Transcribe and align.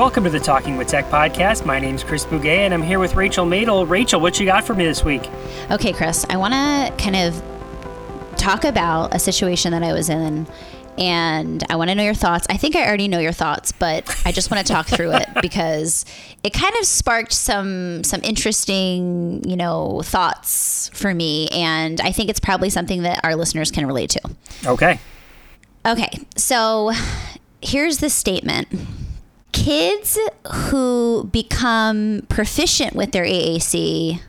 Welcome 0.00 0.24
to 0.24 0.30
the 0.30 0.40
Talking 0.40 0.78
with 0.78 0.88
Tech 0.88 1.04
podcast. 1.10 1.66
My 1.66 1.78
name's 1.78 2.02
Chris 2.02 2.24
Bugaj, 2.24 2.46
and 2.46 2.72
I'm 2.72 2.80
here 2.80 2.98
with 2.98 3.16
Rachel 3.16 3.44
Madel. 3.44 3.86
Rachel, 3.86 4.18
what 4.18 4.40
you 4.40 4.46
got 4.46 4.64
for 4.64 4.72
me 4.72 4.86
this 4.86 5.04
week? 5.04 5.28
Okay, 5.70 5.92
Chris, 5.92 6.24
I 6.30 6.38
want 6.38 6.54
to 6.54 7.04
kind 7.04 7.16
of 7.16 8.34
talk 8.38 8.64
about 8.64 9.14
a 9.14 9.18
situation 9.18 9.72
that 9.72 9.82
I 9.82 9.92
was 9.92 10.08
in 10.08 10.46
and 10.96 11.62
I 11.68 11.76
want 11.76 11.90
to 11.90 11.94
know 11.94 12.02
your 12.02 12.14
thoughts. 12.14 12.46
I 12.48 12.56
think 12.56 12.76
I 12.76 12.86
already 12.86 13.08
know 13.08 13.18
your 13.18 13.30
thoughts, 13.32 13.72
but 13.72 14.08
I 14.24 14.32
just 14.32 14.50
want 14.50 14.66
to 14.66 14.72
talk 14.72 14.86
through 14.86 15.12
it 15.12 15.28
because 15.42 16.06
it 16.42 16.54
kind 16.54 16.74
of 16.80 16.86
sparked 16.86 17.34
some 17.34 18.02
some 18.02 18.22
interesting, 18.22 19.46
you 19.46 19.54
know, 19.54 20.00
thoughts 20.02 20.90
for 20.94 21.12
me 21.12 21.48
and 21.48 22.00
I 22.00 22.10
think 22.12 22.30
it's 22.30 22.40
probably 22.40 22.70
something 22.70 23.02
that 23.02 23.20
our 23.22 23.36
listeners 23.36 23.70
can 23.70 23.84
relate 23.84 24.08
to. 24.08 24.22
Okay. 24.64 24.98
Okay. 25.84 26.20
So, 26.36 26.92
here's 27.60 27.98
the 27.98 28.08
statement. 28.08 28.68
Kids 29.60 30.18
who 30.52 31.28
become 31.30 32.22
proficient 32.30 32.94
with 32.94 33.12
their 33.12 33.24
AAC 33.24 34.20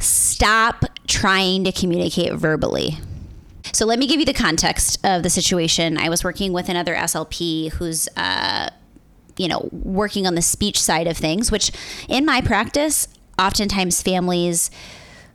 stop 0.00 0.84
trying 1.06 1.62
to 1.62 1.70
communicate 1.70 2.32
verbally. 2.32 2.98
So 3.72 3.86
let 3.86 3.98
me 4.00 4.08
give 4.08 4.18
you 4.18 4.26
the 4.26 4.34
context 4.34 4.98
of 5.04 5.22
the 5.22 5.30
situation. 5.30 5.96
I 5.96 6.08
was 6.08 6.24
working 6.24 6.52
with 6.52 6.68
another 6.68 6.96
SLP 6.96 7.72
who's, 7.74 8.08
uh, 8.16 8.70
you 9.36 9.46
know, 9.46 9.68
working 9.70 10.26
on 10.26 10.34
the 10.34 10.42
speech 10.42 10.82
side 10.82 11.06
of 11.06 11.16
things, 11.16 11.52
which 11.52 11.70
in 12.08 12.26
my 12.26 12.40
practice, 12.40 13.06
oftentimes 13.38 14.02
families 14.02 14.70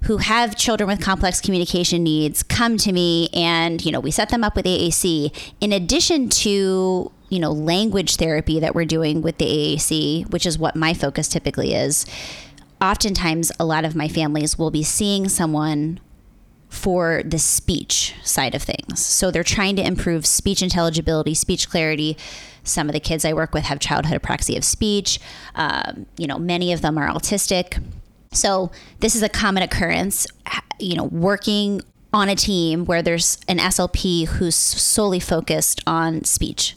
who 0.04 0.18
have 0.18 0.58
children 0.58 0.90
with 0.90 1.00
complex 1.00 1.40
communication 1.40 2.04
needs 2.04 2.44
come 2.44 2.76
to 2.80 2.92
me 2.92 3.30
and, 3.34 3.86
you 3.86 3.94
know, 3.94 4.00
we 4.00 4.12
set 4.12 4.30
them 4.30 4.44
up 4.44 4.58
with 4.58 4.66
AAC 4.66 5.54
in 5.62 5.72
addition 5.72 6.28
to, 6.28 7.12
you 7.32 7.40
know, 7.40 7.52
language 7.52 8.18
therapy 8.18 8.60
that 8.60 8.76
we're 8.76 8.86
doing 8.86 9.22
with 9.22 9.38
the 9.38 9.46
AAC, 9.46 10.30
which 10.32 10.46
is 10.46 10.60
what 10.60 10.76
my 10.76 10.94
focus 10.94 11.30
typically 11.30 11.74
is. 11.74 12.06
Oftentimes, 12.82 13.52
a 13.58 13.66
lot 13.66 13.86
of 13.86 13.96
my 13.96 14.10
families 14.10 14.60
will 14.60 14.70
be 14.70 14.84
seeing 14.84 15.30
someone 15.30 16.00
for 16.68 17.22
the 17.24 17.40
speech 17.40 18.16
side 18.22 18.54
of 18.54 18.62
things. 18.62 19.00
So 19.00 19.32
they're 19.32 19.44
trying 19.44 19.78
to 19.78 19.86
improve 19.86 20.26
speech 20.26 20.62
intelligibility, 20.62 21.34
speech 21.34 21.70
clarity. 21.70 22.18
Some 22.64 22.90
of 22.90 22.94
the 22.94 23.00
kids 23.00 23.24
I 23.24 23.34
work 23.34 23.54
with 23.54 23.64
have 23.64 23.80
childhood 23.80 24.22
apraxia 24.22 24.58
of 24.58 24.66
speech. 24.66 25.20
Um, 25.56 26.08
you 26.18 26.28
know, 26.28 26.38
many 26.38 26.74
of 26.74 26.82
them 26.82 26.98
are 26.98 27.08
autistic. 27.08 27.82
So 28.34 28.72
this 29.00 29.16
is 29.16 29.24
a 29.24 29.30
common 29.30 29.64
occurrence. 29.64 30.28
You 30.80 30.96
know, 30.96 31.06
working 31.06 31.82
on 32.14 32.30
a 32.30 32.36
team 32.36 32.86
where 32.86 33.02
there's 33.02 33.40
an 33.48 33.58
SLP 33.58 34.28
who's 34.28 34.56
solely 34.56 35.20
focused 35.20 35.82
on 35.88 36.24
speech. 36.24 36.76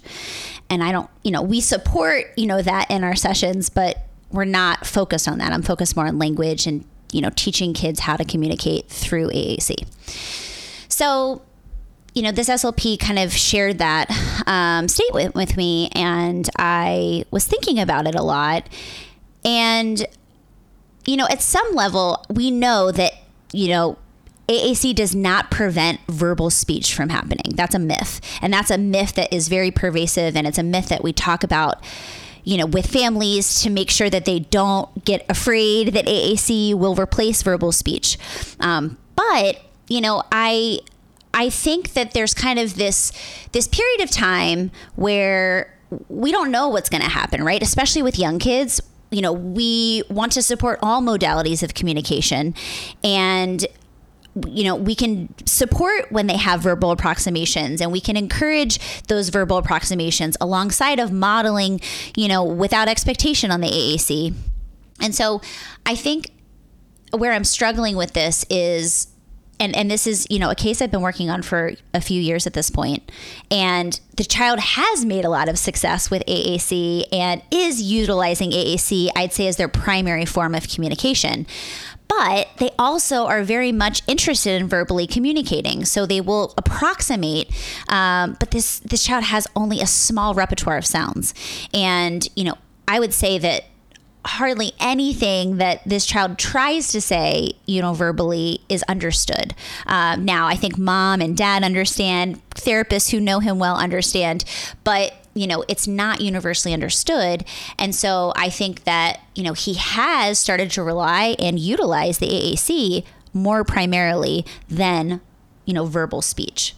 And 0.70 0.82
I 0.82 0.92
don't, 0.92 1.10
you 1.22 1.30
know, 1.30 1.42
we 1.42 1.60
support, 1.60 2.26
you 2.36 2.46
know, 2.46 2.62
that 2.62 2.90
in 2.90 3.04
our 3.04 3.16
sessions, 3.16 3.68
but 3.68 4.06
we're 4.30 4.44
not 4.44 4.86
focused 4.86 5.28
on 5.28 5.38
that. 5.38 5.52
I'm 5.52 5.62
focused 5.62 5.96
more 5.96 6.06
on 6.06 6.18
language 6.18 6.66
and 6.66 6.84
you 7.14 7.20
know, 7.20 7.30
teaching 7.36 7.72
kids 7.72 8.00
how 8.00 8.16
to 8.16 8.24
communicate 8.24 8.88
through 8.88 9.28
AAC. 9.28 9.86
So, 10.88 11.42
you 12.12 12.22
know, 12.22 12.32
this 12.32 12.48
SLP 12.48 12.98
kind 12.98 13.20
of 13.20 13.32
shared 13.32 13.78
that 13.78 14.10
um, 14.46 14.88
statement 14.88 15.34
with 15.36 15.56
me, 15.56 15.90
and 15.94 16.50
I 16.58 17.24
was 17.30 17.46
thinking 17.46 17.78
about 17.78 18.08
it 18.08 18.16
a 18.16 18.22
lot. 18.22 18.68
And, 19.44 20.04
you 21.06 21.16
know, 21.16 21.26
at 21.30 21.40
some 21.40 21.74
level, 21.74 22.24
we 22.28 22.50
know 22.50 22.90
that, 22.90 23.12
you 23.52 23.68
know, 23.68 23.96
AAC 24.48 24.94
does 24.94 25.14
not 25.14 25.50
prevent 25.50 26.00
verbal 26.08 26.50
speech 26.50 26.94
from 26.94 27.08
happening. 27.08 27.54
That's 27.54 27.74
a 27.74 27.78
myth. 27.78 28.20
And 28.42 28.52
that's 28.52 28.70
a 28.70 28.78
myth 28.78 29.14
that 29.14 29.32
is 29.32 29.48
very 29.48 29.70
pervasive, 29.70 30.36
and 30.36 30.46
it's 30.46 30.58
a 30.58 30.62
myth 30.62 30.88
that 30.88 31.02
we 31.02 31.12
talk 31.12 31.44
about 31.44 31.82
you 32.44 32.58
know, 32.58 32.66
with 32.66 32.86
families 32.86 33.62
to 33.62 33.70
make 33.70 33.90
sure 33.90 34.10
that 34.10 34.26
they 34.26 34.38
don't 34.38 35.04
get 35.04 35.24
afraid 35.30 35.94
that 35.94 36.04
AAC 36.04 36.74
will 36.74 36.94
replace 36.94 37.42
verbal 37.42 37.72
speech. 37.72 38.18
Um, 38.60 38.98
but 39.16 39.62
you 39.88 40.00
know, 40.00 40.22
I 40.30 40.80
I 41.32 41.50
think 41.50 41.94
that 41.94 42.12
there's 42.12 42.34
kind 42.34 42.58
of 42.58 42.76
this 42.76 43.12
this 43.52 43.66
period 43.66 44.02
of 44.02 44.10
time 44.10 44.70
where 44.94 45.74
we 46.08 46.32
don't 46.32 46.50
know 46.50 46.68
what's 46.68 46.88
going 46.88 47.02
to 47.02 47.08
happen, 47.08 47.42
right? 47.44 47.62
Especially 47.62 48.02
with 48.02 48.18
young 48.18 48.38
kids. 48.38 48.80
You 49.10 49.22
know, 49.22 49.32
we 49.32 50.02
want 50.10 50.32
to 50.32 50.42
support 50.42 50.78
all 50.82 51.00
modalities 51.00 51.62
of 51.62 51.74
communication, 51.74 52.54
and 53.02 53.64
you 54.48 54.64
know, 54.64 54.74
we 54.74 54.94
can 54.94 55.32
support 55.46 56.10
when 56.10 56.26
they 56.26 56.36
have 56.36 56.60
verbal 56.60 56.90
approximations 56.90 57.80
and 57.80 57.92
we 57.92 58.00
can 58.00 58.16
encourage 58.16 58.78
those 59.06 59.28
verbal 59.28 59.58
approximations 59.58 60.36
alongside 60.40 60.98
of 60.98 61.12
modeling, 61.12 61.80
you 62.16 62.28
know, 62.28 62.42
without 62.42 62.88
expectation 62.88 63.50
on 63.50 63.60
the 63.60 63.68
AAC. 63.68 64.34
And 65.00 65.14
so 65.14 65.40
I 65.86 65.94
think 65.94 66.30
where 67.12 67.32
I'm 67.32 67.44
struggling 67.44 67.96
with 67.96 68.12
this 68.12 68.44
is 68.50 69.08
and 69.60 69.74
and 69.76 69.90
this 69.90 70.06
is 70.06 70.26
you 70.30 70.38
know 70.38 70.50
a 70.50 70.54
case 70.54 70.82
I've 70.82 70.90
been 70.90 71.00
working 71.00 71.30
on 71.30 71.42
for 71.42 71.72
a 71.92 72.00
few 72.00 72.20
years 72.20 72.46
at 72.46 72.54
this 72.54 72.70
point, 72.70 73.10
and 73.50 73.98
the 74.16 74.24
child 74.24 74.58
has 74.58 75.04
made 75.04 75.24
a 75.24 75.30
lot 75.30 75.48
of 75.48 75.58
success 75.58 76.10
with 76.10 76.24
AAC 76.26 77.04
and 77.12 77.42
is 77.50 77.80
utilizing 77.80 78.50
AAC. 78.50 79.08
I'd 79.16 79.32
say 79.32 79.46
as 79.46 79.56
their 79.56 79.68
primary 79.68 80.24
form 80.24 80.54
of 80.54 80.68
communication 80.68 81.46
but 82.08 82.48
they 82.58 82.70
also 82.78 83.26
are 83.26 83.42
very 83.42 83.72
much 83.72 84.02
interested 84.06 84.60
in 84.60 84.68
verbally 84.68 85.06
communicating. 85.06 85.84
So 85.84 86.06
they 86.06 86.20
will 86.20 86.54
approximate, 86.56 87.50
um, 87.88 88.36
but 88.38 88.50
this 88.50 88.80
this 88.80 89.04
child 89.04 89.24
has 89.24 89.46
only 89.56 89.80
a 89.80 89.86
small 89.86 90.34
repertoire 90.34 90.78
of 90.78 90.86
sounds, 90.86 91.34
and 91.72 92.28
you 92.34 92.44
know 92.44 92.58
I 92.86 93.00
would 93.00 93.14
say 93.14 93.38
that 93.38 93.64
hardly 94.26 94.72
anything 94.80 95.58
that 95.58 95.82
this 95.84 96.06
child 96.06 96.38
tries 96.38 96.88
to 96.92 97.00
say, 97.00 97.52
you 97.66 97.82
know, 97.82 97.92
verbally 97.92 98.60
is 98.68 98.82
understood. 98.84 99.54
Um, 99.86 100.24
now, 100.24 100.46
I 100.46 100.56
think 100.56 100.78
mom 100.78 101.20
and 101.20 101.36
dad 101.36 101.62
understand, 101.62 102.40
therapists 102.50 103.10
who 103.10 103.20
know 103.20 103.40
him 103.40 103.58
well 103.58 103.76
understand, 103.76 104.44
but 104.82 105.12
you 105.34 105.46
know, 105.46 105.64
it's 105.68 105.86
not 105.86 106.20
universally 106.20 106.72
understood. 106.72 107.44
And 107.78 107.94
so 107.94 108.32
I 108.36 108.50
think 108.50 108.84
that, 108.84 109.20
you 109.34 109.42
know, 109.42 109.52
he 109.52 109.74
has 109.74 110.38
started 110.38 110.70
to 110.72 110.82
rely 110.82 111.34
and 111.38 111.58
utilize 111.58 112.18
the 112.18 112.28
AAC 112.28 113.04
more 113.32 113.64
primarily 113.64 114.46
than, 114.68 115.20
you 115.64 115.74
know, 115.74 115.86
verbal 115.86 116.22
speech. 116.22 116.74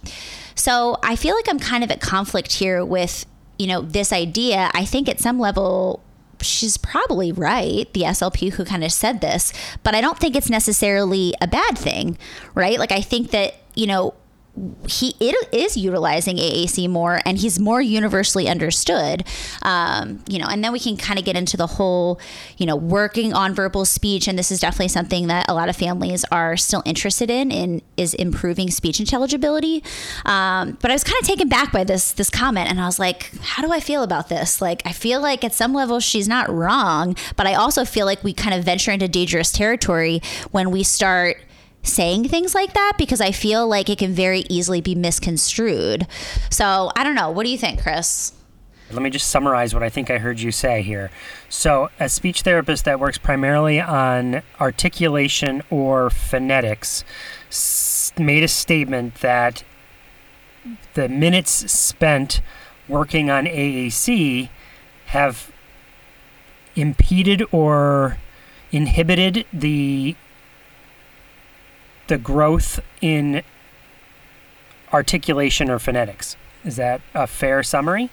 So 0.55 0.97
I 1.03 1.17
feel 1.17 1.35
like 1.35 1.49
I'm 1.49 1.59
kind 1.59 1.85
of 1.85 1.91
at 1.91 2.01
conflict 2.01 2.55
here 2.55 2.83
with, 2.85 3.27
you 3.59 3.67
know, 3.67 3.83
this 3.83 4.13
idea. 4.13 4.71
I 4.73 4.87
think 4.87 5.09
at 5.09 5.21
some 5.21 5.39
level, 5.39 6.03
she's 6.41 6.79
probably 6.79 7.31
right, 7.33 7.93
the 7.93 8.03
SLP 8.03 8.53
who 8.53 8.65
kind 8.65 8.85
of 8.85 8.93
said 8.93 9.21
this, 9.21 9.53
but 9.83 9.95
I 9.95 10.01
don't 10.01 10.19
think 10.19 10.35
it's 10.35 10.51
necessarily 10.51 11.35
a 11.43 11.47
bad 11.47 11.77
thing, 11.77 12.17
right? 12.55 12.79
Like, 12.79 12.93
I 12.93 13.03
think 13.03 13.33
that, 13.33 13.55
you 13.75 13.87
know, 13.87 14.15
he 14.89 15.15
it 15.21 15.37
is 15.53 15.77
utilizing 15.77 16.37
AAC 16.37 16.89
more 16.89 17.21
and 17.27 17.39
he's 17.39 17.59
more 17.59 17.81
universally 17.81 18.49
understood. 18.49 19.25
Um, 19.63 20.25
you 20.29 20.39
know, 20.39 20.47
and 20.49 20.65
then 20.65 20.73
we 20.73 20.81
can 20.81 20.97
kind 20.97 21.19
of 21.19 21.25
get 21.25 21.37
into 21.37 21.57
the 21.57 21.67
whole, 21.67 22.19
you 22.57 22.65
know, 22.65 22.77
working 22.77 23.35
on 23.35 23.55
verbal 23.55 23.85
speech. 23.85 24.27
And 24.29 24.39
this 24.39 24.51
is 24.51 24.61
definitely 24.61 24.89
something 24.89 25.27
that 25.27 25.47
a 25.49 25.55
lot 25.55 25.69
of 25.69 25.77
families 25.77 26.25
are 26.33 26.57
still 26.57 26.83
interested 26.87 27.31
in, 27.31 27.51
in 27.51 27.83
is 27.97 28.15
improving 28.15 28.71
speech 28.71 28.99
intelligibility. 28.99 29.85
Um, 30.25 30.79
but 30.81 30.91
I 30.91 30.95
was 30.95 31.05
kind 31.05 31.21
of 31.21 31.27
taken 31.27 31.49
back 31.49 31.73
by 31.73 31.85
this 31.85 32.13
this 32.13 32.31
comment 32.31 32.71
and 32.71 32.81
I 32.81 32.87
was 32.87 32.99
like, 32.99 33.31
how 33.41 33.63
do 33.63 33.73
I 33.73 33.81
feel 33.81 34.03
about 34.03 34.29
this? 34.29 34.63
Like 34.63 34.83
I 34.87 34.93
feel 34.93 35.21
like 35.21 35.45
at 35.45 35.53
some 35.53 35.75
level 35.75 36.01
she's 36.01 36.29
not 36.29 36.49
wrong, 36.51 37.15
but 37.37 37.47
I 37.47 37.55
also 37.55 37.85
feel 37.85 38.07
like 38.07 38.25
we 38.25 38.33
kind 38.33 38.55
of 38.55 38.65
venture 38.65 38.91
into 38.91 39.09
dangerous 39.09 39.53
territory 39.53 40.23
when 40.51 40.71
we 40.71 40.83
start 40.83 41.39
saying 41.87 42.29
things 42.29 42.55
like 42.55 42.75
that 42.75 42.95
because 42.99 43.21
I 43.21 43.31
feel 43.31 43.67
like 43.67 43.89
it 43.89 43.99
can 43.99 44.13
very 44.13 44.45
easily 44.49 44.81
be 44.81 44.95
misconstrued. 44.95 46.07
So 46.51 46.91
I 46.97 47.05
don't 47.05 47.15
know. 47.15 47.31
What 47.31 47.45
do 47.45 47.51
you 47.51 47.59
think, 47.59 47.83
Chris? 47.83 48.33
Let 48.93 49.03
me 49.03 49.11
just 49.11 49.31
summarize 49.31 49.75
what 49.75 49.83
I 49.83 49.89
think 49.89 50.11
I 50.11 50.19
heard 50.19 50.39
you 50.39 50.53
say 50.53 50.81
here. 50.81 51.11
So, 51.49 51.91
a 51.99 52.09
speech 52.09 52.43
therapist 52.43 52.85
that 52.85 53.01
works 53.01 53.19
primarily 53.19 53.81
on 53.81 54.43
articulation 54.61 55.63
or 55.71 56.09
phonetics 56.09 57.03
made 58.17 58.45
a 58.45 58.49
statement 58.49 59.17
that 59.17 59.65
the 60.95 61.09
minutes 61.09 61.51
spent 61.73 62.41
working 62.89 63.29
on 63.29 63.47
AAC 63.47 64.49
have 65.07 65.51
impeded 66.77 67.43
or 67.51 68.19
inhibited 68.71 69.47
the 69.53 70.15
the 72.09 72.19
growth 72.19 72.81
in 73.01 73.43
articulation 74.93 75.71
or 75.71 75.79
phonetics. 75.79 76.37
Is 76.65 76.77
that 76.77 77.01
a 77.15 77.27
fair 77.27 77.63
summary? 77.63 78.11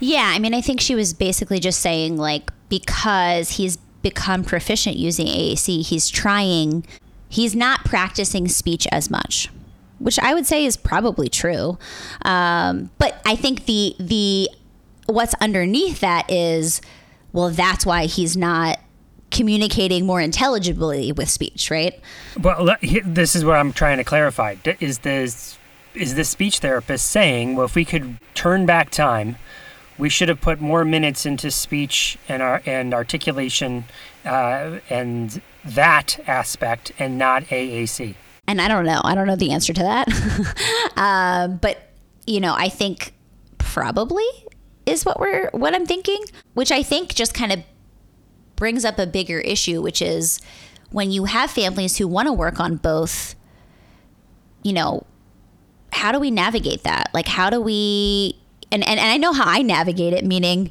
Yeah, 0.00 0.32
I 0.34 0.38
mean, 0.38 0.54
I 0.54 0.60
think 0.60 0.80
she 0.80 0.94
was 0.94 1.12
basically 1.12 1.60
just 1.60 1.80
saying, 1.80 2.16
like, 2.16 2.50
because 2.68 3.52
he's 3.52 3.76
become 4.02 4.44
proficient 4.44 4.96
using 4.96 5.26
AAC, 5.26 5.86
he's 5.86 6.08
trying, 6.08 6.86
he's 7.28 7.54
not 7.54 7.84
practicing 7.84 8.48
speech 8.48 8.86
as 8.90 9.10
much, 9.10 9.50
which 9.98 10.18
I 10.18 10.34
would 10.34 10.46
say 10.46 10.64
is 10.64 10.76
probably 10.76 11.28
true. 11.28 11.78
Um, 12.22 12.90
but 12.98 13.20
I 13.26 13.36
think 13.36 13.66
the, 13.66 13.94
the, 13.98 14.48
what's 15.06 15.34
underneath 15.40 16.00
that 16.00 16.30
is, 16.30 16.80
well, 17.32 17.50
that's 17.50 17.84
why 17.84 18.06
he's 18.06 18.36
not 18.36 18.73
communicating 19.34 20.06
more 20.06 20.20
intelligibly 20.20 21.12
with 21.12 21.28
speech, 21.28 21.70
right? 21.70 22.00
Well, 22.40 22.76
this 23.04 23.34
is 23.34 23.44
what 23.44 23.56
I'm 23.56 23.72
trying 23.72 23.98
to 23.98 24.04
clarify. 24.04 24.56
Is 24.80 24.98
this 25.00 25.58
is 25.94 26.14
the 26.14 26.24
speech 26.24 26.60
therapist 26.60 27.10
saying, 27.10 27.56
well, 27.56 27.66
if 27.66 27.74
we 27.74 27.84
could 27.84 28.18
turn 28.34 28.64
back 28.64 28.90
time, 28.90 29.36
we 29.98 30.08
should 30.08 30.28
have 30.28 30.40
put 30.40 30.60
more 30.60 30.84
minutes 30.84 31.26
into 31.26 31.50
speech 31.50 32.16
and 32.28 32.42
our 32.42 32.62
and 32.64 32.94
articulation 32.94 33.84
uh, 34.24 34.78
and 34.88 35.42
that 35.64 36.18
aspect, 36.26 36.92
and 36.98 37.18
not 37.18 37.44
AAC? 37.44 38.14
And 38.46 38.60
I 38.60 38.68
don't 38.68 38.84
know. 38.84 39.00
I 39.02 39.14
don't 39.14 39.26
know 39.26 39.36
the 39.36 39.52
answer 39.52 39.72
to 39.72 39.82
that. 39.82 40.92
um, 40.96 41.56
but 41.56 41.90
you 42.26 42.40
know, 42.40 42.54
I 42.56 42.68
think 42.68 43.12
probably 43.58 44.26
is 44.86 45.04
what 45.04 45.18
we're 45.18 45.50
what 45.50 45.74
I'm 45.74 45.86
thinking, 45.86 46.24
which 46.54 46.70
I 46.70 46.82
think 46.82 47.14
just 47.14 47.34
kind 47.34 47.52
of 47.52 47.60
brings 48.56 48.84
up 48.84 48.98
a 48.98 49.06
bigger 49.06 49.40
issue, 49.40 49.82
which 49.82 50.00
is 50.00 50.40
when 50.90 51.10
you 51.10 51.24
have 51.24 51.50
families 51.50 51.98
who 51.98 52.06
want 52.06 52.26
to 52.26 52.32
work 52.32 52.60
on 52.60 52.76
both, 52.76 53.34
you 54.62 54.72
know, 54.72 55.04
how 55.92 56.12
do 56.12 56.20
we 56.20 56.30
navigate 56.30 56.82
that? 56.84 57.10
Like, 57.12 57.28
how 57.28 57.50
do 57.50 57.60
we, 57.60 58.38
and, 58.70 58.86
and, 58.86 58.98
and 58.98 59.10
I 59.10 59.16
know 59.16 59.32
how 59.32 59.44
I 59.46 59.62
navigate 59.62 60.12
it, 60.12 60.24
meaning, 60.24 60.70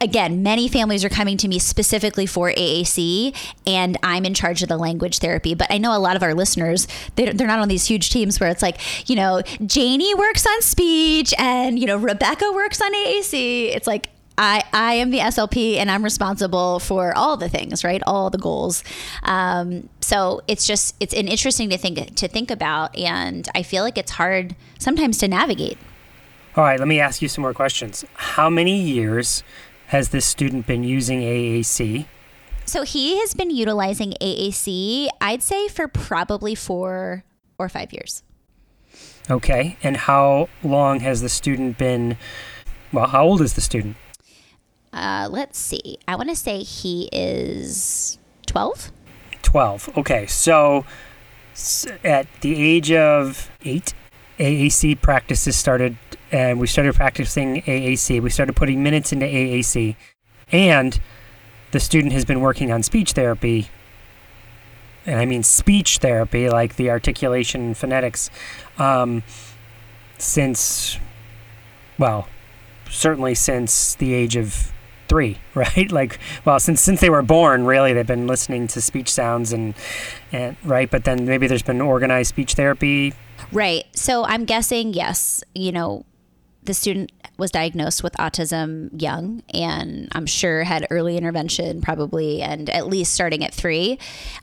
again, 0.00 0.42
many 0.42 0.68
families 0.68 1.04
are 1.04 1.08
coming 1.08 1.36
to 1.38 1.48
me 1.48 1.58
specifically 1.58 2.26
for 2.26 2.50
AAC, 2.50 3.36
and 3.66 3.96
I'm 4.02 4.24
in 4.24 4.34
charge 4.34 4.62
of 4.62 4.68
the 4.68 4.76
language 4.76 5.18
therapy. 5.18 5.54
But 5.54 5.72
I 5.72 5.78
know 5.78 5.96
a 5.96 5.98
lot 5.98 6.16
of 6.16 6.22
our 6.22 6.34
listeners, 6.34 6.86
they're, 7.16 7.32
they're 7.32 7.46
not 7.46 7.60
on 7.60 7.68
these 7.68 7.86
huge 7.86 8.10
teams 8.10 8.38
where 8.40 8.50
it's 8.50 8.62
like, 8.62 8.78
you 9.08 9.16
know, 9.16 9.42
Janie 9.64 10.14
works 10.14 10.46
on 10.46 10.62
speech 10.62 11.32
and, 11.38 11.78
you 11.78 11.86
know, 11.86 11.96
Rebecca 11.96 12.52
works 12.52 12.80
on 12.80 12.92
AAC. 12.92 13.74
It's 13.74 13.86
like, 13.86 14.10
I, 14.36 14.64
I 14.72 14.94
am 14.94 15.10
the 15.10 15.20
SLP 15.20 15.76
and 15.76 15.90
I'm 15.90 16.02
responsible 16.02 16.80
for 16.80 17.16
all 17.16 17.36
the 17.36 17.48
things, 17.48 17.84
right? 17.84 18.02
All 18.06 18.30
the 18.30 18.38
goals. 18.38 18.82
Um, 19.22 19.88
so 20.00 20.40
it's 20.48 20.66
just 20.66 20.96
it's 20.98 21.14
an 21.14 21.28
interesting 21.28 21.70
to 21.70 21.78
think 21.78 22.16
to 22.16 22.28
think 22.28 22.50
about, 22.50 22.96
and 22.96 23.48
I 23.54 23.62
feel 23.62 23.84
like 23.84 23.96
it's 23.96 24.12
hard 24.12 24.56
sometimes 24.78 25.18
to 25.18 25.28
navigate. 25.28 25.78
All 26.56 26.64
right, 26.64 26.78
let 26.78 26.88
me 26.88 27.00
ask 27.00 27.22
you 27.22 27.28
some 27.28 27.42
more 27.42 27.54
questions. 27.54 28.04
How 28.14 28.48
many 28.48 28.80
years 28.80 29.42
has 29.88 30.10
this 30.10 30.24
student 30.24 30.66
been 30.66 30.84
using 30.84 31.20
AAC? 31.20 32.06
So 32.64 32.82
he 32.82 33.18
has 33.18 33.34
been 33.34 33.50
utilizing 33.50 34.14
AAC, 34.20 35.08
I'd 35.20 35.42
say, 35.42 35.68
for 35.68 35.86
probably 35.86 36.54
four 36.54 37.24
or 37.58 37.68
five 37.68 37.92
years. 37.92 38.22
Okay, 39.30 39.76
and 39.82 39.96
how 39.96 40.48
long 40.62 41.00
has 41.00 41.20
the 41.22 41.28
student 41.28 41.76
been? 41.76 42.16
Well, 42.92 43.06
how 43.08 43.24
old 43.24 43.40
is 43.42 43.54
the 43.54 43.60
student? 43.60 43.96
Uh, 44.94 45.28
let's 45.30 45.58
see. 45.58 45.98
I 46.06 46.14
want 46.14 46.28
to 46.28 46.36
say 46.36 46.62
he 46.62 47.08
is 47.12 48.18
12. 48.46 48.92
12. 49.42 49.98
Okay. 49.98 50.26
So 50.26 50.86
at 52.04 52.28
the 52.40 52.54
age 52.54 52.92
of 52.92 53.50
eight, 53.64 53.92
AAC 54.38 55.00
practices 55.00 55.56
started, 55.56 55.96
and 56.30 56.60
we 56.60 56.68
started 56.68 56.94
practicing 56.94 57.62
AAC. 57.62 58.22
We 58.22 58.30
started 58.30 58.54
putting 58.54 58.84
minutes 58.84 59.12
into 59.12 59.26
AAC. 59.26 59.96
And 60.52 61.00
the 61.72 61.80
student 61.80 62.12
has 62.12 62.24
been 62.24 62.40
working 62.40 62.70
on 62.70 62.84
speech 62.84 63.12
therapy. 63.12 63.68
And 65.06 65.18
I 65.18 65.26
mean 65.26 65.42
speech 65.42 65.98
therapy, 65.98 66.48
like 66.48 66.76
the 66.76 66.88
articulation 66.90 67.62
and 67.62 67.76
phonetics, 67.76 68.30
um, 68.78 69.24
since, 70.18 70.98
well, 71.98 72.28
certainly 72.88 73.34
since 73.34 73.96
the 73.96 74.14
age 74.14 74.36
of 74.36 74.72
three, 75.08 75.38
right? 75.54 75.90
Like, 75.90 76.18
well, 76.44 76.60
since 76.60 76.80
since 76.80 77.00
they 77.00 77.10
were 77.10 77.22
born, 77.22 77.64
really, 77.64 77.92
they've 77.92 78.06
been 78.06 78.26
listening 78.26 78.66
to 78.68 78.80
speech 78.80 79.10
sounds 79.10 79.52
and 79.52 79.74
and 80.32 80.56
right. 80.64 80.90
But 80.90 81.04
then 81.04 81.24
maybe 81.26 81.46
there's 81.46 81.62
been 81.62 81.80
organized 81.80 82.28
speech 82.30 82.54
therapy. 82.54 83.14
Right. 83.52 83.84
So 83.92 84.24
I'm 84.24 84.44
guessing 84.44 84.94
yes. 84.94 85.44
You 85.54 85.72
know, 85.72 86.04
the 86.64 86.74
student 86.74 87.12
was 87.36 87.50
diagnosed 87.50 88.02
with 88.02 88.14
autism 88.14 88.90
young 89.00 89.42
and 89.52 90.08
I'm 90.12 90.26
sure 90.26 90.64
had 90.64 90.86
early 90.90 91.16
intervention 91.16 91.80
probably 91.80 92.42
and 92.42 92.70
at 92.70 92.86
least 92.86 93.12
starting 93.12 93.44
at 93.44 93.52
three. 93.52 93.98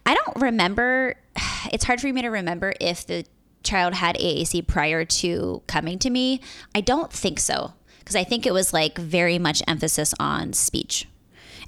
I 0.06 0.14
don't 0.14 0.42
remember, 0.42 1.16
it's 1.72 1.84
hard 1.84 2.02
for 2.02 2.12
me 2.12 2.22
to 2.22 2.30
remember 2.30 2.74
if 2.80 3.06
the 3.06 3.26
child 3.64 3.94
had 3.94 4.16
AAC 4.18 4.68
prior 4.68 5.06
to 5.06 5.62
coming 5.68 6.00
to 6.00 6.10
me. 6.10 6.42
I 6.76 6.82
don't 6.82 7.12
think 7.12 7.40
so 7.40 7.74
because 8.02 8.16
I 8.16 8.24
think 8.24 8.46
it 8.46 8.54
was 8.54 8.74
like 8.74 8.98
very 8.98 9.40
much 9.40 9.62
emphasis 9.68 10.14
on 10.20 10.54
speech 10.54 11.08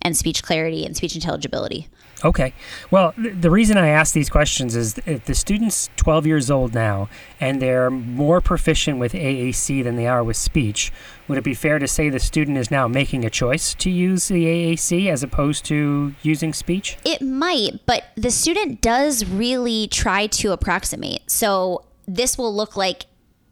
and 0.02 0.18
speech 0.18 0.44
clarity 0.44 0.86
and 0.86 0.98
speech 0.98 1.16
intelligibility. 1.16 1.88
Okay. 2.24 2.54
Well, 2.90 3.14
th- 3.14 3.36
the 3.42 3.50
reason 3.50 3.78
I 3.78 3.90
ask 3.90 4.14
these 4.14 4.30
questions 4.30 4.76
is 4.76 4.98
if 5.06 5.26
the 5.26 5.36
student's 5.36 5.90
12 5.98 6.26
years 6.26 6.50
old 6.50 6.74
now 6.74 7.10
and 7.40 7.62
they're 7.62 7.90
more 7.90 8.40
proficient 8.40 8.98
with 8.98 9.12
AAC 9.14 9.84
than 9.84 9.98
they 9.98 10.08
are 10.08 10.24
with 10.24 10.38
speech, 10.38 10.92
would 11.28 11.38
it 11.38 11.44
be 11.44 11.54
fair 11.54 11.80
to 11.80 11.88
say 11.88 12.10
the 12.10 12.20
student 12.20 12.58
is 12.58 12.72
now 12.72 12.88
making 12.88 13.26
a 13.26 13.30
choice 13.30 13.74
to 13.76 13.90
use 13.90 14.30
the 14.30 14.46
AAC 14.46 15.12
as 15.12 15.22
opposed 15.22 15.66
to 15.66 16.16
using 16.22 16.54
speech? 16.54 16.98
It 17.04 17.22
might, 17.22 17.86
but 17.86 18.06
the 18.16 18.32
student 18.32 18.80
does 18.80 19.26
really 19.26 19.88
try 19.88 20.28
to 20.28 20.54
approximate. 20.54 21.30
So 21.30 21.84
this 22.08 22.38
will 22.38 22.56
look 22.56 22.78
like, 22.78 23.06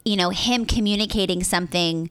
you 0.05 0.15
know, 0.15 0.29
him 0.29 0.65
communicating 0.65 1.43
something 1.43 2.09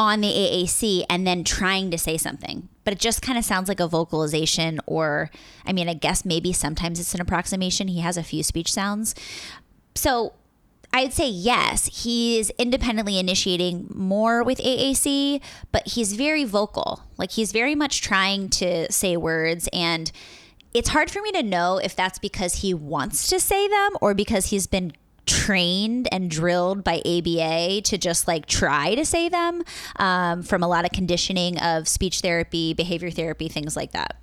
on 0.00 0.22
the 0.22 0.28
AAC 0.28 1.04
and 1.10 1.26
then 1.26 1.44
trying 1.44 1.90
to 1.90 1.98
say 1.98 2.16
something. 2.16 2.70
But 2.84 2.94
it 2.94 2.98
just 2.98 3.20
kind 3.20 3.36
of 3.36 3.44
sounds 3.44 3.68
like 3.68 3.80
a 3.80 3.86
vocalization, 3.86 4.80
or 4.86 5.30
I 5.66 5.74
mean, 5.74 5.90
I 5.90 5.94
guess 5.94 6.24
maybe 6.24 6.54
sometimes 6.54 6.98
it's 6.98 7.14
an 7.14 7.20
approximation. 7.20 7.86
He 7.86 8.00
has 8.00 8.16
a 8.16 8.22
few 8.22 8.42
speech 8.42 8.72
sounds. 8.72 9.14
So 9.94 10.32
I'd 10.90 11.12
say 11.12 11.28
yes, 11.28 12.02
he 12.02 12.38
is 12.38 12.50
independently 12.56 13.18
initiating 13.18 13.88
more 13.94 14.42
with 14.42 14.56
AAC, 14.60 15.42
but 15.70 15.86
he's 15.86 16.14
very 16.14 16.44
vocal. 16.44 17.02
Like 17.18 17.32
he's 17.32 17.52
very 17.52 17.74
much 17.74 18.00
trying 18.00 18.48
to 18.50 18.90
say 18.90 19.18
words 19.18 19.68
and 19.70 20.10
it's 20.72 20.90
hard 20.90 21.10
for 21.10 21.20
me 21.20 21.32
to 21.32 21.42
know 21.42 21.78
if 21.78 21.94
that's 21.94 22.18
because 22.18 22.62
he 22.62 22.72
wants 22.72 23.26
to 23.26 23.40
say 23.40 23.68
them 23.68 23.96
or 24.00 24.14
because 24.14 24.46
he's 24.46 24.66
been 24.66 24.92
trained 25.26 26.08
and 26.12 26.30
drilled 26.30 26.84
by 26.84 27.02
ABA 27.04 27.82
to 27.82 27.98
just 27.98 28.26
like 28.26 28.46
try 28.46 28.94
to 28.94 29.04
say 29.04 29.28
them 29.28 29.62
um, 29.96 30.42
from 30.42 30.62
a 30.62 30.68
lot 30.68 30.84
of 30.84 30.90
conditioning 30.92 31.58
of 31.58 31.88
speech 31.88 32.20
therapy, 32.20 32.74
behavior 32.74 33.10
therapy, 33.10 33.48
things 33.48 33.76
like 33.76 33.92
that. 33.92 34.16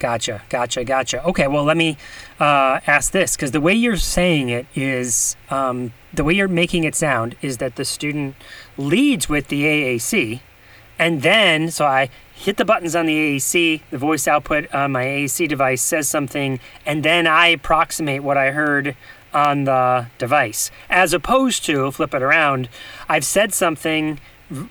Gotcha, 0.00 0.40
gotcha, 0.48 0.82
gotcha. 0.82 1.22
Okay, 1.26 1.46
well, 1.46 1.62
let 1.62 1.76
me 1.76 1.98
uh, 2.40 2.80
ask 2.86 3.12
this 3.12 3.36
because 3.36 3.50
the 3.50 3.60
way 3.60 3.74
you're 3.74 3.98
saying 3.98 4.48
it 4.48 4.66
is 4.74 5.36
um, 5.50 5.92
the 6.14 6.24
way 6.24 6.32
you're 6.32 6.48
making 6.48 6.84
it 6.84 6.94
sound 6.94 7.36
is 7.42 7.58
that 7.58 7.76
the 7.76 7.84
student 7.84 8.34
leads 8.78 9.28
with 9.28 9.48
the 9.48 9.62
AAC, 9.62 10.40
and 10.98 11.20
then 11.20 11.70
so 11.70 11.84
I 11.84 12.08
hit 12.32 12.56
the 12.56 12.64
buttons 12.64 12.96
on 12.96 13.04
the 13.04 13.36
AAC, 13.36 13.82
the 13.90 13.98
voice 13.98 14.26
output 14.26 14.74
on 14.74 14.92
my 14.92 15.04
AAC 15.04 15.46
device 15.46 15.82
says 15.82 16.08
something, 16.08 16.58
and 16.86 17.02
then 17.02 17.26
I 17.26 17.48
approximate 17.48 18.22
what 18.22 18.38
I 18.38 18.52
heard 18.52 18.96
on 19.32 19.64
the 19.64 20.06
device. 20.18 20.70
As 20.88 21.12
opposed 21.12 21.64
to, 21.66 21.90
flip 21.90 22.14
it 22.14 22.22
around, 22.22 22.68
I've 23.08 23.24
said 23.24 23.52
something 23.52 24.20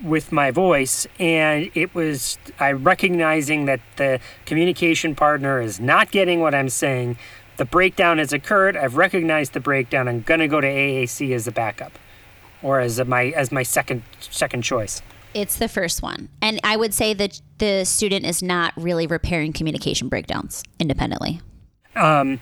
with 0.04 0.32
my 0.32 0.52
voice 0.52 1.08
and 1.20 1.72
it 1.74 1.96
was 1.96 2.38
I 2.60 2.74
recognizing 2.74 3.66
that 3.66 3.80
the 3.96 4.20
communication 4.46 5.16
partner 5.16 5.62
is 5.62 5.80
not 5.80 6.12
getting 6.12 6.42
what 6.42 6.54
I'm 6.54 6.70
saying. 6.70 7.18
The 7.58 7.66
breakdown 7.66 8.18
has 8.18 8.34
occurred. 8.34 8.76
I've 8.76 8.98
recognized 8.98 9.54
the 9.54 9.60
breakdown. 9.60 10.08
I'm 10.08 10.22
going 10.22 10.42
to 10.42 10.48
go 10.48 10.60
to 10.60 10.68
AAC 10.68 11.34
as 11.34 11.48
a 11.48 11.52
backup 11.52 11.98
or 12.62 12.80
as 12.80 13.04
my 13.06 13.28
as 13.28 13.52
my 13.52 13.64
second 13.64 14.04
second 14.20 14.64
choice. 14.64 15.02
It's 15.34 15.58
the 15.58 15.68
first 15.68 16.02
one. 16.02 16.30
And 16.42 16.60
I 16.64 16.76
would 16.76 16.94
say 16.94 17.14
that 17.14 17.40
the 17.60 17.86
student 17.86 18.26
is 18.26 18.42
not 18.42 18.74
really 18.76 19.08
repairing 19.08 19.54
communication 19.54 20.10
breakdowns 20.10 20.64
independently. 20.80 21.40
Um, 21.96 22.40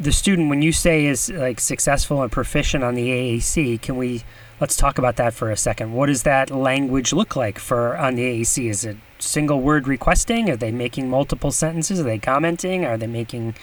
the 0.00 0.12
student, 0.12 0.48
when 0.48 0.62
you 0.62 0.72
say 0.72 1.04
is 1.04 1.28
like 1.28 1.60
successful 1.60 2.22
and 2.22 2.32
proficient 2.32 2.82
on 2.82 2.94
the 2.94 3.08
AAC, 3.08 3.82
can 3.82 3.96
we 3.96 4.22
let's 4.58 4.74
talk 4.74 4.96
about 4.96 5.16
that 5.16 5.34
for 5.34 5.50
a 5.50 5.56
second? 5.56 5.92
What 5.92 6.06
does 6.06 6.22
that 6.22 6.50
language 6.50 7.12
look 7.12 7.36
like 7.36 7.58
for 7.58 7.96
on 7.98 8.14
the 8.14 8.22
AAC? 8.22 8.70
Is 8.70 8.84
it 8.84 8.96
single 9.18 9.60
word 9.60 9.86
requesting? 9.86 10.48
Are 10.48 10.56
they 10.56 10.72
making 10.72 11.10
multiple 11.10 11.52
sentences? 11.52 12.00
Are 12.00 12.04
they 12.04 12.18
commenting? 12.18 12.86
Are 12.86 12.96
they 12.96 13.06
making 13.06 13.56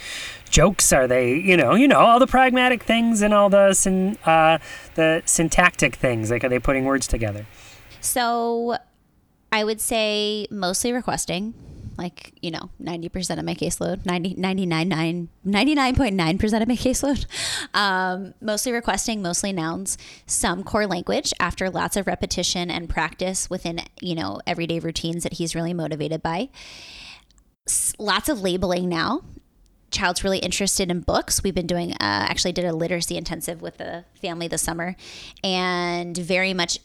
jokes? 0.49 0.93
Are 0.93 1.07
they 1.07 1.33
you 1.33 1.57
know 1.57 1.73
you 1.73 1.87
know 1.87 1.99
all 1.99 2.19
the 2.19 2.27
pragmatic 2.27 2.83
things 2.83 3.23
and 3.23 3.33
all 3.33 3.49
the 3.49 3.73
syn, 3.73 4.17
uh, 4.23 4.59
the 4.93 5.23
syntactic 5.25 5.95
things? 5.95 6.29
Like 6.29 6.43
are 6.43 6.49
they 6.49 6.59
putting 6.59 6.85
words 6.85 7.07
together? 7.07 7.47
So, 7.99 8.77
I 9.51 9.63
would 9.63 9.81
say 9.81 10.47
mostly 10.51 10.93
requesting 10.93 11.55
like, 11.97 12.33
you 12.41 12.51
know, 12.51 12.69
90% 12.81 13.39
of 13.39 13.45
my 13.45 13.53
caseload, 13.53 14.05
90, 14.05 14.35
99, 14.35 14.89
99.9% 15.45 16.61
of 16.61 16.67
my 16.67 16.75
caseload. 16.75 17.25
Um, 17.73 18.33
mostly 18.41 18.71
requesting, 18.71 19.21
mostly 19.21 19.51
nouns, 19.51 19.97
some 20.25 20.63
core 20.63 20.87
language 20.87 21.33
after 21.39 21.69
lots 21.69 21.95
of 21.95 22.07
repetition 22.07 22.71
and 22.71 22.89
practice 22.89 23.49
within, 23.49 23.81
you 24.01 24.15
know, 24.15 24.39
everyday 24.47 24.79
routines 24.79 25.23
that 25.23 25.33
he's 25.33 25.53
really 25.53 25.73
motivated 25.73 26.23
by. 26.23 26.49
S- 27.67 27.93
lots 27.99 28.29
of 28.29 28.41
labeling 28.41 28.89
now 28.89 29.21
child's 29.91 30.23
really 30.23 30.39
interested 30.39 30.91
in 30.91 31.01
books. 31.01 31.43
We've 31.43 31.55
been 31.55 31.67
doing, 31.67 31.93
uh, 31.93 31.97
actually 32.01 32.51
did 32.51 32.65
a 32.65 32.73
literacy 32.73 33.17
intensive 33.17 33.61
with 33.61 33.77
the 33.77 34.05
family 34.21 34.47
this 34.47 34.61
summer 34.61 34.95
and 35.43 36.17
very 36.17 36.53
much 36.53 36.79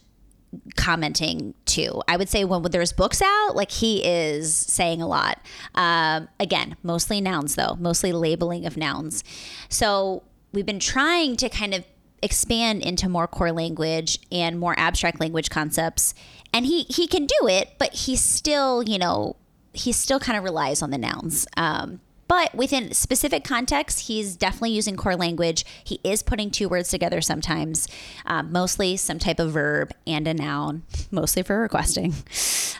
commenting 0.75 1.53
too. 1.65 2.01
I 2.07 2.17
would 2.17 2.29
say 2.29 2.45
when 2.45 2.63
there's 2.63 2.93
books 2.93 3.21
out, 3.21 3.55
like 3.55 3.71
he 3.71 4.03
is 4.05 4.55
saying 4.55 5.01
a 5.01 5.07
lot. 5.07 5.39
Um, 5.75 6.27
again, 6.39 6.75
mostly 6.83 7.21
nouns 7.21 7.55
though, 7.55 7.75
mostly 7.79 8.11
labeling 8.11 8.65
of 8.65 8.77
nouns. 8.77 9.23
So 9.69 10.23
we've 10.51 10.65
been 10.65 10.79
trying 10.79 11.35
to 11.37 11.49
kind 11.49 11.73
of 11.73 11.85
expand 12.21 12.81
into 12.81 13.09
more 13.09 13.27
core 13.27 13.51
language 13.51 14.17
and 14.31 14.59
more 14.59 14.75
abstract 14.77 15.19
language 15.19 15.49
concepts. 15.49 16.13
And 16.53 16.65
he, 16.65 16.83
he 16.83 17.07
can 17.07 17.25
do 17.25 17.47
it, 17.47 17.71
but 17.77 17.93
he 17.93 18.15
still, 18.15 18.81
you 18.83 18.97
know, 18.97 19.35
he 19.73 19.91
still 19.91 20.19
kind 20.19 20.37
of 20.37 20.43
relies 20.43 20.81
on 20.81 20.91
the 20.91 20.97
nouns. 20.97 21.47
Um, 21.57 21.99
but 22.27 22.53
within 22.55 22.93
specific 22.93 23.43
contexts, 23.43 24.07
he's 24.07 24.35
definitely 24.35 24.71
using 24.71 24.95
core 24.95 25.15
language. 25.15 25.65
He 25.83 25.99
is 26.03 26.23
putting 26.23 26.51
two 26.51 26.69
words 26.69 26.89
together 26.89 27.21
sometimes, 27.21 27.87
um, 28.25 28.51
mostly 28.51 28.97
some 28.97 29.19
type 29.19 29.39
of 29.39 29.51
verb 29.51 29.93
and 30.07 30.27
a 30.27 30.33
noun, 30.33 30.83
mostly 31.11 31.43
for 31.43 31.59
requesting. 31.59 32.13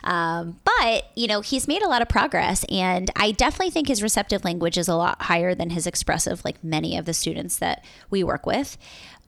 Um, 0.02 0.60
but, 0.64 1.04
you 1.14 1.26
know, 1.26 1.40
he's 1.40 1.68
made 1.68 1.82
a 1.82 1.88
lot 1.88 2.02
of 2.02 2.08
progress. 2.08 2.64
And 2.70 3.10
I 3.16 3.32
definitely 3.32 3.70
think 3.70 3.88
his 3.88 4.02
receptive 4.02 4.44
language 4.44 4.78
is 4.78 4.88
a 4.88 4.96
lot 4.96 5.22
higher 5.22 5.54
than 5.54 5.70
his 5.70 5.86
expressive, 5.86 6.44
like 6.44 6.62
many 6.62 6.96
of 6.96 7.04
the 7.04 7.14
students 7.14 7.58
that 7.58 7.84
we 8.10 8.24
work 8.24 8.46
with. 8.46 8.76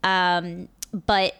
Um, 0.02 0.68
but, 0.92 1.35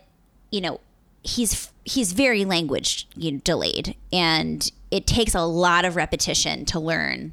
you 0.51 0.61
know, 0.61 0.81
he's 1.23 1.71
he's 1.85 2.13
very 2.13 2.45
language 2.45 3.09
you 3.17 3.33
know, 3.33 3.41
delayed 3.43 3.97
and 4.13 4.71
it 4.91 5.07
takes 5.07 5.35
a 5.35 5.43
lot 5.43 5.85
of 5.85 5.97
repetition 5.97 6.65
to 6.65 6.79
learn 6.79 7.33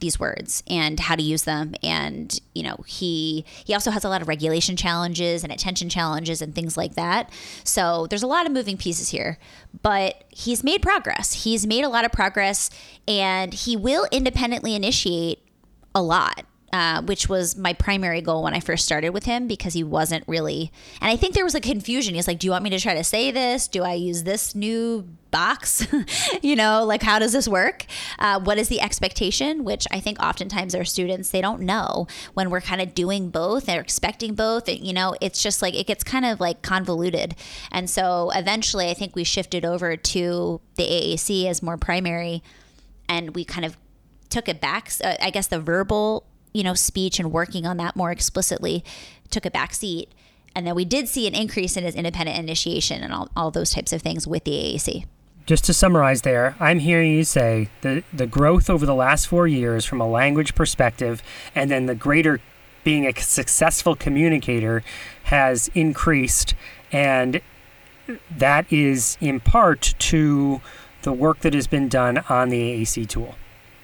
these 0.00 0.18
words 0.18 0.62
and 0.68 1.00
how 1.00 1.14
to 1.16 1.22
use 1.22 1.44
them. 1.44 1.74
And 1.82 2.38
you 2.54 2.62
know 2.62 2.76
he 2.86 3.44
he 3.64 3.74
also 3.74 3.90
has 3.90 4.04
a 4.04 4.08
lot 4.08 4.22
of 4.22 4.28
regulation 4.28 4.76
challenges 4.76 5.42
and 5.42 5.52
attention 5.52 5.88
challenges 5.88 6.42
and 6.42 6.54
things 6.54 6.76
like 6.76 6.94
that. 6.94 7.30
So 7.64 8.06
there's 8.08 8.22
a 8.22 8.28
lot 8.28 8.46
of 8.46 8.52
moving 8.52 8.76
pieces 8.76 9.10
here 9.10 9.38
but 9.82 10.24
he's 10.28 10.64
made 10.64 10.82
progress. 10.82 11.44
He's 11.44 11.66
made 11.66 11.84
a 11.84 11.88
lot 11.88 12.04
of 12.04 12.12
progress 12.12 12.70
and 13.06 13.52
he 13.52 13.76
will 13.76 14.06
independently 14.10 14.74
initiate 14.74 15.40
a 15.94 16.02
lot 16.02 16.46
uh, 16.74 17.00
which 17.02 17.28
was 17.28 17.56
my 17.56 17.72
primary 17.72 18.20
goal 18.20 18.42
when 18.42 18.52
I 18.52 18.58
first 18.58 18.84
started 18.84 19.10
with 19.10 19.26
him 19.26 19.46
because 19.46 19.74
he 19.74 19.84
wasn't 19.84 20.24
really. 20.26 20.72
And 21.00 21.08
I 21.08 21.14
think 21.14 21.32
there 21.32 21.44
was 21.44 21.54
a 21.54 21.60
confusion. 21.60 22.16
He's 22.16 22.26
like, 22.26 22.40
"Do 22.40 22.48
you 22.48 22.50
want 22.50 22.64
me 22.64 22.70
to 22.70 22.80
try 22.80 22.94
to 22.94 23.04
say 23.04 23.30
this? 23.30 23.68
Do 23.68 23.84
I 23.84 23.92
use 23.92 24.24
this 24.24 24.56
new 24.56 25.08
box? 25.30 25.86
you 26.42 26.56
know, 26.56 26.82
like 26.84 27.00
how 27.04 27.20
does 27.20 27.30
this 27.30 27.46
work? 27.46 27.86
Uh, 28.18 28.40
what 28.40 28.58
is 28.58 28.66
the 28.66 28.80
expectation?" 28.80 29.62
Which 29.62 29.86
I 29.92 30.00
think 30.00 30.20
oftentimes 30.20 30.74
our 30.74 30.84
students 30.84 31.30
they 31.30 31.40
don't 31.40 31.60
know 31.60 32.08
when 32.32 32.50
we're 32.50 32.60
kind 32.60 32.80
of 32.80 32.92
doing 32.92 33.30
both. 33.30 33.66
They're 33.66 33.80
expecting 33.80 34.34
both. 34.34 34.66
And, 34.66 34.80
You 34.80 34.94
know, 34.94 35.14
it's 35.20 35.40
just 35.40 35.62
like 35.62 35.76
it 35.76 35.86
gets 35.86 36.02
kind 36.02 36.24
of 36.24 36.40
like 36.40 36.62
convoluted. 36.62 37.36
And 37.70 37.88
so 37.88 38.32
eventually, 38.34 38.90
I 38.90 38.94
think 38.94 39.14
we 39.14 39.22
shifted 39.22 39.64
over 39.64 39.96
to 39.96 40.60
the 40.74 40.82
AAC 40.82 41.46
as 41.46 41.62
more 41.62 41.76
primary, 41.76 42.42
and 43.08 43.32
we 43.36 43.44
kind 43.44 43.64
of 43.64 43.76
took 44.28 44.48
it 44.48 44.60
back. 44.60 44.90
Uh, 45.04 45.14
I 45.22 45.30
guess 45.30 45.46
the 45.46 45.60
verbal 45.60 46.26
you 46.54 46.62
know, 46.62 46.72
speech 46.72 47.18
and 47.18 47.32
working 47.32 47.66
on 47.66 47.76
that 47.76 47.96
more 47.96 48.10
explicitly 48.10 48.82
took 49.28 49.44
a 49.44 49.50
back 49.50 49.74
seat. 49.74 50.10
And 50.54 50.66
then 50.66 50.76
we 50.76 50.84
did 50.84 51.08
see 51.08 51.26
an 51.26 51.34
increase 51.34 51.76
in 51.76 51.82
his 51.82 51.96
independent 51.96 52.38
initiation 52.38 53.02
and 53.02 53.12
all, 53.12 53.28
all 53.36 53.50
those 53.50 53.72
types 53.72 53.92
of 53.92 54.00
things 54.00 54.26
with 54.26 54.44
the 54.44 54.52
AAC. 54.52 55.04
Just 55.46 55.64
to 55.64 55.74
summarize 55.74 56.22
there, 56.22 56.56
I'm 56.58 56.78
hearing 56.78 57.12
you 57.12 57.24
say 57.24 57.68
the, 57.82 58.04
the 58.12 58.26
growth 58.26 58.70
over 58.70 58.86
the 58.86 58.94
last 58.94 59.26
four 59.26 59.46
years 59.46 59.84
from 59.84 60.00
a 60.00 60.08
language 60.08 60.54
perspective 60.54 61.22
and 61.54 61.70
then 61.70 61.86
the 61.86 61.94
greater 61.94 62.40
being 62.84 63.04
a 63.04 63.20
successful 63.20 63.96
communicator 63.96 64.84
has 65.24 65.68
increased. 65.74 66.54
And 66.92 67.40
that 68.30 68.72
is 68.72 69.18
in 69.20 69.40
part 69.40 69.94
to 69.98 70.60
the 71.02 71.12
work 71.12 71.40
that 71.40 71.52
has 71.52 71.66
been 71.66 71.88
done 71.88 72.18
on 72.28 72.48
the 72.50 72.60
AAC 72.60 73.08
tool. 73.08 73.34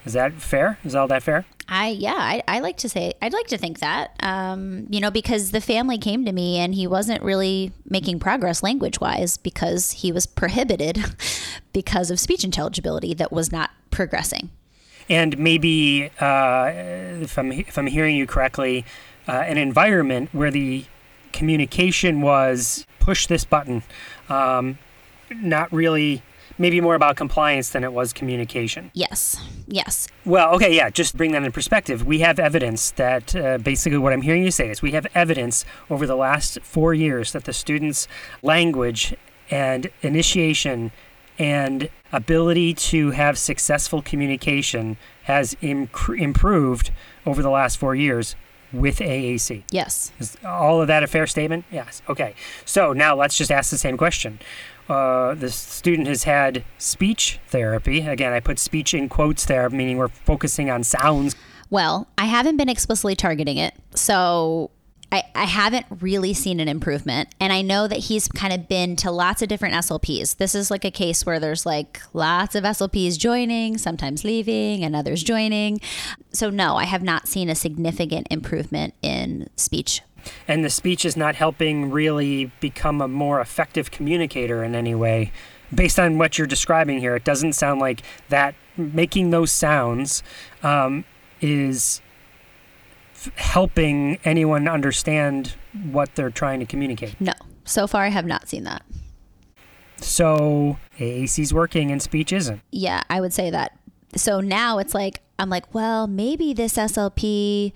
Is 0.04 0.14
that 0.14 0.32
fair? 0.34 0.78
Is 0.84 0.94
all 0.94 1.08
that 1.08 1.22
fair? 1.22 1.44
I 1.68 1.88
yeah, 1.88 2.16
I, 2.16 2.42
I 2.48 2.60
like 2.60 2.78
to 2.78 2.88
say 2.88 3.12
I'd 3.22 3.32
like 3.32 3.46
to 3.48 3.58
think 3.58 3.78
that. 3.78 4.16
Um, 4.20 4.86
you 4.90 5.00
know, 5.00 5.10
because 5.10 5.52
the 5.52 5.60
family 5.60 5.98
came 5.98 6.24
to 6.24 6.32
me 6.32 6.58
and 6.58 6.74
he 6.74 6.86
wasn't 6.86 7.22
really 7.22 7.72
making 7.88 8.18
progress 8.18 8.62
language 8.62 9.00
wise 9.00 9.36
because 9.36 9.92
he 9.92 10.10
was 10.10 10.26
prohibited 10.26 10.98
because 11.72 12.10
of 12.10 12.18
speech 12.18 12.44
intelligibility 12.44 13.14
that 13.14 13.30
was 13.30 13.52
not 13.52 13.70
progressing. 13.90 14.50
And 15.08 15.38
maybe 15.38 16.10
uh, 16.20 16.70
if 16.72 17.38
I'm 17.38 17.52
if 17.52 17.78
I'm 17.78 17.86
hearing 17.86 18.16
you 18.16 18.26
correctly, 18.26 18.84
uh, 19.28 19.32
an 19.32 19.58
environment 19.58 20.30
where 20.32 20.50
the 20.50 20.84
communication 21.32 22.20
was 22.20 22.86
push 22.98 23.26
this 23.26 23.44
button, 23.44 23.82
um, 24.28 24.78
not 25.30 25.72
really 25.72 26.22
maybe 26.60 26.80
more 26.80 26.94
about 26.94 27.16
compliance 27.16 27.70
than 27.70 27.82
it 27.82 27.92
was 27.92 28.12
communication. 28.12 28.90
Yes. 28.92 29.42
Yes. 29.66 30.06
Well, 30.26 30.54
okay, 30.54 30.72
yeah, 30.74 30.90
just 30.90 31.16
bring 31.16 31.32
that 31.32 31.42
in 31.42 31.50
perspective. 31.52 32.06
We 32.06 32.20
have 32.20 32.38
evidence 32.38 32.90
that 32.92 33.34
uh, 33.34 33.58
basically 33.58 33.98
what 33.98 34.12
I'm 34.12 34.20
hearing 34.20 34.44
you 34.44 34.50
say 34.50 34.68
is 34.70 34.82
we 34.82 34.92
have 34.92 35.06
evidence 35.14 35.64
over 35.88 36.06
the 36.06 36.16
last 36.16 36.60
four 36.60 36.92
years 36.92 37.32
that 37.32 37.44
the 37.44 37.54
students' 37.54 38.06
language 38.42 39.14
and 39.50 39.90
initiation 40.02 40.92
and 41.38 41.88
ability 42.12 42.74
to 42.74 43.12
have 43.12 43.38
successful 43.38 44.02
communication 44.02 44.98
has 45.22 45.56
improved 45.62 46.90
over 47.24 47.40
the 47.40 47.48
last 47.48 47.78
four 47.78 47.94
years 47.94 48.36
with 48.72 48.98
AAC. 48.98 49.62
Yes. 49.70 50.12
Is 50.18 50.36
all 50.44 50.80
of 50.80 50.88
that 50.88 51.02
a 51.02 51.06
fair 51.06 51.26
statement? 51.26 51.64
Yes. 51.72 52.02
Okay. 52.08 52.34
So 52.64 52.92
now 52.92 53.16
let's 53.16 53.36
just 53.36 53.50
ask 53.50 53.70
the 53.70 53.78
same 53.78 53.96
question 53.96 54.38
uh, 54.90 55.34
the 55.34 55.50
student 55.50 56.08
has 56.08 56.24
had 56.24 56.64
speech 56.78 57.38
therapy. 57.48 58.06
Again, 58.06 58.32
I 58.32 58.40
put 58.40 58.58
speech 58.58 58.92
in 58.92 59.08
quotes 59.08 59.44
there, 59.44 59.70
meaning 59.70 59.98
we're 59.98 60.08
focusing 60.08 60.68
on 60.68 60.82
sounds. 60.82 61.36
Well, 61.70 62.08
I 62.18 62.24
haven't 62.24 62.56
been 62.56 62.68
explicitly 62.68 63.14
targeting 63.14 63.56
it. 63.56 63.74
So 63.94 64.72
I, 65.12 65.24
I 65.34 65.44
haven't 65.44 65.86
really 66.00 66.34
seen 66.34 66.58
an 66.58 66.68
improvement. 66.68 67.28
And 67.40 67.52
I 67.52 67.62
know 67.62 67.86
that 67.86 67.98
he's 67.98 68.26
kind 68.28 68.52
of 68.52 68.68
been 68.68 68.96
to 68.96 69.10
lots 69.12 69.42
of 69.42 69.48
different 69.48 69.74
SLPs. 69.74 70.36
This 70.36 70.54
is 70.56 70.70
like 70.70 70.84
a 70.84 70.90
case 70.90 71.24
where 71.24 71.38
there's 71.38 71.64
like 71.64 72.00
lots 72.12 72.54
of 72.54 72.64
SLPs 72.64 73.18
joining, 73.18 73.78
sometimes 73.78 74.24
leaving, 74.24 74.84
and 74.84 74.94
others 74.94 75.22
joining. 75.22 75.80
So, 76.32 76.50
no, 76.50 76.76
I 76.76 76.84
have 76.84 77.02
not 77.02 77.28
seen 77.28 77.48
a 77.48 77.54
significant 77.54 78.26
improvement 78.30 78.94
in 79.02 79.48
speech 79.56 80.02
and 80.48 80.64
the 80.64 80.70
speech 80.70 81.04
is 81.04 81.16
not 81.16 81.34
helping 81.34 81.90
really 81.90 82.52
become 82.60 83.00
a 83.00 83.08
more 83.08 83.40
effective 83.40 83.90
communicator 83.90 84.62
in 84.64 84.74
any 84.74 84.94
way. 84.94 85.32
Based 85.74 85.98
on 85.98 86.18
what 86.18 86.36
you're 86.36 86.46
describing 86.46 86.98
here, 86.98 87.14
it 87.14 87.24
doesn't 87.24 87.52
sound 87.52 87.80
like 87.80 88.02
that 88.28 88.54
making 88.76 89.30
those 89.30 89.52
sounds 89.52 90.22
um, 90.62 91.04
is 91.40 92.00
f- 93.14 93.34
helping 93.36 94.18
anyone 94.24 94.66
understand 94.66 95.54
what 95.90 96.14
they're 96.16 96.30
trying 96.30 96.60
to 96.60 96.66
communicate. 96.66 97.20
No, 97.20 97.32
so 97.64 97.86
far 97.86 98.02
I 98.02 98.08
have 98.08 98.26
not 98.26 98.48
seen 98.48 98.64
that. 98.64 98.82
So 99.98 100.78
AAC's 100.98 101.52
working 101.52 101.90
and 101.90 102.00
speech 102.02 102.32
isn't. 102.32 102.62
Yeah, 102.70 103.02
I 103.10 103.20
would 103.20 103.32
say 103.32 103.50
that. 103.50 103.78
So 104.16 104.40
now 104.40 104.78
it's 104.78 104.94
like, 104.94 105.20
I'm 105.38 105.50
like, 105.50 105.72
well, 105.74 106.06
maybe 106.06 106.52
this 106.52 106.74
SLP 106.74 107.72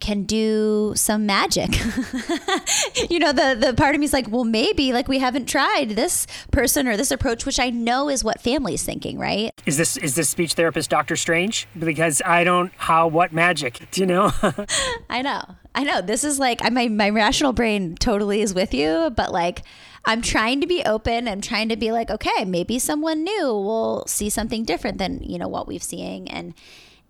can 0.00 0.24
do 0.24 0.92
some 0.96 1.26
magic. 1.26 1.70
you 3.10 3.18
know, 3.18 3.32
the 3.32 3.56
the 3.58 3.74
part 3.76 3.94
of 3.94 4.00
me 4.00 4.06
is 4.06 4.12
like, 4.12 4.28
well, 4.30 4.44
maybe 4.44 4.92
like 4.92 5.08
we 5.08 5.18
haven't 5.18 5.46
tried 5.46 5.90
this 5.90 6.26
person 6.50 6.88
or 6.88 6.96
this 6.96 7.10
approach, 7.10 7.46
which 7.46 7.60
I 7.60 7.70
know 7.70 8.08
is 8.08 8.24
what 8.24 8.40
family's 8.40 8.82
thinking, 8.82 9.18
right? 9.18 9.52
Is 9.66 9.76
this 9.76 9.96
is 9.96 10.14
this 10.14 10.28
speech 10.28 10.54
therapist 10.54 10.90
Doctor 10.90 11.16
Strange? 11.16 11.68
Because 11.78 12.22
I 12.24 12.44
don't 12.44 12.72
how 12.76 13.06
what 13.08 13.32
magic, 13.32 13.88
do 13.90 14.00
you 14.00 14.06
know? 14.06 14.32
I 15.10 15.22
know. 15.22 15.42
I 15.74 15.84
know. 15.84 16.00
This 16.00 16.24
is 16.24 16.38
like 16.38 16.64
I 16.64 16.70
my 16.70 16.88
my 16.88 17.10
rational 17.10 17.52
brain 17.52 17.94
totally 17.94 18.40
is 18.40 18.54
with 18.54 18.74
you, 18.74 19.10
but 19.14 19.32
like 19.32 19.62
I'm 20.06 20.22
trying 20.22 20.60
to 20.62 20.66
be 20.66 20.82
open. 20.84 21.28
I'm 21.28 21.40
trying 21.40 21.68
to 21.68 21.76
be 21.76 21.92
like, 21.92 22.10
okay, 22.10 22.44
maybe 22.44 22.78
someone 22.78 23.22
new 23.22 23.44
will 23.44 24.04
see 24.06 24.30
something 24.30 24.64
different 24.64 24.98
than, 24.98 25.22
you 25.22 25.38
know, 25.38 25.48
what 25.48 25.68
we've 25.68 25.82
seeing 25.82 26.28
and 26.30 26.54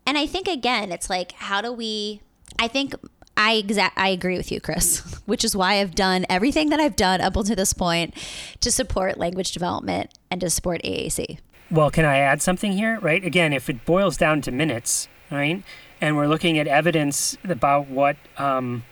and 0.07 0.19
I 0.19 0.27
think 0.27 0.49
again, 0.49 0.91
it's 0.91 1.09
like 1.09 1.33
how 1.33 1.61
do 1.61 1.73
we 1.73 2.21
I 2.61 2.69
think 2.69 2.95
I 3.39 3.55
exact 3.55 3.99
I 3.99 4.09
agree 4.09 4.37
with 4.37 4.53
you, 4.53 4.61
Chris, 4.61 4.99
which 5.27 5.45
is 5.45 5.57
why 5.57 5.81
I've 5.81 5.95
done 5.95 6.27
everything 6.29 6.69
that 6.69 6.79
I've 6.79 6.95
done 6.95 7.23
up 7.23 7.35
until 7.35 7.57
this 7.57 7.73
point 7.73 8.15
to 8.61 8.71
support 8.71 9.17
language 9.17 9.53
development 9.53 10.11
and 10.31 10.43
to 10.43 10.51
support 10.51 10.83
AAC. 10.85 11.39
well, 11.71 11.91
can 11.91 12.05
I 12.05 12.19
add 12.19 12.43
something 12.43 12.73
here? 12.73 13.01
Right? 13.01 13.25
Again, 13.25 13.55
if 13.55 13.71
it 13.71 13.87
boils 13.87 14.19
down 14.19 14.43
to 14.43 14.53
minutes, 14.53 15.09
right, 15.31 15.63
and 16.03 16.17
we're 16.17 16.27
looking 16.27 16.59
at 16.59 16.67
evidence 16.67 17.39
about 17.43 17.89
what 17.89 18.17
um, 18.37 18.85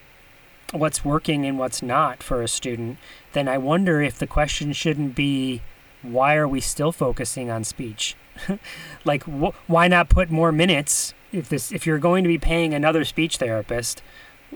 what's 0.73 1.05
working 1.05 1.45
and 1.45 1.59
what's 1.59 1.83
not 1.83 2.23
for 2.23 2.41
a 2.41 2.49
student, 2.49 2.97
then 3.35 3.49
I 3.49 3.59
wonder 3.59 4.01
if 4.01 4.19
the 4.19 4.27
question 4.27 4.73
shouldn't 4.73 5.15
be, 5.15 5.61
why 6.01 6.37
are 6.37 6.49
we 6.49 6.63
still 6.63 6.93
focusing 6.93 7.51
on 7.51 7.65
speech? 7.65 8.17
like, 9.05 9.25
wh- 9.25 9.55
why 9.67 9.89
not 9.89 10.09
put 10.09 10.31
more 10.31 10.53
minutes? 10.53 11.15
If 11.33 11.49
this, 11.49 11.73
if 11.73 11.87
you're 11.87 11.99
going 11.99 12.25
to 12.25 12.29
be 12.29 12.39
paying 12.39 12.73
another 12.73 13.05
speech 13.05 13.37
therapist, 13.37 14.03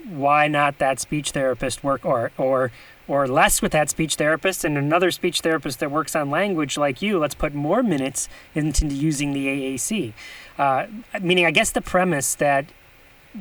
why 0.09 0.49
not 0.49 0.79
that 0.79 1.01
speech 1.01 1.33
therapist 1.33 1.85
work 1.85 2.05
or 2.05 2.33
or 2.39 2.73
or 3.09 3.27
less 3.27 3.61
with 3.61 3.73
that 3.73 3.91
speech 3.91 4.15
therapist 4.15 4.65
and 4.65 4.79
another 4.79 5.11
speech 5.11 5.41
therapist 5.41 5.81
that 5.81 5.91
works 5.91 6.17
on 6.17 6.31
language 6.31 6.79
like 6.79 7.03
you 7.03 7.19
let's 7.19 7.35
put 7.35 7.53
more 7.53 7.83
minutes 7.83 8.29
into 8.55 8.87
using 8.87 9.33
the 9.33 9.47
aac 9.47 10.13
uh, 10.59 10.87
meaning 11.21 11.45
i 11.45 11.51
guess 11.51 11.71
the 11.71 11.83
premise 11.83 12.35
that 12.35 12.67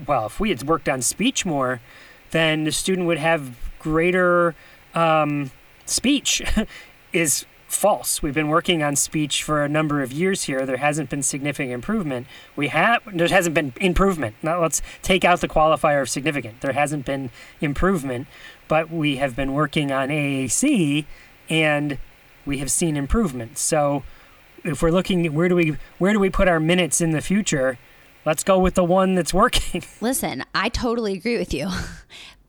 well 0.05 0.25
if 0.25 0.39
we 0.39 0.50
had 0.50 0.63
worked 0.63 0.89
on 0.89 1.01
speech 1.01 1.45
more 1.45 1.79
then 2.31 2.63
the 2.63 2.71
student 2.71 3.07
would 3.07 3.17
have 3.17 3.55
greater 3.79 4.55
um, 4.93 5.51
speech 5.86 6.41
is 7.13 7.45
false. 7.71 8.21
We've 8.21 8.33
been 8.33 8.49
working 8.49 8.83
on 8.83 8.95
speech 8.95 9.43
for 9.43 9.63
a 9.63 9.69
number 9.69 10.01
of 10.01 10.11
years 10.11 10.43
here. 10.43 10.65
There 10.65 10.77
hasn't 10.77 11.09
been 11.09 11.23
significant 11.23 11.71
improvement. 11.71 12.27
We 12.55 12.67
have 12.69 13.01
there 13.13 13.27
hasn't 13.27 13.55
been 13.55 13.73
improvement. 13.79 14.35
Now 14.41 14.61
let's 14.61 14.81
take 15.01 15.23
out 15.23 15.41
the 15.41 15.47
qualifier 15.47 16.01
of 16.01 16.09
significant. 16.09 16.61
There 16.61 16.73
hasn't 16.73 17.05
been 17.05 17.31
improvement, 17.59 18.27
but 18.67 18.89
we 18.91 19.17
have 19.17 19.35
been 19.35 19.53
working 19.53 19.91
on 19.91 20.09
AAC 20.09 21.05
and 21.49 21.97
we 22.45 22.59
have 22.59 22.71
seen 22.71 22.97
improvement. 22.97 23.57
So 23.57 24.03
if 24.63 24.81
we're 24.81 24.91
looking 24.91 25.33
where 25.33 25.49
do 25.49 25.55
we 25.55 25.77
where 25.97 26.13
do 26.13 26.19
we 26.19 26.29
put 26.29 26.47
our 26.47 26.59
minutes 26.59 27.01
in 27.01 27.11
the 27.11 27.21
future? 27.21 27.77
Let's 28.23 28.43
go 28.43 28.59
with 28.59 28.75
the 28.75 28.83
one 28.83 29.15
that's 29.15 29.33
working. 29.33 29.83
Listen, 30.01 30.43
I 30.53 30.69
totally 30.69 31.13
agree 31.13 31.37
with 31.37 31.53
you. 31.53 31.69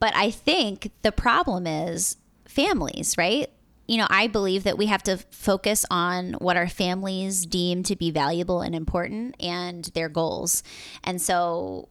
But 0.02 0.16
I 0.16 0.32
think 0.32 0.90
the 1.02 1.12
problem 1.12 1.64
is 1.64 2.16
families, 2.44 3.14
right? 3.16 3.48
You 3.86 3.98
know, 3.98 4.06
I 4.08 4.26
believe 4.26 4.64
that 4.64 4.78
we 4.78 4.86
have 4.86 5.02
to 5.04 5.18
focus 5.30 5.84
on 5.90 6.34
what 6.34 6.56
our 6.56 6.68
families 6.68 7.44
deem 7.44 7.82
to 7.84 7.96
be 7.96 8.10
valuable 8.10 8.60
and 8.60 8.74
important 8.74 9.34
and 9.40 9.84
their 9.94 10.08
goals. 10.08 10.62
And 11.02 11.20
so 11.20 11.88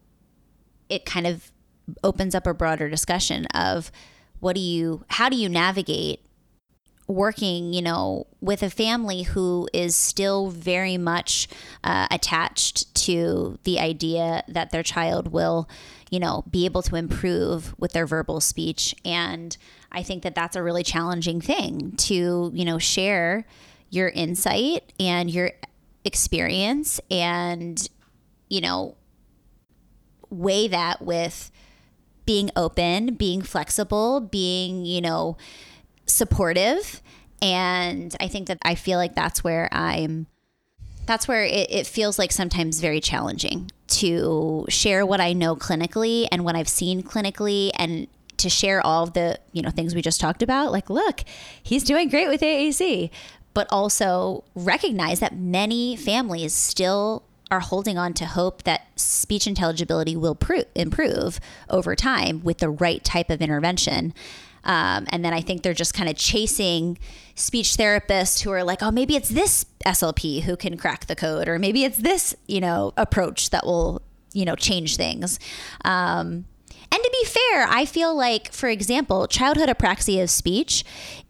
it 0.89 1.05
kind 1.05 1.27
of 1.27 1.51
opens 2.03 2.33
up 2.33 2.47
a 2.47 2.53
broader 2.53 2.89
discussion 2.89 3.45
of 3.47 3.91
what 4.39 4.55
do 4.55 4.61
you, 4.61 5.03
how 5.09 5.29
do 5.29 5.35
you 5.35 5.49
navigate 5.49 6.21
working, 7.07 7.73
you 7.73 7.81
know, 7.81 8.25
with 8.39 8.63
a 8.63 8.69
family 8.69 9.23
who 9.23 9.67
is 9.73 9.95
still 9.95 10.49
very 10.49 10.97
much 10.97 11.47
uh, 11.83 12.07
attached 12.09 12.93
to 12.95 13.59
the 13.63 13.79
idea 13.79 14.43
that 14.47 14.71
their 14.71 14.83
child 14.83 15.31
will, 15.31 15.69
you 16.09 16.19
know, 16.19 16.43
be 16.49 16.65
able 16.65 16.81
to 16.81 16.95
improve 16.95 17.75
with 17.77 17.91
their 17.91 18.05
verbal 18.05 18.39
speech. 18.39 18.95
And 19.03 19.57
I 19.91 20.03
think 20.03 20.23
that 20.23 20.35
that's 20.35 20.55
a 20.55 20.63
really 20.63 20.83
challenging 20.83 21.41
thing 21.41 21.93
to, 21.97 22.51
you 22.53 22.65
know, 22.65 22.77
share 22.77 23.45
your 23.89 24.09
insight 24.09 24.93
and 24.99 25.29
your 25.29 25.51
experience 26.05 26.99
and, 27.09 27.89
you 28.49 28.61
know, 28.61 28.95
weigh 30.29 30.67
that 30.69 31.01
with 31.01 31.51
being 32.25 32.49
open, 32.55 33.15
being 33.15 33.41
flexible, 33.41 34.21
being, 34.21 34.85
you 34.85 35.01
know, 35.01 35.37
supportive. 36.05 37.01
And 37.41 38.15
I 38.19 38.27
think 38.27 38.47
that 38.47 38.59
I 38.63 38.75
feel 38.75 38.97
like 38.97 39.15
that's 39.15 39.43
where 39.43 39.67
I'm, 39.71 40.27
that's 41.05 41.27
where 41.27 41.43
it, 41.43 41.69
it 41.71 41.87
feels 41.87 42.17
like 42.17 42.31
sometimes 42.31 42.79
very 42.79 43.01
challenging 43.01 43.71
to 43.87 44.65
share 44.69 45.05
what 45.05 45.19
I 45.19 45.33
know 45.33 45.55
clinically 45.55 46.27
and 46.31 46.45
what 46.45 46.55
I've 46.55 46.69
seen 46.69 47.03
clinically 47.03 47.71
and 47.75 48.07
to 48.41 48.49
share 48.49 48.85
all 48.85 49.03
of 49.03 49.13
the, 49.13 49.39
you 49.51 49.61
know, 49.61 49.69
things 49.69 49.95
we 49.95 50.01
just 50.01 50.21
talked 50.21 50.43
about. 50.43 50.71
Like, 50.71 50.89
look, 50.89 51.21
he's 51.61 51.83
doing 51.83 52.09
great 52.09 52.27
with 52.27 52.41
AAC, 52.41 53.09
but 53.53 53.67
also 53.71 54.43
recognize 54.55 55.19
that 55.19 55.35
many 55.35 55.95
families 55.95 56.53
still 56.53 57.23
are 57.49 57.59
holding 57.59 57.97
on 57.97 58.13
to 58.13 58.25
hope 58.25 58.63
that 58.63 58.87
speech 58.95 59.45
intelligibility 59.45 60.15
will 60.15 60.35
pro- 60.35 60.63
improve 60.73 61.39
over 61.69 61.95
time 61.95 62.41
with 62.43 62.59
the 62.59 62.69
right 62.69 63.03
type 63.03 63.29
of 63.29 63.41
intervention. 63.41 64.13
Um, 64.63 65.05
and 65.09 65.25
then 65.25 65.33
I 65.33 65.41
think 65.41 65.63
they're 65.63 65.73
just 65.73 65.93
kind 65.93 66.09
of 66.09 66.15
chasing 66.15 66.97
speech 67.35 67.75
therapists 67.75 68.41
who 68.41 68.51
are 68.51 68.63
like, 68.63 68.81
oh, 68.81 68.91
maybe 68.91 69.15
it's 69.15 69.29
this 69.29 69.65
SLP 69.85 70.43
who 70.43 70.55
can 70.55 70.77
crack 70.77 71.07
the 71.07 71.15
code, 71.15 71.47
or 71.47 71.59
maybe 71.59 71.83
it's 71.83 71.97
this, 71.97 72.35
you 72.47 72.61
know, 72.61 72.93
approach 72.95 73.49
that 73.49 73.65
will, 73.65 74.01
you 74.33 74.45
know, 74.45 74.55
change 74.55 74.95
things. 74.95 75.39
Um, 75.83 76.45
and 76.93 77.01
to 77.01 77.09
be 77.11 77.25
fair, 77.25 77.67
I 77.69 77.85
feel 77.85 78.13
like, 78.13 78.51
for 78.51 78.67
example, 78.67 79.25
childhood 79.27 79.69
apraxia 79.69 80.23
of 80.23 80.29
speech, 80.29 80.83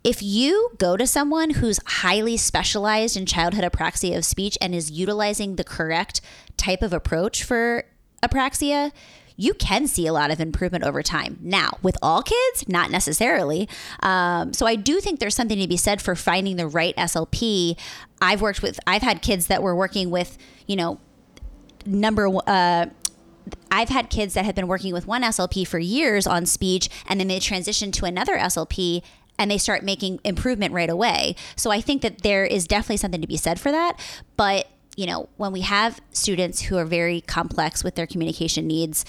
if 0.04 0.24
you 0.24 0.71
go 0.80 0.97
to 0.97 1.06
someone 1.06 1.52
who's 1.52 1.80
highly 1.86 2.36
specialized 2.38 3.15
in 3.15 3.28
childhood 3.28 3.63
apraxia 3.63 4.17
of 4.17 4.26
speech 4.26 4.58
and 4.60 4.74
is 4.74 4.89
utilizing 4.89 5.58
the 5.58 5.63
correct 5.63 6.19
type 6.58 6.82
of 6.82 6.93
approach 6.93 7.43
for 7.43 7.84
apraxia, 8.24 8.91
you 9.36 9.54
can 9.54 9.88
see 9.88 10.08
a 10.08 10.13
lot 10.13 10.32
of 10.32 10.39
improvement 10.39 10.84
over 10.84 11.04
time. 11.04 11.38
Now, 11.41 11.78
with 11.82 11.97
all 12.02 12.24
kids, 12.24 12.67
not 12.67 12.89
necessarily. 12.89 13.69
Um, 14.02 14.54
so 14.54 14.65
I 14.65 14.76
do 14.76 15.00
think 15.00 15.19
there's 15.19 15.36
something 15.36 15.60
to 15.60 15.67
be 15.67 15.78
said 15.78 16.02
for 16.02 16.15
finding 16.15 16.58
the 16.58 16.67
right 16.67 16.95
SLP. 16.95 17.78
I've 18.21 18.41
worked 18.41 18.63
with, 18.63 18.80
I've 18.88 19.02
had 19.04 19.21
kids 19.21 19.47
that 19.47 19.62
were 19.62 19.76
working 19.76 20.10
with, 20.10 20.38
you 20.67 20.76
know, 20.76 21.00
number 21.86 22.28
uh, 22.47 22.88
I've 23.71 23.89
had 23.89 24.10
kids 24.10 24.34
that 24.34 24.45
have 24.45 24.56
been 24.56 24.67
working 24.67 24.93
with 24.93 25.08
one 25.08 25.23
SLP 25.23 25.67
for 25.67 25.80
years 25.80 26.27
on 26.27 26.45
speech, 26.45 26.89
and 27.08 27.19
then 27.19 27.27
they 27.27 27.39
transition 27.39 27.91
to 27.93 28.06
another 28.06 28.38
SLP 28.38 29.01
and 29.39 29.49
they 29.49 29.58
start 29.58 29.84
making 29.84 30.19
improvement 30.23 30.73
right 30.73 30.89
away. 30.89 31.36
So 31.56 31.71
I 31.71 31.82
think 31.82 32.04
that 32.04 32.21
there 32.21 32.45
is 32.45 32.67
definitely 32.67 32.97
something 32.97 33.21
to 33.21 33.27
be 33.27 33.38
said 33.38 33.60
for 33.60 33.71
that. 33.71 33.99
But 34.38 34.67
you 34.95 35.06
know, 35.06 35.30
when 35.38 35.51
we 35.51 35.62
have 35.62 35.99
students 36.12 36.63
who 36.63 36.77
are 36.77 36.86
very 36.86 37.21
complex 37.21 37.84
with 37.84 37.95
their 37.95 38.06
communication 38.06 38.67
needs, 38.67 39.06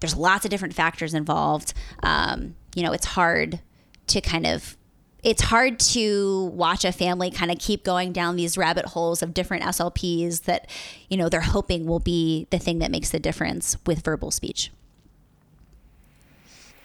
there's 0.00 0.16
lots 0.16 0.44
of 0.44 0.50
different 0.50 0.74
factors 0.74 1.14
involved. 1.14 1.72
Um, 2.02 2.56
you 2.74 2.82
know, 2.82 2.92
it's 2.92 3.06
hard 3.06 3.60
to 4.08 4.20
kind 4.20 4.46
of 4.46 4.76
it's 5.24 5.42
hard 5.42 5.80
to 5.80 6.44
watch 6.54 6.84
a 6.84 6.92
family 6.92 7.30
kind 7.30 7.50
of 7.50 7.58
keep 7.58 7.82
going 7.82 8.12
down 8.12 8.36
these 8.36 8.58
rabbit 8.58 8.84
holes 8.84 9.22
of 9.22 9.32
different 9.32 9.64
SLPs 9.64 10.42
that, 10.42 10.68
you 11.08 11.16
know, 11.16 11.30
they're 11.30 11.40
hoping 11.40 11.86
will 11.86 11.98
be 11.98 12.46
the 12.50 12.58
thing 12.58 12.78
that 12.80 12.90
makes 12.90 13.10
the 13.10 13.18
difference 13.18 13.78
with 13.86 14.04
verbal 14.04 14.30
speech. 14.30 14.70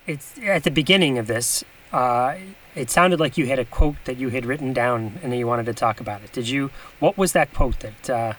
It's 0.07 0.39
at 0.41 0.63
the 0.63 0.71
beginning 0.71 1.17
of 1.17 1.27
this. 1.27 1.63
Uh, 1.91 2.35
it 2.75 2.89
sounded 2.89 3.19
like 3.19 3.37
you 3.37 3.47
had 3.47 3.59
a 3.59 3.65
quote 3.65 3.97
that 4.05 4.17
you 4.17 4.29
had 4.29 4.45
written 4.45 4.71
down 4.73 5.19
and 5.21 5.31
then 5.31 5.39
you 5.39 5.45
wanted 5.45 5.65
to 5.65 5.73
talk 5.73 5.99
about 5.99 6.23
it. 6.23 6.31
Did 6.31 6.47
you? 6.47 6.71
What 6.99 7.17
was 7.17 7.33
that 7.33 7.53
quote 7.53 7.79
that 7.81 8.09
uh, 8.09 8.33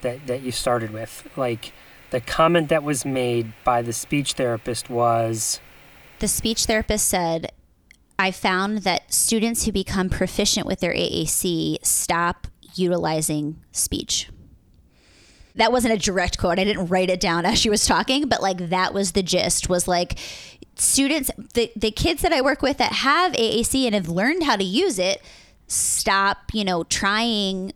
that 0.00 0.26
that 0.26 0.42
you 0.42 0.50
started 0.50 0.90
with? 0.90 1.28
Like 1.36 1.72
the 2.10 2.20
comment 2.20 2.70
that 2.70 2.82
was 2.82 3.04
made 3.04 3.52
by 3.64 3.82
the 3.82 3.92
speech 3.92 4.32
therapist 4.32 4.90
was. 4.90 5.60
The 6.18 6.28
speech 6.28 6.64
therapist 6.64 7.08
said, 7.08 7.52
"I 8.18 8.30
found 8.30 8.78
that 8.78 9.12
students 9.12 9.64
who 9.64 9.72
become 9.72 10.10
proficient 10.10 10.66
with 10.66 10.80
their 10.80 10.94
AAC 10.94 11.78
stop 11.82 12.46
utilizing 12.74 13.60
speech." 13.72 14.28
That 15.54 15.72
wasn't 15.72 15.94
a 15.94 15.98
direct 15.98 16.38
quote. 16.38 16.58
I 16.58 16.64
didn't 16.64 16.86
write 16.86 17.10
it 17.10 17.20
down 17.20 17.44
as 17.46 17.58
she 17.58 17.70
was 17.70 17.84
talking, 17.84 18.28
but 18.28 18.42
like 18.42 18.70
that 18.70 18.94
was 18.94 19.12
the 19.12 19.22
gist. 19.22 19.68
Was 19.68 19.88
like 19.88 20.18
students, 20.76 21.30
the, 21.54 21.70
the 21.76 21.90
kids 21.90 22.22
that 22.22 22.32
I 22.32 22.40
work 22.40 22.62
with 22.62 22.78
that 22.78 22.92
have 22.92 23.32
AAC 23.32 23.84
and 23.84 23.94
have 23.94 24.08
learned 24.08 24.44
how 24.44 24.56
to 24.56 24.64
use 24.64 24.98
it, 24.98 25.20
stop, 25.66 26.38
you 26.52 26.64
know, 26.64 26.84
trying 26.84 27.72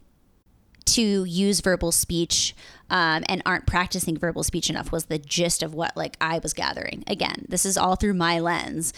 to 0.84 1.24
use 1.24 1.60
verbal 1.60 1.92
speech 1.92 2.54
um, 2.90 3.24
and 3.28 3.42
aren't 3.46 3.66
practicing 3.66 4.16
verbal 4.16 4.42
speech 4.42 4.68
enough 4.68 4.92
was 4.92 5.06
the 5.06 5.18
gist 5.18 5.62
of 5.62 5.74
what 5.74 5.96
like 5.96 6.16
I 6.20 6.38
was 6.38 6.52
gathering. 6.52 7.04
Again, 7.06 7.46
this 7.48 7.64
is 7.64 7.78
all 7.78 7.96
through 7.96 8.14
my 8.14 8.40
lens, 8.40 8.92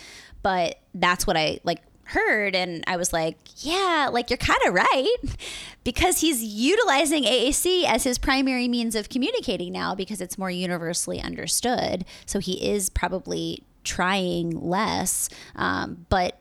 but 0.44 0.78
that's 0.94 1.26
what 1.26 1.38
I 1.38 1.58
like 1.64 1.80
heard 2.04 2.54
and 2.54 2.84
I 2.86 2.98
was 2.98 3.14
like, 3.14 3.38
yeah, 3.64 4.10
like 4.12 4.28
you're 4.28 4.36
kind 4.36 4.60
of 4.66 4.74
right 4.74 5.16
because 5.84 6.20
he's 6.20 6.44
utilizing 6.44 7.24
AAC 7.24 7.84
as 7.84 8.04
his 8.04 8.18
primary 8.18 8.68
means 8.68 8.94
of 8.94 9.08
communicating 9.08 9.72
now 9.72 9.94
because 9.94 10.20
it's 10.20 10.36
more 10.36 10.50
universally 10.50 11.20
understood. 11.20 12.04
So 12.26 12.40
he 12.40 12.62
is 12.62 12.90
probably 12.90 13.62
trying 13.84 14.50
less, 14.60 15.30
um, 15.56 16.04
but 16.10 16.38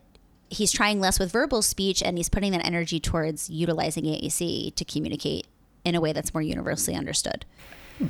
he's 0.50 0.72
trying 0.72 1.00
less 1.00 1.18
with 1.18 1.32
verbal 1.32 1.62
speech 1.62 2.04
and 2.04 2.18
he's 2.18 2.30
putting 2.30 2.52
that 2.52 2.66
energy 2.66 3.00
towards 3.00 3.50
utilizing 3.50 4.04
AAC 4.04 4.76
to 4.76 4.84
communicate 4.84 5.48
in 5.86 5.96
a 5.96 6.02
way 6.02 6.12
that's 6.12 6.34
more 6.34 6.44
universally 6.44 6.98
understood. 6.98 7.46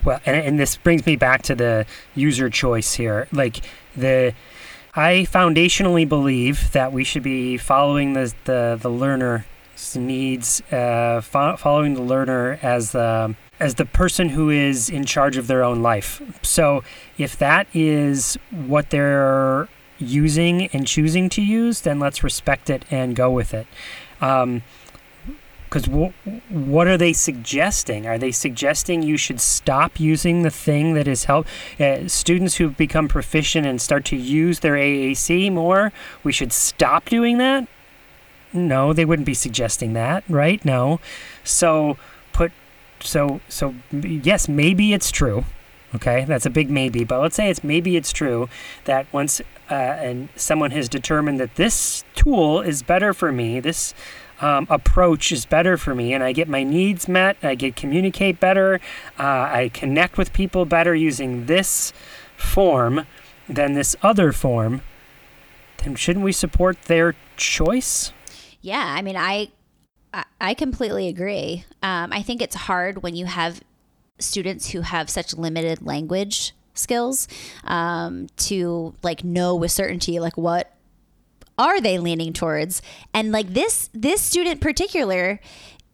Well, 0.03 0.19
and, 0.25 0.36
and 0.38 0.60
this 0.60 0.75
brings 0.75 1.06
me 1.06 1.17
back 1.17 1.43
to 1.43 1.56
the 1.56 1.86
user 2.15 2.49
choice 2.49 2.93
here. 2.93 3.27
Like 3.32 3.62
the, 3.95 4.34
I 4.95 5.25
foundationally 5.32 6.08
believe 6.08 6.71
that 6.73 6.93
we 6.93 7.03
should 7.03 7.23
be 7.23 7.58
following 7.58 8.13
the 8.13 8.34
the, 8.45 8.77
the 8.82 8.89
needs, 9.95 10.62
uh, 10.71 11.21
fo- 11.21 11.58
following 11.58 11.95
the 11.95 12.01
learner 12.01 12.60
as 12.62 12.91
the 12.91 13.36
as 13.60 13.75
the 13.75 13.86
person 13.86 14.29
who 14.29 14.49
is 14.49 14.89
in 14.89 15.06
charge 15.06 15.38
of 15.38 15.47
their 15.47 15.63
own 15.63 15.82
life. 15.82 16.21
So 16.43 16.84
if 17.17 17.38
that 17.39 17.67
is 17.73 18.38
what 18.51 18.89
they're 18.91 19.67
using 19.97 20.67
and 20.67 20.86
choosing 20.86 21.29
to 21.29 21.41
use, 21.41 21.82
then 21.82 21.99
let's 21.99 22.23
respect 22.23 22.69
it 22.69 22.86
and 22.91 23.15
go 23.15 23.32
with 23.32 23.53
it. 23.53 23.67
Um, 24.21 24.63
because 25.73 25.88
w- 25.88 26.13
what 26.49 26.86
are 26.88 26.97
they 26.97 27.13
suggesting? 27.13 28.05
Are 28.05 28.19
they 28.19 28.31
suggesting 28.31 29.01
you 29.01 29.17
should 29.17 29.41
stop 29.41 29.99
using 29.99 30.43
the 30.43 30.51
thing 30.51 30.93
that 30.93 31.07
is 31.07 31.23
help 31.23 31.47
uh, 31.79 32.07
students 32.07 32.57
who 32.57 32.69
become 32.69 33.07
proficient 33.07 33.65
and 33.65 33.81
start 33.81 34.05
to 34.05 34.15
use 34.15 34.59
their 34.59 34.75
AAC 34.75 35.51
more? 35.51 35.91
We 36.23 36.31
should 36.31 36.53
stop 36.53 37.09
doing 37.09 37.39
that. 37.39 37.67
No, 38.53 38.93
they 38.93 39.03
wouldn't 39.03 39.25
be 39.25 39.33
suggesting 39.33 39.93
that, 39.93 40.23
right? 40.29 40.63
No. 40.63 40.99
So 41.43 41.97
put 42.33 42.51
so 42.99 43.41
so 43.49 43.73
yes, 43.91 44.47
maybe 44.47 44.93
it's 44.93 45.09
true. 45.09 45.43
Okay, 45.95 46.23
that's 46.25 46.45
a 46.45 46.51
big 46.51 46.69
maybe, 46.69 47.03
but 47.03 47.19
let's 47.19 47.36
say 47.36 47.49
it's 47.49 47.63
maybe 47.63 47.97
it's 47.97 48.12
true 48.12 48.47
that 48.86 49.12
once 49.12 49.41
uh, 49.71 49.73
and 49.73 50.29
someone 50.36 50.69
has 50.69 50.88
determined 50.88 51.39
that 51.39 51.55
this 51.55 52.03
tool 52.13 52.62
is 52.62 52.83
better 52.83 53.12
for 53.12 53.31
me, 53.31 53.59
this 53.59 53.95
um, 54.43 54.67
approach 54.69 55.32
is 55.32 55.45
better 55.45 55.77
for 55.77 55.95
me, 55.95 56.13
and 56.13 56.21
I 56.21 56.34
get 56.34 56.49
my 56.49 56.63
needs 56.63 57.08
met. 57.08 57.38
I 57.41 57.56
get 57.56 57.77
communicate 57.77 58.39
better. 58.39 58.82
Uh, 59.17 59.23
I 59.23 59.71
connect 59.73 60.17
with 60.17 60.34
people 60.34 60.65
better 60.65 60.93
using 60.93 61.45
this 61.45 61.93
form 62.36 63.08
than 63.47 63.73
this 63.73 63.95
other 64.03 64.34
form. 64.34 64.82
Then 65.77 65.95
shouldn't 65.95 66.25
we 66.25 66.34
support 66.34 66.82
their 66.84 67.15
choice? 67.38 68.12
Yeah, 68.62 68.84
I 68.86 69.01
mean, 69.01 69.15
I 69.15 69.49
I 70.39 70.53
completely 70.53 71.08
agree. 71.08 71.65
Um, 71.82 72.12
I 72.12 72.21
think 72.21 72.41
it's 72.41 72.56
hard 72.56 73.01
when 73.01 73.15
you 73.15 73.25
have 73.25 73.62
students 74.19 74.71
who 74.71 74.82
have 74.82 75.10
such 75.10 75.34
limited 75.34 75.82
language 75.82 76.53
skills 76.73 77.27
um, 77.63 78.27
to 78.36 78.93
like 79.03 79.23
know 79.23 79.56
with 79.56 79.71
certainty 79.71 80.19
like 80.19 80.38
what 80.38 80.73
are 81.57 81.79
they 81.79 81.97
leaning 81.97 82.33
towards? 82.33 82.81
And 83.13 83.31
like 83.31 83.53
this 83.53 83.89
this 83.93 84.21
student 84.21 84.61
particular 84.61 85.39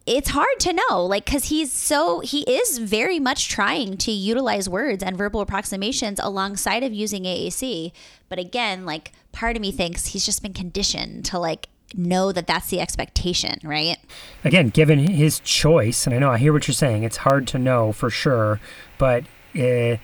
it's 0.06 0.30
hard 0.30 0.58
to 0.58 0.72
know 0.72 1.04
like 1.04 1.24
because 1.26 1.44
he's 1.44 1.70
so 1.70 2.20
he 2.20 2.40
is 2.42 2.78
very 2.78 3.20
much 3.20 3.48
trying 3.48 3.96
to 3.98 4.10
utilize 4.10 4.68
words 4.68 5.02
and 5.02 5.16
verbal 5.16 5.40
approximations 5.40 6.18
alongside 6.22 6.82
of 6.82 6.92
using 6.92 7.24
aac 7.24 7.92
but 8.28 8.38
again 8.38 8.86
like 8.86 9.12
part 9.30 9.56
of 9.56 9.62
me 9.62 9.70
thinks 9.70 10.06
he's 10.06 10.24
just 10.24 10.42
been 10.42 10.54
conditioned 10.54 11.24
to 11.24 11.38
like 11.38 11.68
know 11.94 12.32
that 12.32 12.46
that's 12.46 12.68
the 12.70 12.80
expectation 12.80 13.58
right? 13.62 13.98
Again 14.44 14.70
given 14.70 14.98
his 14.98 15.38
choice 15.40 16.06
and 16.06 16.14
i 16.14 16.18
know 16.18 16.30
i 16.30 16.38
hear 16.38 16.52
what 16.52 16.66
you're 16.66 16.74
saying 16.74 17.02
it's 17.02 17.18
hard 17.18 17.46
to 17.48 17.58
know 17.58 17.92
for 17.92 18.10
sure 18.10 18.58
but 18.96 19.24
uh, 19.58 19.96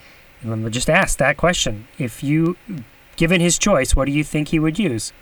just 0.69 0.91
ask 0.91 1.19
that 1.19 1.37
question. 1.37 1.87
If 1.99 2.23
you 2.23 2.57
given 3.17 3.41
his 3.41 3.59
choice 3.59 3.97
what 3.97 4.05
do 4.05 4.13
you 4.13 4.23
think 4.23 4.49
he 4.49 4.59
would 4.59 4.79
use 4.79 5.13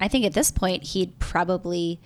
I 0.00 0.08
think 0.08 0.24
at 0.24 0.34
this 0.34 0.50
point 0.50 0.82
he'd 0.84 1.18
probably 1.18 2.00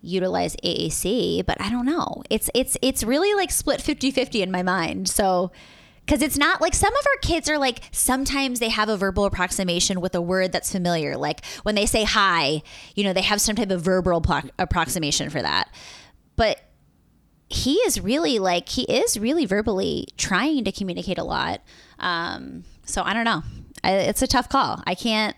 utilize 0.00 0.54
AAC, 0.56 1.44
but 1.46 1.60
I 1.60 1.70
don't 1.70 1.86
know. 1.86 2.22
It's 2.30 2.50
it's 2.54 2.76
it's 2.82 3.02
really 3.02 3.34
like 3.34 3.50
split 3.50 3.80
50-50 3.80 4.42
in 4.42 4.50
my 4.50 4.62
mind. 4.62 5.08
So 5.08 5.50
because 6.04 6.20
it's 6.20 6.36
not 6.36 6.60
like 6.60 6.74
some 6.74 6.94
of 6.94 7.06
our 7.06 7.18
kids 7.22 7.48
are 7.48 7.58
like 7.58 7.80
sometimes 7.90 8.60
they 8.60 8.68
have 8.68 8.88
a 8.90 8.96
verbal 8.96 9.24
approximation 9.24 10.00
with 10.00 10.14
a 10.14 10.20
word 10.20 10.52
that's 10.52 10.70
familiar. 10.70 11.16
Like 11.16 11.44
when 11.62 11.74
they 11.74 11.86
say 11.86 12.04
hi 12.04 12.62
you 12.94 13.04
know 13.04 13.12
they 13.12 13.22
have 13.22 13.40
some 13.40 13.56
type 13.56 13.70
of 13.70 13.82
verbal 13.82 14.20
pro- 14.20 14.50
approximation 14.58 15.30
for 15.30 15.40
that. 15.40 15.74
But 16.36 16.60
he 17.48 17.74
is 17.74 18.00
really 18.00 18.38
like 18.38 18.68
he 18.68 18.82
is 18.82 19.18
really 19.18 19.46
verbally 19.46 20.08
trying 20.16 20.64
to 20.64 20.72
communicate 20.72 21.18
a 21.18 21.24
lot. 21.24 21.62
Um, 21.98 22.64
so 22.84 23.02
i 23.02 23.14
don't 23.14 23.24
know. 23.24 23.42
I, 23.82 23.92
it's 23.92 24.22
a 24.22 24.26
tough 24.26 24.48
call. 24.48 24.82
I 24.86 24.94
can't 24.94 25.36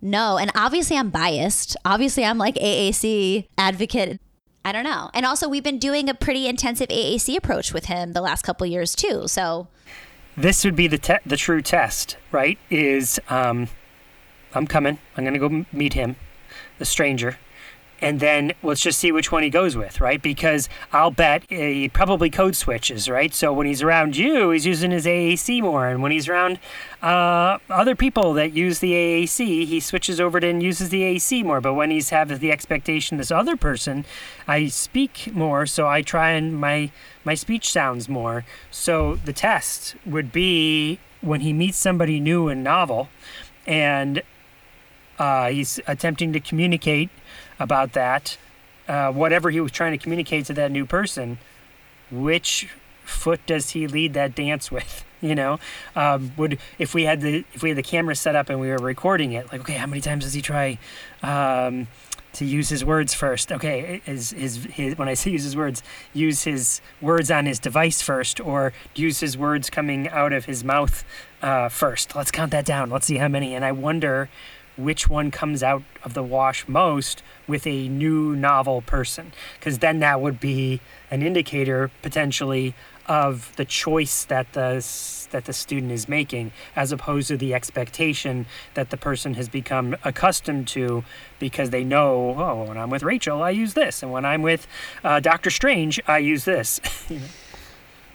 no. 0.00 0.38
And 0.38 0.50
obviously, 0.54 0.96
I'm 0.96 1.10
biased. 1.10 1.76
Obviously, 1.84 2.24
I'm 2.24 2.38
like 2.38 2.54
AAC 2.56 3.46
advocate. 3.58 4.20
I 4.64 4.72
don't 4.72 4.84
know. 4.84 5.10
And 5.12 5.26
also, 5.26 5.48
we've 5.48 5.62
been 5.62 5.78
doing 5.78 6.08
a 6.08 6.14
pretty 6.14 6.48
intensive 6.48 6.88
AAC 6.88 7.36
approach 7.36 7.72
with 7.74 7.86
him 7.86 8.12
the 8.12 8.22
last 8.22 8.42
couple 8.42 8.66
years 8.66 8.94
too. 8.94 9.28
So 9.28 9.68
this 10.36 10.64
would 10.64 10.76
be 10.76 10.88
the 10.88 10.98
te- 10.98 11.18
the 11.26 11.36
true 11.36 11.62
test, 11.62 12.16
right? 12.32 12.58
Is 12.70 13.20
um, 13.28 13.68
I'm 14.54 14.66
coming. 14.66 14.98
I'm 15.16 15.24
gonna 15.24 15.38
go 15.38 15.64
meet 15.72 15.92
him, 15.92 16.16
the 16.78 16.84
stranger, 16.84 17.38
and 18.04 18.20
then 18.20 18.52
let's 18.62 18.82
just 18.82 18.98
see 18.98 19.10
which 19.12 19.32
one 19.32 19.42
he 19.42 19.48
goes 19.48 19.76
with, 19.76 19.98
right? 19.98 20.20
Because 20.20 20.68
I'll 20.92 21.10
bet 21.10 21.42
he 21.48 21.88
probably 21.88 22.28
code 22.28 22.54
switches, 22.54 23.08
right? 23.08 23.32
So 23.32 23.50
when 23.50 23.66
he's 23.66 23.80
around 23.80 24.14
you, 24.14 24.50
he's 24.50 24.66
using 24.66 24.90
his 24.90 25.06
AAC 25.06 25.62
more, 25.62 25.88
and 25.88 26.02
when 26.02 26.12
he's 26.12 26.28
around 26.28 26.58
uh, 27.02 27.56
other 27.70 27.96
people 27.96 28.34
that 28.34 28.52
use 28.52 28.80
the 28.80 28.92
AAC, 28.92 29.64
he 29.64 29.80
switches 29.80 30.20
over 30.20 30.38
to 30.38 30.46
and 30.46 30.62
uses 30.62 30.90
the 30.90 31.02
AC 31.02 31.42
more. 31.42 31.62
But 31.62 31.72
when 31.72 31.90
he's 31.90 32.10
have 32.10 32.40
the 32.40 32.52
expectation 32.52 33.16
this 33.16 33.30
other 33.30 33.56
person, 33.56 34.04
I 34.46 34.66
speak 34.66 35.34
more, 35.34 35.64
so 35.64 35.88
I 35.88 36.02
try 36.02 36.32
and 36.32 36.60
my 36.60 36.90
my 37.24 37.34
speech 37.34 37.72
sounds 37.72 38.06
more. 38.06 38.44
So 38.70 39.16
the 39.16 39.32
test 39.32 39.96
would 40.04 40.30
be 40.30 40.98
when 41.22 41.40
he 41.40 41.54
meets 41.54 41.78
somebody 41.78 42.20
new 42.20 42.48
and 42.48 42.62
novel, 42.62 43.08
and 43.66 44.22
uh, 45.18 45.48
he's 45.48 45.80
attempting 45.86 46.34
to 46.34 46.40
communicate 46.40 47.08
about 47.58 47.92
that, 47.92 48.36
uh, 48.88 49.12
whatever 49.12 49.50
he 49.50 49.60
was 49.60 49.72
trying 49.72 49.92
to 49.92 49.98
communicate 49.98 50.46
to 50.46 50.54
that 50.54 50.70
new 50.70 50.86
person, 50.86 51.38
which 52.10 52.68
foot 53.04 53.40
does 53.46 53.70
he 53.70 53.86
lead 53.86 54.14
that 54.14 54.34
dance 54.34 54.70
with? 54.70 55.04
You 55.24 55.34
know, 55.34 55.58
um, 55.96 56.32
would 56.36 56.58
if 56.78 56.92
we 56.92 57.04
had 57.04 57.22
the 57.22 57.46
if 57.54 57.62
we 57.62 57.70
had 57.70 57.78
the 57.78 57.82
camera 57.82 58.14
set 58.14 58.36
up 58.36 58.50
and 58.50 58.60
we 58.60 58.68
were 58.68 58.76
recording 58.76 59.32
it, 59.32 59.50
like, 59.50 59.62
okay, 59.62 59.72
how 59.72 59.86
many 59.86 60.02
times 60.02 60.24
does 60.24 60.34
he 60.34 60.42
try 60.42 60.78
um, 61.22 61.86
to 62.34 62.44
use 62.44 62.68
his 62.68 62.84
words 62.84 63.14
first? 63.14 63.50
Okay, 63.50 64.02
is 64.04 64.32
his, 64.32 64.64
his 64.66 64.98
when 64.98 65.08
I 65.08 65.14
say 65.14 65.30
use 65.30 65.44
his 65.44 65.56
words, 65.56 65.82
use 66.12 66.44
his 66.44 66.82
words 67.00 67.30
on 67.30 67.46
his 67.46 67.58
device 67.58 68.02
first, 68.02 68.38
or 68.38 68.74
use 68.94 69.20
his 69.20 69.38
words 69.38 69.70
coming 69.70 70.10
out 70.10 70.34
of 70.34 70.44
his 70.44 70.62
mouth 70.62 71.06
uh, 71.40 71.70
first. 71.70 72.14
Let's 72.14 72.30
count 72.30 72.50
that 72.50 72.66
down. 72.66 72.90
Let's 72.90 73.06
see 73.06 73.16
how 73.16 73.28
many. 73.28 73.54
And 73.54 73.64
I 73.64 73.72
wonder 73.72 74.28
which 74.76 75.08
one 75.08 75.30
comes 75.30 75.62
out 75.62 75.82
of 76.02 76.14
the 76.14 76.22
wash 76.22 76.66
most 76.68 77.22
with 77.46 77.66
a 77.66 77.88
new 77.88 78.34
novel 78.34 78.82
person. 78.82 79.32
Because 79.58 79.78
then 79.78 80.00
that 80.00 80.20
would 80.20 80.40
be 80.40 80.80
an 81.10 81.22
indicator 81.22 81.90
potentially 82.02 82.74
of 83.06 83.54
the 83.56 83.64
choice 83.64 84.24
that 84.24 84.52
the 84.54 84.84
that 85.30 85.44
the 85.46 85.52
student 85.52 85.90
is 85.90 86.08
making 86.08 86.52
as 86.76 86.92
opposed 86.92 87.28
to 87.28 87.36
the 87.36 87.52
expectation 87.52 88.46
that 88.74 88.90
the 88.90 88.96
person 88.96 89.34
has 89.34 89.48
become 89.48 89.96
accustomed 90.04 90.66
to 90.66 91.04
because 91.38 91.70
they 91.70 91.84
know 91.84 92.34
oh 92.38 92.64
when 92.64 92.78
I'm 92.78 92.88
with 92.88 93.02
Rachel 93.02 93.42
I 93.42 93.50
use 93.50 93.74
this 93.74 94.02
and 94.02 94.10
when 94.10 94.24
I'm 94.24 94.42
with 94.42 94.66
uh, 95.02 95.20
Doctor 95.20 95.50
Strange 95.50 96.00
I 96.06 96.18
use 96.18 96.44
this 96.44 96.80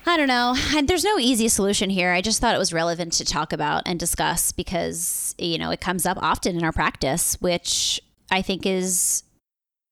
I 0.10 0.18
don't 0.18 0.28
know. 0.28 0.56
There's 0.84 1.04
no 1.04 1.20
easy 1.20 1.48
solution 1.48 1.92
here. 1.92 2.12
I 2.12 2.22
just 2.22 2.42
thought 2.42 2.56
it 2.56 2.60
was 2.60 2.74
relevant 2.74 3.14
to 3.14 3.26
talk 3.26 3.54
about 3.54 3.84
and 3.86 4.00
discuss 4.00 4.52
because, 4.52 5.36
you 5.38 5.60
know, 5.60 5.70
it 5.70 5.80
comes 5.80 6.06
up 6.06 6.18
often 6.20 6.58
in 6.58 6.64
our 6.64 6.72
practice, 6.72 7.38
which 7.40 8.02
I 8.32 8.42
think 8.42 8.66
is, 8.66 9.24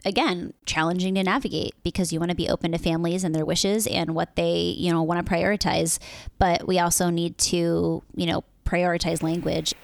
again, 0.04 0.56
challenging 0.66 1.14
to 1.16 1.24
navigate 1.24 1.76
because 1.84 2.12
you 2.12 2.20
want 2.20 2.32
to 2.32 2.36
be 2.36 2.50
open 2.50 2.72
to 2.72 2.80
families 2.80 3.24
and 3.24 3.36
their 3.36 3.46
wishes 3.46 3.86
and 3.86 4.16
what 4.16 4.36
they, 4.36 4.76
you 4.78 4.92
know, 4.92 5.04
want 5.04 5.24
to 5.24 5.32
prioritize. 5.32 6.00
But 6.40 6.68
we 6.68 6.80
also 6.80 7.12
need 7.12 7.38
to, 7.40 8.02
you 8.16 8.26
know, 8.26 8.44
prioritize 8.66 9.22
language. 9.22 9.76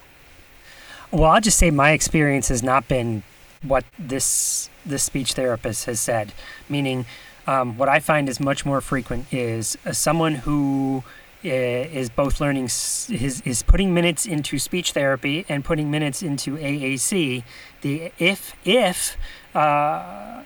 Well, 1.11 1.25
I'll 1.25 1.41
just 1.41 1.59
say 1.59 1.69
my 1.69 1.91
experience 1.91 2.47
has 2.47 2.63
not 2.63 2.87
been 2.87 3.21
what 3.61 3.85
this 3.99 4.69
this 4.83 5.03
speech 5.03 5.33
therapist 5.33 5.85
has 5.85 5.99
said, 5.99 6.33
meaning 6.67 7.05
um, 7.47 7.77
what 7.77 7.89
I 7.89 7.99
find 7.99 8.29
is 8.29 8.39
much 8.39 8.65
more 8.65 8.81
frequent 8.81 9.31
is 9.33 9.77
uh, 9.85 9.91
someone 9.91 10.35
who 10.35 11.03
uh, 11.43 12.07
both 12.15 12.39
learning 12.39 12.65
is, 12.65 13.41
is 13.45 13.63
putting 13.63 13.93
minutes 13.93 14.25
into 14.25 14.57
speech 14.57 14.93
therapy 14.93 15.45
and 15.49 15.65
putting 15.65 15.91
minutes 15.91 16.23
into 16.23 16.57
AAC. 16.57 17.43
The 17.81 18.11
if 18.17 18.55
if 18.65 19.17
uh, 19.53 20.43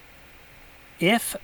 if 1.00 1.36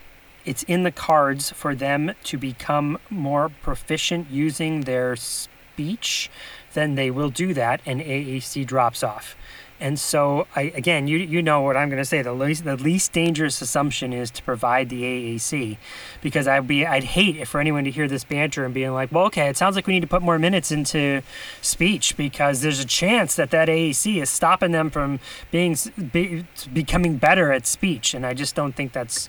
it's 0.46 0.64
in 0.64 0.84
the 0.84 0.92
cards 0.92 1.52
for 1.52 1.76
them 1.76 2.14
to 2.24 2.38
become 2.38 2.98
more 3.10 3.50
proficient 3.50 4.30
using 4.32 4.82
their 4.82 5.16
speech, 5.16 6.30
then 6.74 6.96
they 6.96 7.12
will 7.12 7.30
do 7.30 7.54
that, 7.54 7.80
and 7.86 8.02
AAC 8.02 8.66
drops 8.66 9.04
off. 9.04 9.36
And 9.84 10.00
so, 10.00 10.48
I, 10.56 10.72
again, 10.76 11.08
you 11.08 11.18
you 11.18 11.42
know 11.42 11.60
what 11.60 11.76
I'm 11.76 11.90
going 11.90 12.02
to 12.02 12.06
say. 12.06 12.22
The 12.22 12.32
least 12.32 12.64
the 12.64 12.78
least 12.78 13.12
dangerous 13.12 13.62
assumption 13.62 14.14
is 14.14 14.32
to 14.32 14.42
provide 14.42 14.88
the 14.88 15.04
AAC, 15.04 15.78
because 16.22 16.48
I'd 16.48 16.66
be 16.70 16.86
I'd 16.86 17.04
hate 17.04 17.36
if 17.36 17.50
for 17.50 17.60
anyone 17.60 17.84
to 17.84 17.92
hear 17.92 18.08
this 18.08 18.24
banter 18.24 18.64
and 18.64 18.74
being 18.74 18.94
like, 18.94 19.12
well, 19.12 19.26
okay, 19.26 19.50
it 19.50 19.58
sounds 19.58 19.76
like 19.76 19.86
we 19.86 19.92
need 19.92 20.00
to 20.00 20.08
put 20.08 20.22
more 20.22 20.40
minutes 20.40 20.72
into 20.72 21.22
speech 21.60 22.16
because 22.16 22.62
there's 22.62 22.80
a 22.80 22.86
chance 22.86 23.36
that 23.36 23.52
that 23.52 23.68
AAC 23.68 24.22
is 24.22 24.30
stopping 24.30 24.72
them 24.72 24.90
from 24.90 25.20
being 25.52 25.76
be, 26.14 26.46
becoming 26.72 27.18
better 27.18 27.52
at 27.52 27.68
speech, 27.68 28.14
and 28.14 28.26
I 28.26 28.34
just 28.34 28.56
don't 28.56 28.74
think 28.78 28.94
that's. 28.94 29.28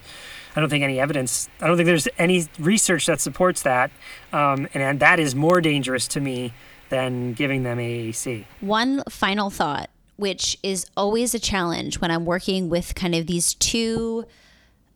I 0.54 0.60
don't 0.60 0.70
think 0.70 0.84
any 0.84 1.00
evidence. 1.00 1.48
I 1.60 1.66
don't 1.66 1.76
think 1.76 1.88
there's 1.88 2.06
any 2.16 2.46
research 2.60 3.06
that 3.06 3.20
supports 3.20 3.62
that, 3.62 3.90
um, 4.32 4.68
and, 4.72 4.84
and 4.84 5.00
that 5.00 5.18
is 5.18 5.34
more 5.34 5.60
dangerous 5.60 6.06
to 6.06 6.20
me 6.20 6.52
than 6.90 7.32
giving 7.32 7.64
them 7.64 7.78
AAC. 7.78 8.44
One 8.60 9.02
final 9.08 9.50
thought 9.50 9.90
which 10.16 10.58
is 10.62 10.86
always 10.96 11.34
a 11.34 11.38
challenge 11.38 12.00
when 12.00 12.10
I'm 12.10 12.24
working 12.24 12.68
with 12.68 12.94
kind 12.94 13.14
of 13.14 13.26
these 13.26 13.54
two 13.54 14.24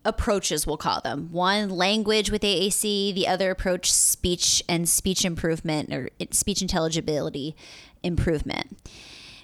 approaches, 0.04 0.66
we'll 0.66 0.76
call 0.76 1.00
them. 1.00 1.28
One, 1.32 1.68
language 1.68 2.30
with 2.30 2.42
AAC, 2.42 3.14
the 3.14 3.26
other 3.26 3.50
approach, 3.50 3.92
speech 3.92 4.62
and 4.68 4.88
speech 4.88 5.24
improvement 5.24 5.92
or 5.92 6.10
speech 6.30 6.62
intelligibility 6.62 7.56
improvement. 8.02 8.78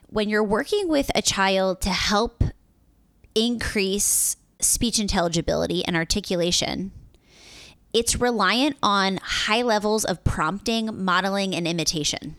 When 0.08 0.28
you're 0.28 0.44
working 0.44 0.88
with 0.88 1.10
a 1.14 1.22
child 1.22 1.80
to 1.82 1.90
help 1.90 2.44
increase 3.34 4.36
speech 4.60 4.98
intelligibility 4.98 5.84
and 5.84 5.96
articulation, 5.96 6.92
it's 7.92 8.16
reliant 8.16 8.76
on 8.82 9.18
high 9.22 9.62
levels 9.62 10.04
of 10.04 10.22
prompting, 10.24 11.04
modeling, 11.04 11.54
and 11.54 11.66
imitation 11.66 12.36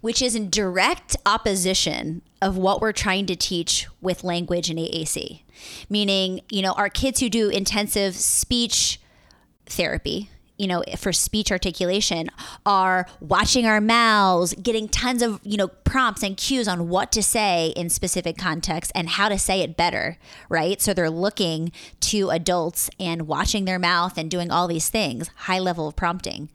which 0.00 0.22
is 0.22 0.34
in 0.34 0.50
direct 0.50 1.16
opposition 1.26 2.22
of 2.42 2.56
what 2.56 2.80
we're 2.80 2.92
trying 2.92 3.26
to 3.26 3.36
teach 3.36 3.86
with 4.00 4.24
language 4.24 4.70
and 4.70 4.78
AAC. 4.78 5.42
Meaning, 5.88 6.40
you 6.50 6.62
know, 6.62 6.72
our 6.72 6.88
kids 6.88 7.20
who 7.20 7.28
do 7.28 7.48
intensive 7.48 8.14
speech 8.16 9.00
therapy, 9.66 10.30
you 10.60 10.66
know, 10.66 10.82
for 10.98 11.10
speech 11.10 11.50
articulation 11.50 12.28
are 12.66 13.06
watching 13.20 13.64
our 13.64 13.80
mouths, 13.80 14.54
getting 14.62 14.88
tons 14.88 15.22
of, 15.22 15.40
you 15.42 15.56
know, 15.56 15.68
prompts 15.68 16.22
and 16.22 16.36
cues 16.36 16.68
on 16.68 16.90
what 16.90 17.10
to 17.12 17.22
say 17.22 17.72
in 17.76 17.88
specific 17.88 18.36
contexts 18.36 18.92
and 18.94 19.08
how 19.08 19.30
to 19.30 19.38
say 19.38 19.60
it 19.60 19.74
better, 19.74 20.18
right? 20.50 20.80
So 20.82 20.92
they're 20.92 21.08
looking 21.08 21.72
to 22.00 22.28
adults 22.28 22.90
and 23.00 23.26
watching 23.26 23.64
their 23.64 23.78
mouth 23.78 24.18
and 24.18 24.30
doing 24.30 24.50
all 24.50 24.68
these 24.68 24.90
things, 24.90 25.28
high 25.34 25.58
level 25.58 25.88
of 25.88 25.96
prompting. 25.96 26.50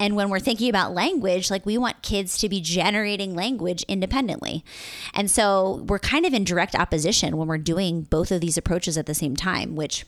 And 0.00 0.16
when 0.16 0.28
we're 0.28 0.40
thinking 0.40 0.68
about 0.68 0.92
language, 0.92 1.50
like 1.50 1.64
we 1.64 1.78
want 1.78 2.02
kids 2.02 2.36
to 2.38 2.48
be 2.48 2.60
generating 2.60 3.34
language 3.34 3.84
independently. 3.88 4.64
And 5.14 5.30
so 5.30 5.84
we're 5.88 6.00
kind 6.00 6.26
of 6.26 6.34
in 6.34 6.44
direct 6.44 6.74
opposition 6.74 7.36
when 7.36 7.48
we're 7.48 7.58
doing 7.58 8.02
both 8.02 8.32
of 8.32 8.40
these 8.40 8.58
approaches 8.58 8.98
at 8.98 9.06
the 9.06 9.14
same 9.14 9.36
time, 9.36 9.76
which 9.76 10.04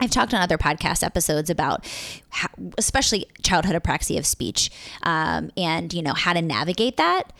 I've 0.00 0.10
talked 0.10 0.34
on 0.34 0.40
other 0.40 0.58
podcast 0.58 1.04
episodes 1.04 1.48
about, 1.48 1.86
how, 2.30 2.48
especially 2.76 3.26
childhood 3.42 3.80
apraxia 3.80 4.18
of 4.18 4.26
speech, 4.26 4.70
um, 5.04 5.52
and 5.56 5.92
you 5.94 6.02
know 6.02 6.12
how 6.12 6.32
to 6.32 6.42
navigate 6.42 6.96
that. 6.96 7.32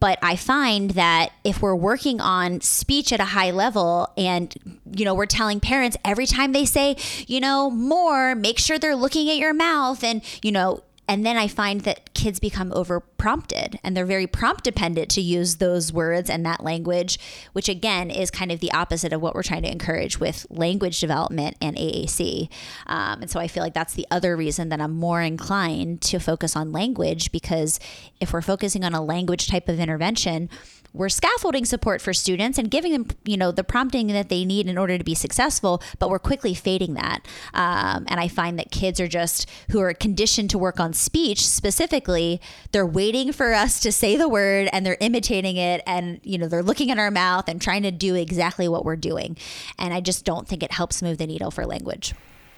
But 0.00 0.18
I 0.20 0.34
find 0.34 0.92
that 0.92 1.30
if 1.44 1.62
we're 1.62 1.76
working 1.76 2.20
on 2.20 2.60
speech 2.60 3.12
at 3.12 3.20
a 3.20 3.26
high 3.26 3.52
level, 3.52 4.12
and 4.16 4.52
you 4.92 5.04
know 5.04 5.14
we're 5.14 5.26
telling 5.26 5.60
parents 5.60 5.96
every 6.04 6.26
time 6.26 6.52
they 6.52 6.64
say, 6.64 6.96
you 7.28 7.38
know, 7.38 7.70
more, 7.70 8.34
make 8.34 8.58
sure 8.58 8.80
they're 8.80 8.96
looking 8.96 9.30
at 9.30 9.36
your 9.36 9.54
mouth, 9.54 10.02
and 10.02 10.22
you 10.42 10.50
know 10.50 10.82
and 11.08 11.24
then 11.24 11.36
I 11.36 11.48
find 11.48 11.80
that 11.80 12.12
kids 12.14 12.38
become 12.38 12.72
over 12.74 13.00
prompted 13.18 13.78
and 13.84 13.96
they're 13.96 14.06
very 14.06 14.26
prompt 14.26 14.64
dependent 14.64 15.10
to 15.10 15.20
use 15.20 15.56
those 15.56 15.92
words 15.92 16.30
and 16.30 16.46
that 16.46 16.62
language, 16.62 17.18
which 17.52 17.68
again 17.68 18.10
is 18.10 18.30
kind 18.30 18.50
of 18.50 18.60
the 18.60 18.72
opposite 18.72 19.12
of 19.12 19.20
what 19.20 19.34
we're 19.34 19.42
trying 19.42 19.62
to 19.62 19.70
encourage 19.70 20.18
with 20.18 20.46
language 20.48 21.00
development 21.00 21.56
and 21.60 21.76
AAC. 21.76 22.48
Um, 22.86 23.22
and 23.22 23.30
so 23.30 23.40
I 23.40 23.48
feel 23.48 23.62
like 23.62 23.74
that's 23.74 23.94
the 23.94 24.06
other 24.10 24.36
reason 24.36 24.68
that 24.70 24.80
I'm 24.80 24.96
more 24.96 25.20
inclined 25.20 26.00
to 26.02 26.18
focus 26.18 26.56
on 26.56 26.72
language 26.72 27.32
because 27.32 27.80
if 28.20 28.32
we're 28.32 28.42
focusing 28.42 28.84
on 28.84 28.94
a 28.94 29.04
language 29.04 29.48
type 29.48 29.68
of 29.68 29.80
intervention, 29.80 30.48
we're 30.92 31.08
scaffolding 31.08 31.64
support 31.64 32.00
for 32.00 32.12
students 32.12 32.58
and 32.58 32.70
giving 32.70 32.92
them, 32.92 33.06
you 33.24 33.36
know, 33.36 33.52
the 33.52 33.64
prompting 33.64 34.08
that 34.08 34.28
they 34.28 34.44
need 34.44 34.66
in 34.66 34.78
order 34.78 34.96
to 34.96 35.04
be 35.04 35.14
successful, 35.14 35.82
but 35.98 36.10
we're 36.10 36.18
quickly 36.18 36.54
fading 36.54 36.94
that. 36.94 37.20
Um, 37.54 38.04
and 38.08 38.18
I 38.18 38.28
find 38.28 38.58
that 38.58 38.70
kids 38.70 38.98
are 38.98 39.08
just 39.08 39.48
who 39.70 39.80
are 39.80 39.92
conditioned 39.92 40.50
to 40.50 40.58
work 40.58 40.80
on 40.80 40.92
speech 40.92 41.46
specifically, 41.46 42.40
they're 42.72 42.86
waiting 42.86 43.07
for 43.32 43.54
us 43.54 43.80
to 43.80 43.92
say 43.92 44.16
the 44.16 44.28
word 44.28 44.68
and 44.72 44.84
they're 44.84 44.96
imitating 45.00 45.56
it 45.56 45.82
and, 45.86 46.20
you 46.22 46.38
know, 46.38 46.48
they're 46.48 46.62
looking 46.62 46.90
at 46.90 46.98
our 46.98 47.10
mouth 47.10 47.48
and 47.48 47.60
trying 47.60 47.82
to 47.82 47.90
do 47.90 48.14
exactly 48.14 48.68
what 48.68 48.84
we're 48.84 48.96
doing. 48.96 49.36
And 49.78 49.92
I 49.92 50.00
just 50.00 50.24
don't 50.24 50.46
think 50.46 50.62
it 50.62 50.72
helps 50.72 51.02
move 51.02 51.18
the 51.18 51.26
needle 51.26 51.50
for 51.50 51.66
language. 51.66 52.14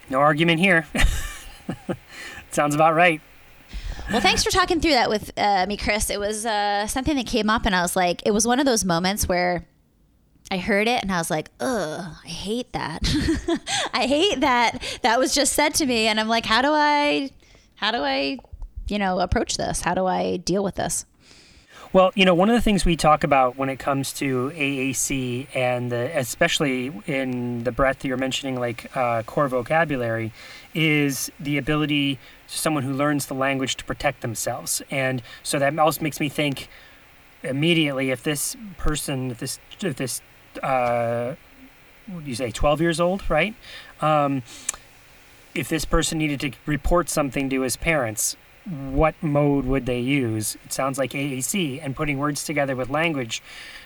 No 0.08 0.18
argument 0.18 0.60
here. 0.60 0.86
Sounds 2.50 2.74
about 2.74 2.94
right. 2.94 3.20
Well, 4.10 4.20
thanks 4.20 4.42
for 4.42 4.50
talking 4.50 4.80
through 4.80 4.92
that 4.92 5.08
with 5.08 5.30
uh, 5.36 5.66
me, 5.68 5.76
Chris. 5.76 6.10
It 6.10 6.18
was 6.18 6.44
uh, 6.44 6.88
something 6.88 7.14
that 7.14 7.26
came 7.26 7.48
up, 7.48 7.64
and 7.64 7.76
I 7.76 7.82
was 7.82 7.94
like, 7.94 8.22
it 8.26 8.32
was 8.32 8.44
one 8.44 8.58
of 8.58 8.66
those 8.66 8.84
moments 8.84 9.28
where 9.28 9.68
I 10.50 10.58
heard 10.58 10.88
it 10.88 11.02
and 11.02 11.12
I 11.12 11.18
was 11.18 11.30
like, 11.30 11.48
ugh, 11.60 12.12
I 12.24 12.28
hate 12.28 12.72
that. 12.72 13.02
I 13.94 14.06
hate 14.06 14.40
that 14.40 14.82
that 15.02 15.18
was 15.18 15.32
just 15.32 15.52
said 15.52 15.74
to 15.74 15.86
me. 15.86 16.08
And 16.08 16.18
I'm 16.18 16.26
like, 16.26 16.44
how 16.44 16.60
do 16.60 16.70
I, 16.72 17.30
how 17.76 17.92
do 17.92 17.98
I, 17.98 18.38
you 18.90 18.98
know, 18.98 19.20
approach 19.20 19.56
this? 19.56 19.82
How 19.82 19.94
do 19.94 20.06
I 20.06 20.38
deal 20.38 20.62
with 20.62 20.76
this? 20.76 21.06
Well, 21.92 22.12
you 22.14 22.24
know, 22.24 22.34
one 22.34 22.48
of 22.48 22.54
the 22.54 22.60
things 22.60 22.84
we 22.84 22.94
talk 22.94 23.24
about 23.24 23.56
when 23.56 23.68
it 23.68 23.80
comes 23.80 24.12
to 24.14 24.52
AAC 24.54 25.48
and 25.54 25.90
the, 25.90 26.16
especially 26.16 26.92
in 27.06 27.64
the 27.64 27.72
breadth 27.72 28.04
you're 28.04 28.16
mentioning, 28.16 28.60
like 28.60 28.96
uh, 28.96 29.24
core 29.24 29.48
vocabulary, 29.48 30.32
is 30.72 31.32
the 31.40 31.58
ability 31.58 32.20
to 32.46 32.58
someone 32.58 32.84
who 32.84 32.92
learns 32.92 33.26
the 33.26 33.34
language 33.34 33.76
to 33.76 33.84
protect 33.84 34.20
themselves. 34.20 34.82
And 34.88 35.20
so 35.42 35.58
that 35.58 35.76
also 35.80 36.00
makes 36.02 36.20
me 36.20 36.28
think 36.28 36.68
immediately 37.42 38.10
if 38.10 38.22
this 38.22 38.56
person, 38.76 39.32
if 39.32 39.38
this, 39.38 39.58
if 39.80 39.96
this, 39.96 40.22
uh, 40.62 41.34
you 42.24 42.36
say, 42.36 42.52
12 42.52 42.80
years 42.80 43.00
old, 43.00 43.28
right? 43.28 43.56
Um, 44.00 44.44
if 45.56 45.68
this 45.68 45.84
person 45.84 46.18
needed 46.18 46.38
to 46.40 46.52
report 46.66 47.08
something 47.08 47.50
to 47.50 47.62
his 47.62 47.76
parents, 47.76 48.36
what 48.70 49.14
mode 49.20 49.64
would 49.64 49.86
they 49.86 50.00
use? 50.00 50.56
It 50.64 50.72
sounds 50.72 50.98
like 50.98 51.10
AAC, 51.10 51.80
and 51.82 51.96
putting 51.96 52.18
words 52.18 52.44
together 52.44 52.76
with 52.76 52.88
language 52.88 53.42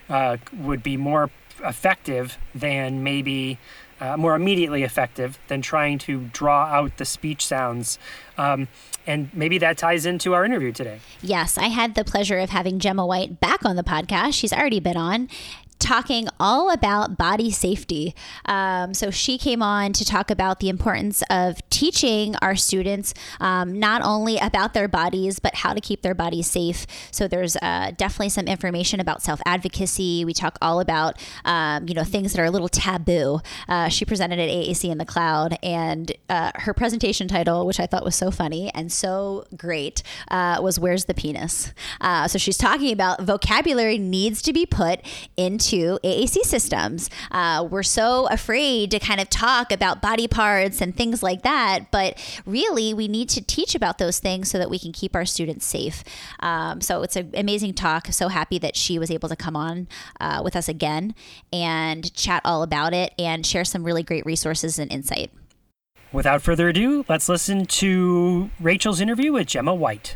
uh, 0.08 0.36
would 0.52 0.82
be 0.82 0.96
more 0.96 1.30
effective 1.62 2.36
than 2.54 3.02
maybe 3.02 3.58
uh, 4.00 4.16
more 4.16 4.34
immediately 4.34 4.82
effective 4.82 5.38
than 5.48 5.62
trying 5.62 5.98
to 5.98 6.24
draw 6.32 6.64
out 6.64 6.96
the 6.96 7.04
speech 7.04 7.46
sounds. 7.46 7.98
Um, 8.36 8.68
and 9.06 9.30
maybe 9.34 9.58
that 9.58 9.78
ties 9.78 10.06
into 10.06 10.34
our 10.34 10.44
interview 10.44 10.72
today. 10.72 11.00
Yes, 11.22 11.56
I 11.58 11.68
had 11.68 11.94
the 11.94 12.04
pleasure 12.04 12.38
of 12.38 12.50
having 12.50 12.78
Gemma 12.78 13.06
White 13.06 13.40
back 13.40 13.64
on 13.64 13.76
the 13.76 13.82
podcast. 13.82 14.34
She's 14.34 14.52
already 14.52 14.80
been 14.80 14.96
on 14.96 15.28
talking 15.78 16.28
all 16.40 16.70
about 16.70 17.18
body 17.18 17.50
safety. 17.50 18.14
Um, 18.46 18.94
so 18.94 19.10
she 19.10 19.36
came 19.36 19.62
on 19.62 19.92
to 19.92 20.04
talk 20.04 20.30
about 20.30 20.60
the 20.60 20.68
importance 20.68 21.22
of 21.28 21.58
teaching 21.68 22.34
our 22.40 22.56
students 22.56 23.12
um, 23.40 23.78
not 23.78 24.00
only 24.02 24.38
about 24.38 24.72
their 24.72 24.88
bodies, 24.88 25.38
but 25.38 25.56
how 25.56 25.74
to 25.74 25.80
keep 25.80 26.02
their 26.02 26.14
bodies 26.14 26.46
safe. 26.46 26.86
So 27.10 27.28
there's 27.28 27.56
uh, 27.56 27.92
definitely 27.96 28.30
some 28.30 28.46
information 28.46 28.98
about 29.00 29.22
self 29.22 29.40
advocacy. 29.44 30.24
We 30.24 30.32
talk 30.32 30.56
all 30.62 30.80
about, 30.80 31.20
um, 31.44 31.86
you 31.86 31.94
know, 31.94 32.04
things 32.04 32.32
that 32.32 32.40
are 32.40 32.46
a 32.46 32.50
little 32.50 32.68
taboo. 32.68 33.40
Uh, 33.68 33.88
she 33.88 34.04
presented 34.04 34.38
at 34.38 34.48
AAC 34.48 34.90
in 34.90 34.98
the 34.98 35.04
Cloud, 35.04 35.58
and 35.62 36.12
uh, 36.28 36.52
her 36.54 36.72
presentation 36.72 37.28
title, 37.28 37.66
which 37.66 37.78
I 37.78 37.86
thought 37.86 38.04
was 38.04 38.14
so 38.14 38.30
funny 38.30 38.70
and 38.74 38.90
so 38.90 39.44
great, 39.56 40.02
uh, 40.30 40.58
was 40.62 40.78
Where's 40.78 41.04
the 41.04 41.14
Penis? 41.14 41.72
Uh, 42.00 42.26
so 42.28 42.38
she's 42.38 42.56
talking 42.56 42.92
about 42.92 43.20
vocabulary 43.20 43.98
needs 43.98 44.40
to 44.42 44.52
be 44.52 44.64
put 44.64 45.00
into 45.36 45.73
to 45.74 45.98
AAC 46.04 46.42
systems. 46.42 47.10
Uh, 47.32 47.66
we're 47.68 47.82
so 47.82 48.28
afraid 48.28 48.92
to 48.92 49.00
kind 49.00 49.20
of 49.20 49.28
talk 49.28 49.72
about 49.72 50.00
body 50.00 50.28
parts 50.28 50.80
and 50.80 50.96
things 50.96 51.20
like 51.22 51.42
that, 51.42 51.90
but 51.90 52.16
really 52.46 52.94
we 52.94 53.08
need 53.08 53.28
to 53.30 53.42
teach 53.42 53.74
about 53.74 53.98
those 53.98 54.20
things 54.20 54.48
so 54.48 54.56
that 54.58 54.70
we 54.70 54.78
can 54.78 54.92
keep 54.92 55.16
our 55.16 55.24
students 55.24 55.66
safe. 55.66 56.04
Um, 56.38 56.80
so 56.80 57.02
it's 57.02 57.16
an 57.16 57.32
amazing 57.34 57.74
talk. 57.74 58.06
So 58.12 58.28
happy 58.28 58.58
that 58.58 58.76
she 58.76 59.00
was 59.00 59.10
able 59.10 59.28
to 59.28 59.36
come 59.36 59.56
on 59.56 59.88
uh, 60.20 60.42
with 60.44 60.54
us 60.54 60.68
again 60.68 61.14
and 61.52 62.14
chat 62.14 62.42
all 62.44 62.62
about 62.62 62.94
it 62.94 63.12
and 63.18 63.44
share 63.44 63.64
some 63.64 63.82
really 63.82 64.04
great 64.04 64.24
resources 64.24 64.78
and 64.78 64.92
insight. 64.92 65.32
Without 66.12 66.42
further 66.42 66.68
ado, 66.68 67.04
let's 67.08 67.28
listen 67.28 67.66
to 67.66 68.48
Rachel's 68.60 69.00
interview 69.00 69.32
with 69.32 69.48
Gemma 69.48 69.74
White. 69.74 70.14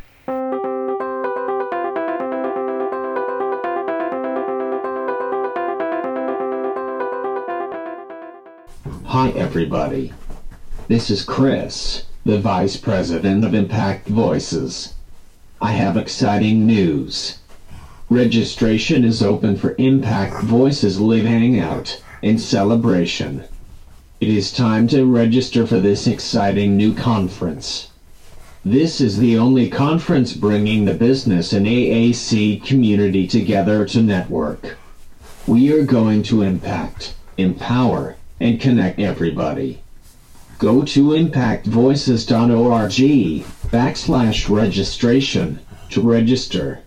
Hi, 9.09 9.29
everybody. 9.29 10.13
This 10.87 11.09
is 11.09 11.23
Chris, 11.23 12.03
the 12.25 12.39
Vice 12.39 12.77
President 12.77 13.43
of 13.43 13.55
Impact 13.55 14.07
Voices. 14.07 14.93
I 15.59 15.71
have 15.71 15.97
exciting 15.97 16.67
news. 16.67 17.39
Registration 18.11 19.03
is 19.03 19.23
open 19.23 19.57
for 19.57 19.73
Impact 19.79 20.43
Voices 20.43 20.99
Live 20.99 21.25
Hangout 21.25 22.03
and 22.21 22.39
Celebration. 22.39 23.45
It 24.21 24.29
is 24.29 24.51
time 24.51 24.87
to 24.89 25.07
register 25.07 25.65
for 25.65 25.79
this 25.79 26.05
exciting 26.05 26.77
new 26.77 26.93
conference. 26.93 27.89
This 28.63 29.01
is 29.01 29.17
the 29.17 29.39
only 29.39 29.71
conference 29.71 30.33
bringing 30.33 30.85
the 30.85 30.93
business 30.93 31.51
and 31.51 31.65
AAC 31.65 32.63
community 32.63 33.25
together 33.25 33.85
to 33.85 34.03
network. 34.03 34.77
We 35.47 35.73
are 35.73 35.83
going 35.83 36.21
to 36.29 36.43
impact, 36.43 37.15
empower, 37.39 38.15
and 38.39 38.59
connect 38.59 38.99
everybody. 38.99 39.81
Go 40.59 40.83
to 40.83 41.09
impactvoices.org 41.09 42.91
backslash 43.71 44.49
registration 44.49 45.59
to 45.89 46.01
register. 46.01 46.81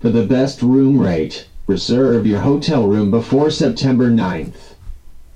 For 0.00 0.10
the 0.10 0.24
best 0.24 0.62
room 0.62 0.98
rate, 0.98 1.46
reserve 1.66 2.26
your 2.26 2.40
hotel 2.40 2.86
room 2.86 3.10
before 3.10 3.50
September 3.50 4.08
9th. 4.10 4.74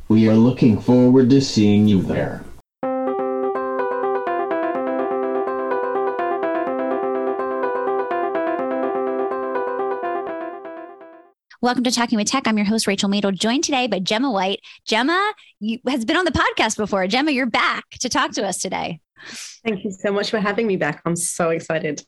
We 0.08 0.28
are 0.28 0.36
looking 0.36 0.80
forward 0.80 1.30
to 1.30 1.40
seeing 1.40 1.88
you 1.88 2.02
there. 2.02 2.45
Welcome 11.66 11.82
to 11.82 11.90
Talking 11.90 12.16
with 12.16 12.28
Tech. 12.28 12.46
I'm 12.46 12.56
your 12.56 12.64
host, 12.64 12.86
Rachel 12.86 13.10
Madel, 13.10 13.36
joined 13.36 13.64
today 13.64 13.88
by 13.88 13.98
Gemma 13.98 14.30
White. 14.30 14.60
Gemma 14.84 15.32
you, 15.58 15.80
has 15.88 16.04
been 16.04 16.16
on 16.16 16.24
the 16.24 16.30
podcast 16.30 16.76
before. 16.76 17.04
Gemma, 17.08 17.32
you're 17.32 17.44
back 17.44 17.90
to 17.98 18.08
talk 18.08 18.30
to 18.34 18.46
us 18.46 18.58
today. 18.58 19.00
Thank 19.66 19.82
you 19.82 19.90
so 19.90 20.12
much 20.12 20.30
for 20.30 20.38
having 20.38 20.68
me 20.68 20.76
back. 20.76 21.02
I'm 21.04 21.16
so 21.16 21.50
excited. 21.50 22.04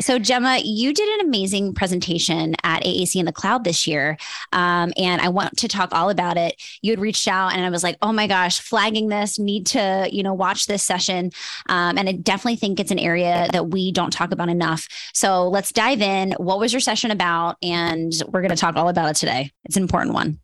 So, 0.00 0.18
Gemma, 0.18 0.60
you 0.64 0.92
did 0.92 1.08
an 1.20 1.26
amazing 1.26 1.74
presentation 1.74 2.54
at 2.64 2.82
AAC 2.82 3.16
in 3.16 3.26
the 3.26 3.32
Cloud 3.32 3.62
this 3.62 3.86
year. 3.86 4.16
Um, 4.52 4.92
and 4.96 5.20
I 5.20 5.28
want 5.28 5.56
to 5.58 5.68
talk 5.68 5.90
all 5.92 6.10
about 6.10 6.36
it. 6.36 6.60
You 6.80 6.92
had 6.92 6.98
reached 6.98 7.28
out 7.28 7.52
and 7.52 7.64
I 7.64 7.70
was 7.70 7.82
like, 7.82 7.98
oh 8.02 8.12
my 8.12 8.26
gosh, 8.26 8.58
flagging 8.58 9.08
this, 9.08 9.38
need 9.38 9.66
to, 9.68 10.08
you 10.10 10.22
know, 10.22 10.34
watch 10.34 10.66
this 10.66 10.82
session. 10.82 11.30
Um, 11.68 11.98
and 11.98 12.08
I 12.08 12.12
definitely 12.12 12.56
think 12.56 12.80
it's 12.80 12.90
an 12.90 12.98
area 12.98 13.48
that 13.52 13.68
we 13.68 13.92
don't 13.92 14.12
talk 14.12 14.32
about 14.32 14.48
enough. 14.48 14.88
So 15.14 15.48
let's 15.48 15.72
dive 15.72 16.00
in. 16.00 16.32
What 16.32 16.58
was 16.58 16.72
your 16.72 16.80
session 16.80 17.10
about? 17.10 17.56
And 17.62 18.12
we're 18.28 18.40
going 18.40 18.50
to 18.50 18.56
talk 18.56 18.76
all 18.76 18.88
about 18.88 19.10
it 19.10 19.16
today. 19.16 19.52
It's 19.64 19.76
an 19.76 19.82
important 19.82 20.14
one. 20.14 20.40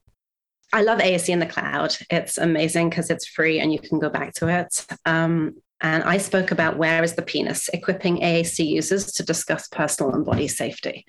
I 0.73 0.83
love 0.83 0.99
AAC 0.99 1.31
in 1.31 1.39
the 1.39 1.47
cloud. 1.47 1.97
It's 2.11 2.37
amazing 2.37 2.91
because 2.91 3.09
it's 3.11 3.27
free 3.27 3.59
and 3.59 3.73
you 3.73 3.79
can 3.79 3.99
go 3.99 4.11
back 4.11 4.35
to 4.35 4.49
it. 4.49 4.87
Um, 5.07 5.57
and 5.81 6.03
I 6.03 6.19
spoke 6.19 6.51
about 6.51 6.77
where 6.77 7.03
is 7.03 7.15
the 7.15 7.23
penis, 7.23 7.69
equipping 7.73 8.19
AAC 8.19 8.67
users 8.67 9.13
to 9.13 9.23
discuss 9.23 9.69
personal 9.69 10.13
and 10.13 10.25
body 10.25 10.49
safety. 10.49 11.07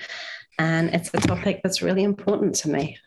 And 0.57 0.93
it's 0.93 1.09
a 1.13 1.17
topic 1.17 1.61
that's 1.63 1.81
really 1.81 2.03
important 2.03 2.55
to 2.55 2.69
me. 2.69 2.97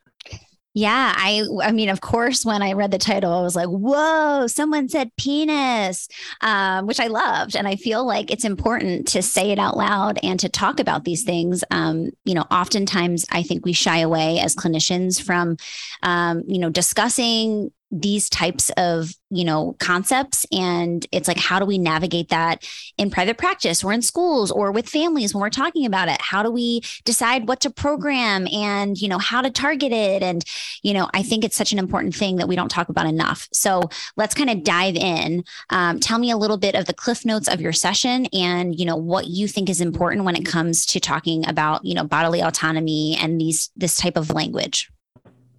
Yeah, 0.74 1.12
I 1.14 1.44
I 1.62 1.70
mean, 1.70 1.90
of 1.90 2.00
course, 2.00 2.46
when 2.46 2.62
I 2.62 2.72
read 2.72 2.92
the 2.92 2.98
title, 2.98 3.30
I 3.30 3.42
was 3.42 3.54
like, 3.54 3.68
"Whoa!" 3.68 4.46
Someone 4.46 4.88
said 4.88 5.10
penis, 5.18 6.08
um, 6.40 6.86
which 6.86 6.98
I 6.98 7.08
loved, 7.08 7.56
and 7.56 7.68
I 7.68 7.76
feel 7.76 8.06
like 8.06 8.30
it's 8.30 8.46
important 8.46 9.06
to 9.08 9.20
say 9.20 9.50
it 9.50 9.58
out 9.58 9.76
loud 9.76 10.18
and 10.22 10.40
to 10.40 10.48
talk 10.48 10.80
about 10.80 11.04
these 11.04 11.24
things. 11.24 11.62
Um, 11.70 12.08
you 12.24 12.32
know, 12.32 12.46
oftentimes 12.50 13.26
I 13.30 13.42
think 13.42 13.66
we 13.66 13.74
shy 13.74 13.98
away 13.98 14.38
as 14.38 14.56
clinicians 14.56 15.22
from, 15.22 15.58
um, 16.02 16.42
you 16.46 16.58
know, 16.58 16.70
discussing 16.70 17.70
these 17.92 18.30
types 18.30 18.70
of 18.78 19.14
you 19.28 19.44
know 19.44 19.76
concepts. 19.78 20.46
And 20.50 21.06
it's 21.12 21.28
like 21.28 21.36
how 21.36 21.58
do 21.58 21.66
we 21.66 21.78
navigate 21.78 22.30
that 22.30 22.66
in 22.96 23.10
private 23.10 23.36
practice 23.36 23.84
or 23.84 23.92
in 23.92 24.00
schools 24.00 24.50
or 24.50 24.72
with 24.72 24.88
families 24.88 25.34
when 25.34 25.42
we're 25.42 25.50
talking 25.50 25.84
about 25.84 26.08
it? 26.08 26.20
How 26.20 26.42
do 26.42 26.50
we 26.50 26.80
decide 27.04 27.46
what 27.46 27.60
to 27.60 27.70
program 27.70 28.48
and 28.50 29.00
you 29.00 29.08
know 29.08 29.18
how 29.18 29.42
to 29.42 29.50
target 29.50 29.92
it? 29.92 30.22
And 30.22 30.42
you 30.82 30.94
know 30.94 31.08
i 31.12 31.22
think 31.22 31.44
it's 31.44 31.56
such 31.56 31.72
an 31.72 31.78
important 31.78 32.14
thing 32.14 32.36
that 32.36 32.48
we 32.48 32.56
don't 32.56 32.70
talk 32.70 32.88
about 32.88 33.06
enough. 33.06 33.48
So 33.52 33.82
let's 34.16 34.34
kind 34.34 34.50
of 34.50 34.64
dive 34.64 34.96
in. 34.96 35.44
Um, 35.70 36.00
tell 36.00 36.18
me 36.18 36.30
a 36.30 36.36
little 36.36 36.58
bit 36.58 36.74
of 36.74 36.86
the 36.86 36.94
cliff 36.94 37.26
notes 37.26 37.48
of 37.48 37.60
your 37.60 37.72
session 37.72 38.26
and 38.32 38.78
you 38.78 38.86
know 38.86 38.96
what 38.96 39.26
you 39.26 39.46
think 39.46 39.68
is 39.68 39.80
important 39.80 40.24
when 40.24 40.36
it 40.36 40.46
comes 40.46 40.86
to 40.86 41.00
talking 41.00 41.46
about 41.46 41.84
you 41.84 41.94
know 41.94 42.04
bodily 42.04 42.40
autonomy 42.40 43.18
and 43.20 43.38
these 43.40 43.70
this 43.76 43.96
type 43.96 44.16
of 44.16 44.30
language. 44.30 44.90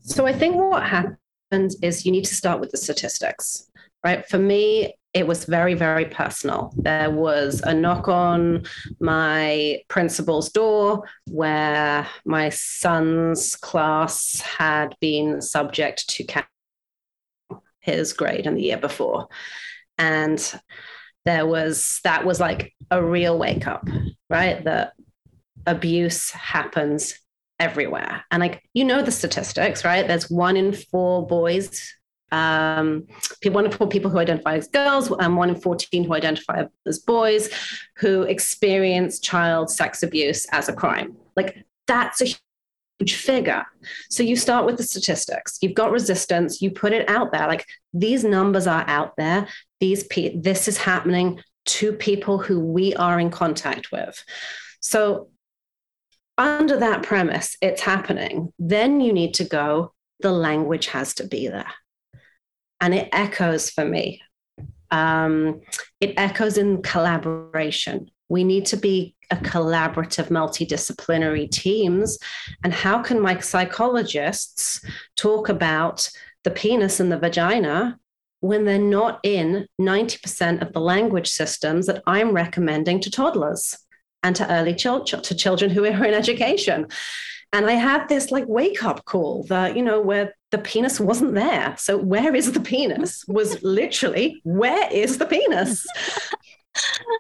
So 0.02 0.26
i 0.26 0.34
think 0.34 0.56
what 0.56 0.84
happened 0.84 1.18
is 1.54 2.06
you 2.06 2.12
need 2.12 2.26
to 2.26 2.36
start 2.36 2.60
with 2.60 2.72
the 2.72 2.78
statistics, 2.78 3.70
right? 4.04 4.28
For 4.28 4.38
me, 4.38 4.96
it 5.14 5.28
was 5.28 5.46
very, 5.46 5.76
very 5.76 6.06
personal. 6.06 6.74
There 6.76 7.12
was 7.12 7.62
a 7.62 7.74
knock 7.74 8.08
on 8.08 8.66
my 9.00 9.82
principal's 9.88 10.50
door 10.50 11.04
where 11.30 12.08
my 12.26 12.50
son's 12.50 13.56
class 13.56 14.42
had 14.42 14.96
been 15.00 15.42
subject 15.42 16.10
to 16.10 16.26
his 17.80 18.14
grade 18.14 18.48
in 18.48 18.56
the 18.56 18.64
year 18.64 18.78
before. 18.78 19.28
And 20.00 20.40
there 21.26 21.46
was, 21.46 22.00
that 22.04 22.26
was 22.26 22.40
like 22.40 22.74
a 22.90 23.04
real 23.04 23.38
wake 23.38 23.68
up, 23.68 23.88
right? 24.30 24.64
That 24.64 24.94
abuse 25.68 26.32
happens 26.32 27.20
everywhere. 27.60 28.26
And 28.32 28.42
like, 28.42 28.64
you 28.74 28.84
know, 28.84 29.02
the 29.02 29.12
statistics, 29.12 29.86
right? 29.86 30.08
There's 30.08 30.30
one 30.30 30.58
in 30.58 30.74
four 30.74 31.26
boys, 31.26 31.94
um, 32.32 33.06
one 33.46 33.66
in 33.66 33.72
four 33.72 33.88
people 33.88 34.10
who 34.10 34.20
identify 34.20 34.56
as 34.56 34.68
girls, 34.68 35.12
and 35.12 35.38
one 35.38 35.50
in 35.50 35.56
14 35.56 36.04
who 36.04 36.14
identify 36.14 36.64
as 36.86 37.00
boys 37.00 37.50
who 37.98 38.24
experience 38.24 39.20
child 39.20 39.70
sex 39.70 40.04
abuse 40.04 40.46
as 40.52 40.68
a 40.68 40.74
crime. 40.74 41.16
Like, 41.36 41.64
that's 41.88 42.22
a 42.22 42.36
huge 43.00 43.16
figure. 43.16 43.66
So 44.10 44.24
you 44.24 44.36
start 44.36 44.66
with 44.66 44.78
the 44.78 44.84
statistics. 44.84 45.58
You've 45.62 45.74
got 45.74 45.92
resistance. 45.92 46.62
You 46.62 46.72
put 46.72 46.94
it 46.94 47.10
out 47.10 47.32
there. 47.32 47.48
Like 47.48 47.66
these 47.94 48.24
numbers 48.24 48.68
are 48.68 48.86
out 48.88 49.14
there. 49.18 49.48
These 49.80 50.06
pe- 50.06 50.38
this 50.40 50.68
is 50.68 50.78
happening 50.78 51.42
to 51.66 51.94
people 51.94 52.38
who 52.38 52.60
we 52.60 52.94
are 52.96 53.20
in 53.20 53.30
contact 53.30 53.92
with. 53.92 54.24
So 54.80 55.30
under 56.38 56.78
that 56.78 57.04
premise, 57.04 57.56
it's 57.62 57.82
happening. 57.82 58.52
Then 58.58 59.02
you 59.02 59.14
need 59.14 59.34
to 59.36 59.44
go, 59.44 59.94
the 60.20 60.32
language 60.32 60.88
has 60.88 61.14
to 61.16 61.28
be 61.28 61.48
there. 61.48 61.72
And 62.82 62.94
it 62.94 63.10
echoes 63.12 63.70
for 63.70 63.86
me. 63.86 64.22
Um, 64.92 65.62
it 66.00 66.14
echoes 66.18 66.58
in 66.58 66.82
collaboration. 66.82 68.10
We 68.30 68.44
need 68.44 68.66
to 68.68 68.78
be 68.78 69.16
a 69.32 69.36
collaborative, 69.36 70.30
multidisciplinary 70.30 71.50
teams. 71.50 72.18
And 72.64 72.74
how 72.74 73.02
can 73.02 73.20
my 73.20 73.40
psychologists 73.40 74.84
talk 75.16 75.50
about 75.50 76.10
the 76.44 76.52
penis 76.52 77.00
and 77.00 77.12
the 77.12 77.18
vagina 77.18 78.00
when 78.42 78.66
they're 78.66 78.78
not 78.78 79.20
in 79.24 79.68
90% 79.80 80.62
of 80.62 80.74
the 80.74 80.82
language 80.82 81.30
systems 81.30 81.88
that 81.88 82.04
I'm 82.06 82.32
recommending 82.32 83.00
to 83.02 83.12
toddlers? 83.12 83.78
And 84.24 84.36
to 84.36 84.52
early 84.52 84.74
children, 84.74 85.22
to 85.22 85.36
children 85.36 85.70
who 85.70 85.86
are 85.86 86.06
in 86.06 86.14
education. 86.14 86.88
And 87.52 87.68
I 87.68 87.74
had 87.74 88.10
this 88.10 88.32
like 88.32 88.48
wake 88.48 88.84
up 88.84 89.06
call 89.06 89.44
that, 89.44 89.76
you 89.78 89.84
know, 89.84 90.02
where 90.02 90.34
the 90.50 90.58
penis 90.58 91.00
wasn't 91.00 91.36
there. 91.36 91.76
So 91.78 91.98
where 91.98 92.36
is 92.36 92.52
the 92.52 92.60
penis 92.60 93.24
was 93.28 93.62
literally, 93.62 94.42
where 94.44 94.92
is 94.92 95.20
the 95.20 95.28
penis? 95.28 95.86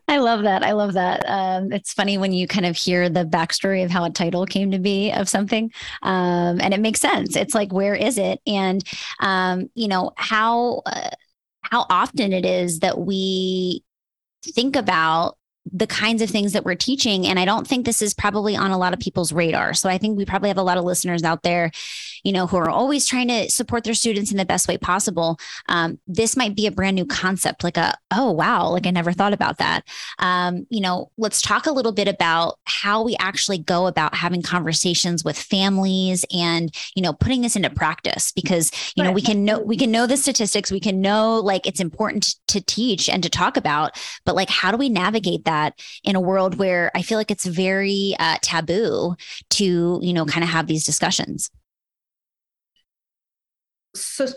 I 0.07 0.17
love 0.17 0.43
that. 0.43 0.63
I 0.63 0.71
love 0.71 0.93
that. 0.93 1.23
Um, 1.27 1.71
it's 1.71 1.93
funny 1.93 2.17
when 2.17 2.33
you 2.33 2.47
kind 2.47 2.65
of 2.65 2.75
hear 2.75 3.07
the 3.07 3.23
backstory 3.23 3.83
of 3.83 3.91
how 3.91 4.03
a 4.03 4.09
title 4.09 4.47
came 4.47 4.71
to 4.71 4.79
be 4.79 5.11
of 5.11 5.29
something, 5.29 5.71
um, 6.01 6.59
and 6.59 6.73
it 6.73 6.79
makes 6.79 6.99
sense. 6.99 7.35
It's 7.35 7.53
like, 7.53 7.71
where 7.71 7.93
is 7.93 8.17
it? 8.17 8.41
And 8.47 8.83
um, 9.19 9.69
you 9.75 9.87
know 9.87 10.11
how 10.17 10.81
uh, 10.87 11.11
how 11.61 11.85
often 11.89 12.33
it 12.33 12.45
is 12.45 12.79
that 12.79 12.99
we 12.99 13.83
think 14.43 14.75
about 14.75 15.37
the 15.71 15.87
kinds 15.87 16.21
of 16.21 16.29
things 16.29 16.53
that 16.53 16.65
we're 16.65 16.75
teaching. 16.75 17.25
And 17.25 17.39
I 17.39 17.45
don't 17.45 17.67
think 17.67 17.85
this 17.85 18.01
is 18.01 18.13
probably 18.13 18.55
on 18.55 18.71
a 18.71 18.77
lot 18.77 18.93
of 18.93 18.99
people's 18.99 19.31
radar. 19.31 19.73
So 19.73 19.89
I 19.89 19.97
think 19.97 20.17
we 20.17 20.25
probably 20.25 20.49
have 20.49 20.57
a 20.57 20.63
lot 20.63 20.77
of 20.77 20.83
listeners 20.83 21.23
out 21.23 21.43
there, 21.43 21.71
you 22.23 22.31
know, 22.31 22.47
who 22.47 22.57
are 22.57 22.69
always 22.69 23.07
trying 23.07 23.27
to 23.27 23.49
support 23.49 23.83
their 23.83 23.93
students 23.93 24.31
in 24.31 24.37
the 24.37 24.45
best 24.45 24.67
way 24.67 24.77
possible. 24.77 25.37
Um, 25.69 25.99
this 26.07 26.35
might 26.35 26.55
be 26.55 26.67
a 26.67 26.71
brand 26.71 26.95
new 26.95 27.05
concept, 27.05 27.63
like 27.63 27.77
a, 27.77 27.95
oh, 28.11 28.31
wow, 28.31 28.69
like 28.69 28.87
I 28.87 28.91
never 28.91 29.11
thought 29.11 29.33
about 29.33 29.57
that. 29.57 29.83
Um, 30.19 30.65
you 30.69 30.81
know, 30.81 31.11
let's 31.17 31.41
talk 31.41 31.65
a 31.65 31.71
little 31.71 31.91
bit 31.91 32.07
about 32.07 32.59
how 32.65 33.03
we 33.03 33.15
actually 33.19 33.57
go 33.57 33.87
about 33.87 34.15
having 34.15 34.41
conversations 34.41 35.23
with 35.23 35.37
families 35.37 36.25
and, 36.33 36.73
you 36.95 37.01
know, 37.01 37.13
putting 37.13 37.41
this 37.41 37.55
into 37.55 37.69
practice 37.69 38.31
because, 38.31 38.71
you 38.95 39.03
know, 39.03 39.11
we 39.11 39.21
can 39.21 39.45
know, 39.45 39.59
we 39.59 39.77
can 39.77 39.91
know 39.91 40.07
the 40.07 40.17
statistics, 40.17 40.71
we 40.71 40.79
can 40.79 41.01
know 41.01 41.39
like 41.39 41.67
it's 41.67 41.79
important 41.79 42.35
to 42.47 42.61
teach 42.61 43.09
and 43.09 43.23
to 43.23 43.29
talk 43.29 43.57
about, 43.57 43.99
but 44.25 44.35
like, 44.35 44.49
how 44.49 44.71
do 44.71 44.77
we 44.77 44.89
navigate 44.89 45.45
that? 45.45 45.73
in 46.03 46.15
a 46.15 46.21
world 46.21 46.55
where 46.55 46.91
I 46.95 47.01
feel 47.01 47.17
like 47.17 47.31
it's 47.31 47.45
very 47.45 48.15
uh, 48.19 48.37
taboo 48.41 49.15
to, 49.51 49.99
you 50.01 50.13
know, 50.13 50.25
kind 50.25 50.43
of 50.43 50.49
have 50.49 50.67
these 50.67 50.85
discussions. 50.85 51.49
So 53.95 54.27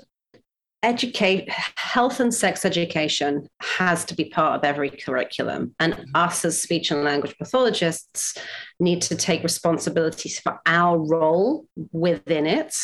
educate 0.83 1.51
health 1.77 2.21
and 2.21 2.33
sex 2.33 2.65
education 2.65 3.49
has 3.61 4.05
to 4.05 4.15
be 4.15 4.27
part 4.27 4.57
of 4.57 4.65
every 4.65 4.91
curriculum. 4.91 5.75
And 5.81 6.07
us 6.15 6.45
as 6.45 6.63
speech 6.63 6.91
and 6.91 7.03
language 7.03 7.37
pathologists 7.39 8.39
need 8.79 9.03
to 9.03 9.17
take 9.17 9.43
responsibilities 9.43 10.39
for 10.39 10.61
our 10.65 10.99
role 10.99 11.67
within 11.93 12.47
it 12.47 12.75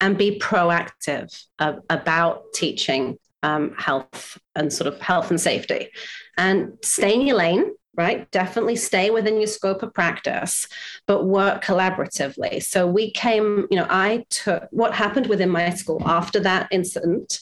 and 0.00 0.18
be 0.18 0.38
proactive 0.38 1.28
uh, 1.58 1.74
about 1.88 2.52
teaching 2.52 3.16
um, 3.42 3.74
health 3.78 4.38
and 4.54 4.72
sort 4.72 4.92
of 4.92 5.00
health 5.00 5.30
and 5.30 5.40
safety. 5.40 5.88
And 6.36 6.72
stay 6.82 7.14
in 7.14 7.22
your 7.22 7.36
lane 7.36 7.72
right? 7.98 8.30
Definitely 8.30 8.76
stay 8.76 9.10
within 9.10 9.38
your 9.38 9.48
scope 9.48 9.82
of 9.82 9.92
practice, 9.92 10.68
but 11.08 11.26
work 11.26 11.64
collaboratively. 11.64 12.62
So 12.62 12.86
we 12.86 13.10
came, 13.10 13.66
you 13.70 13.76
know, 13.76 13.88
I 13.90 14.24
took 14.30 14.68
what 14.70 14.94
happened 14.94 15.26
within 15.26 15.50
my 15.50 15.70
school 15.70 16.00
after 16.06 16.38
that 16.40 16.68
incident. 16.70 17.40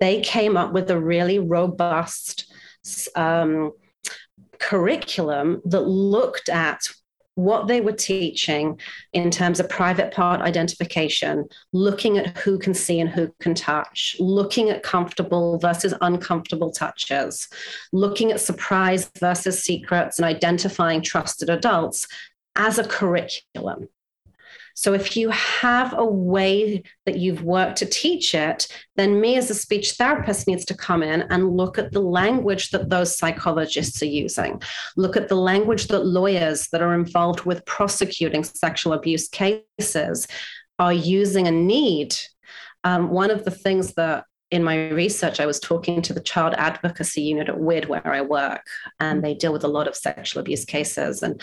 They 0.00 0.20
came 0.20 0.58
up 0.58 0.72
with 0.74 0.90
a 0.90 1.00
really 1.00 1.38
robust 1.38 2.52
um, 3.16 3.72
curriculum 4.58 5.62
that 5.64 5.80
looked 5.80 6.50
at 6.50 6.90
what 7.36 7.66
they 7.66 7.80
were 7.80 7.92
teaching 7.92 8.78
in 9.12 9.30
terms 9.30 9.58
of 9.58 9.68
private 9.68 10.12
part 10.12 10.40
identification, 10.40 11.46
looking 11.72 12.18
at 12.18 12.36
who 12.38 12.58
can 12.58 12.74
see 12.74 13.00
and 13.00 13.10
who 13.10 13.34
can 13.40 13.54
touch, 13.54 14.16
looking 14.20 14.70
at 14.70 14.82
comfortable 14.82 15.58
versus 15.58 15.94
uncomfortable 16.00 16.70
touches, 16.70 17.48
looking 17.92 18.30
at 18.30 18.40
surprise 18.40 19.10
versus 19.18 19.62
secrets, 19.62 20.18
and 20.18 20.26
identifying 20.26 21.02
trusted 21.02 21.50
adults 21.50 22.06
as 22.56 22.78
a 22.78 22.86
curriculum. 22.86 23.88
So 24.74 24.92
if 24.92 25.16
you 25.16 25.30
have 25.30 25.94
a 25.96 26.04
way 26.04 26.82
that 27.06 27.16
you've 27.16 27.42
worked 27.42 27.78
to 27.78 27.86
teach 27.86 28.34
it, 28.34 28.66
then 28.96 29.20
me 29.20 29.36
as 29.36 29.48
a 29.50 29.54
speech 29.54 29.92
therapist 29.92 30.46
needs 30.46 30.64
to 30.66 30.76
come 30.76 31.02
in 31.02 31.22
and 31.30 31.56
look 31.56 31.78
at 31.78 31.92
the 31.92 32.00
language 32.00 32.70
that 32.70 32.90
those 32.90 33.16
psychologists 33.16 34.02
are 34.02 34.06
using. 34.06 34.60
Look 34.96 35.16
at 35.16 35.28
the 35.28 35.36
language 35.36 35.86
that 35.88 36.06
lawyers 36.06 36.68
that 36.68 36.82
are 36.82 36.94
involved 36.94 37.42
with 37.42 37.64
prosecuting 37.66 38.44
sexual 38.44 38.92
abuse 38.92 39.28
cases 39.28 40.26
are 40.78 40.92
using 40.92 41.46
and 41.46 41.66
need. 41.66 42.16
Um, 42.82 43.10
one 43.10 43.30
of 43.30 43.44
the 43.44 43.50
things 43.50 43.94
that 43.94 44.24
in 44.54 44.62
my 44.62 44.88
research, 44.90 45.40
I 45.40 45.46
was 45.46 45.58
talking 45.58 46.00
to 46.02 46.12
the 46.12 46.20
child 46.20 46.54
advocacy 46.56 47.22
unit 47.22 47.48
at 47.48 47.56
WIHD 47.56 47.88
where 47.88 48.06
I 48.06 48.20
work, 48.20 48.64
and 49.00 49.22
they 49.22 49.34
deal 49.34 49.52
with 49.52 49.64
a 49.64 49.68
lot 49.68 49.88
of 49.88 49.96
sexual 49.96 50.40
abuse 50.40 50.64
cases. 50.64 51.24
And 51.24 51.42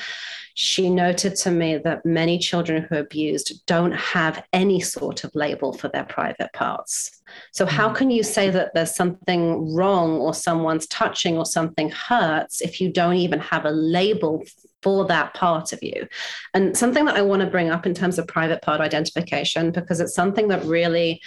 she 0.54 0.90
noted 0.90 1.36
to 1.36 1.52
me 1.52 1.78
that 1.80 2.06
many 2.06 2.40
children 2.40 2.84
who 2.84 2.96
are 2.96 3.00
abused 3.00 3.66
don't 3.66 3.92
have 3.92 4.46
any 4.54 4.80
sort 4.80 5.26
of 5.26 5.36
label 5.36 5.74
for 5.74 5.90
their 5.90 6.06
private 6.06 6.54
parts. 6.54 7.22
So, 7.52 7.66
how 7.66 7.90
mm. 7.90 7.96
can 7.96 8.12
you 8.12 8.24
say 8.24 8.50
that 8.50 8.74
there's 8.74 8.96
something 8.96 9.76
wrong 9.76 10.12
or 10.12 10.34
someone's 10.34 10.88
touching 10.88 11.38
or 11.38 11.46
something 11.46 11.90
hurts 11.90 12.62
if 12.62 12.80
you 12.80 12.94
don't 12.94 13.18
even 13.18 13.40
have 13.40 13.66
a 13.66 13.72
label 13.72 14.46
for 14.82 15.06
that 15.08 15.34
part 15.34 15.74
of 15.74 15.84
you? 15.84 16.08
And 16.54 16.78
something 16.78 17.04
that 17.04 17.18
I 17.18 17.24
want 17.24 17.42
to 17.42 17.50
bring 17.50 17.72
up 17.72 17.86
in 17.86 17.94
terms 17.94 18.18
of 18.18 18.26
private 18.26 18.62
part 18.62 18.80
identification, 18.80 19.72
because 19.72 20.00
it's 20.00 20.16
something 20.16 20.48
that 20.48 20.64
really 20.64 21.22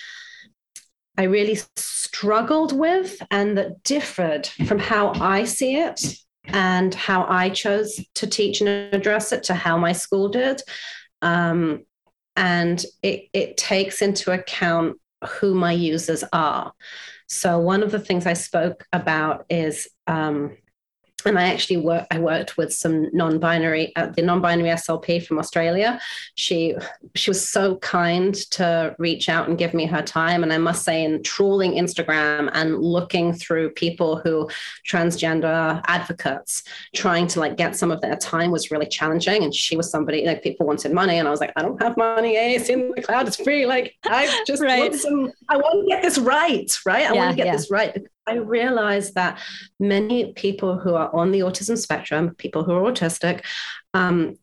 I 1.16 1.24
really 1.24 1.58
struggled 1.76 2.72
with 2.72 3.22
and 3.30 3.56
that 3.56 3.82
differed 3.84 4.46
from 4.46 4.78
how 4.78 5.12
I 5.14 5.44
see 5.44 5.76
it 5.76 6.16
and 6.46 6.94
how 6.94 7.26
I 7.28 7.50
chose 7.50 8.00
to 8.14 8.26
teach 8.26 8.60
and 8.60 8.68
address 8.94 9.32
it 9.32 9.44
to 9.44 9.54
how 9.54 9.76
my 9.78 9.92
school 9.92 10.28
did. 10.28 10.60
Um, 11.22 11.84
and 12.36 12.84
it, 13.02 13.28
it 13.32 13.56
takes 13.56 14.02
into 14.02 14.32
account 14.32 14.98
who 15.26 15.54
my 15.54 15.72
users 15.72 16.24
are. 16.32 16.72
So, 17.26 17.58
one 17.58 17.82
of 17.82 17.90
the 17.90 17.98
things 17.98 18.26
I 18.26 18.34
spoke 18.34 18.86
about 18.92 19.46
is 19.48 19.88
um, 20.06 20.56
and 21.26 21.38
I 21.38 21.52
actually 21.52 21.78
work, 21.78 22.06
I 22.10 22.18
worked 22.18 22.56
with 22.56 22.72
some 22.72 23.08
non-binary, 23.12 23.94
uh, 23.96 24.06
the 24.06 24.22
non-binary 24.22 24.70
SLP 24.70 25.24
from 25.24 25.38
Australia. 25.38 26.00
She 26.34 26.74
she 27.14 27.30
was 27.30 27.48
so 27.48 27.76
kind 27.76 28.34
to 28.52 28.94
reach 28.98 29.28
out 29.28 29.48
and 29.48 29.58
give 29.58 29.74
me 29.74 29.86
her 29.86 30.02
time. 30.02 30.42
And 30.42 30.52
I 30.52 30.58
must 30.58 30.84
say, 30.84 31.04
in 31.04 31.22
trawling 31.22 31.72
Instagram 31.72 32.50
and 32.52 32.78
looking 32.78 33.32
through 33.32 33.70
people 33.70 34.16
who 34.16 34.48
transgender 34.88 35.82
advocates, 35.86 36.64
trying 36.94 37.26
to 37.28 37.40
like 37.40 37.56
get 37.56 37.76
some 37.76 37.90
of 37.90 38.00
their 38.00 38.16
time 38.16 38.50
was 38.50 38.70
really 38.70 38.86
challenging. 38.86 39.42
And 39.42 39.54
she 39.54 39.76
was 39.76 39.90
somebody 39.90 40.24
like 40.26 40.42
people 40.42 40.66
wanted 40.66 40.92
money, 40.92 41.18
and 41.18 41.28
I 41.28 41.30
was 41.30 41.40
like, 41.40 41.52
I 41.56 41.62
don't 41.62 41.80
have 41.82 41.96
money. 41.96 42.36
It's 42.36 42.68
in 42.68 42.92
the 42.94 43.02
cloud. 43.02 43.26
It's 43.26 43.36
free. 43.36 43.66
Like 43.66 43.94
I 44.04 44.42
just 44.46 44.62
right. 44.62 44.90
want 44.90 44.94
some. 44.94 45.32
I 45.48 45.56
want 45.56 45.84
to 45.84 45.88
get 45.88 46.02
this 46.02 46.18
right. 46.18 46.70
Right. 46.86 47.10
I 47.10 47.14
yeah, 47.14 47.20
want 47.20 47.30
to 47.30 47.36
get 47.36 47.46
yeah. 47.46 47.56
this 47.56 47.70
right 47.70 48.04
I 48.26 48.34
realized 48.34 49.14
that 49.14 49.38
many 49.78 50.32
people 50.32 50.78
who 50.78 50.94
are 50.94 51.14
on 51.14 51.30
the 51.30 51.40
autism 51.40 51.76
spectrum, 51.76 52.34
people 52.36 52.64
who 52.64 52.72
are 52.72 52.90
autistic, 52.90 53.44
um, 53.92 54.36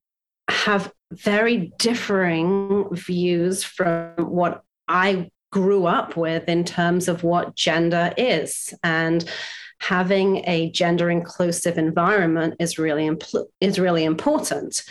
have 0.49 0.91
very 1.11 1.73
differing 1.77 2.87
views 2.91 3.63
from 3.63 4.13
what 4.17 4.63
I 4.87 5.29
grew 5.51 5.85
up 5.85 6.15
with 6.15 6.47
in 6.47 6.63
terms 6.63 7.07
of 7.07 7.23
what 7.23 7.55
gender 7.55 8.13
is. 8.17 8.73
And 8.83 9.29
having 9.79 10.47
a 10.47 10.69
gender 10.71 11.09
inclusive 11.09 11.77
environment 11.77 12.55
is 12.59 12.77
really, 12.77 13.07
impl- 13.07 13.47
is 13.59 13.79
really 13.79 14.03
important. 14.03 14.83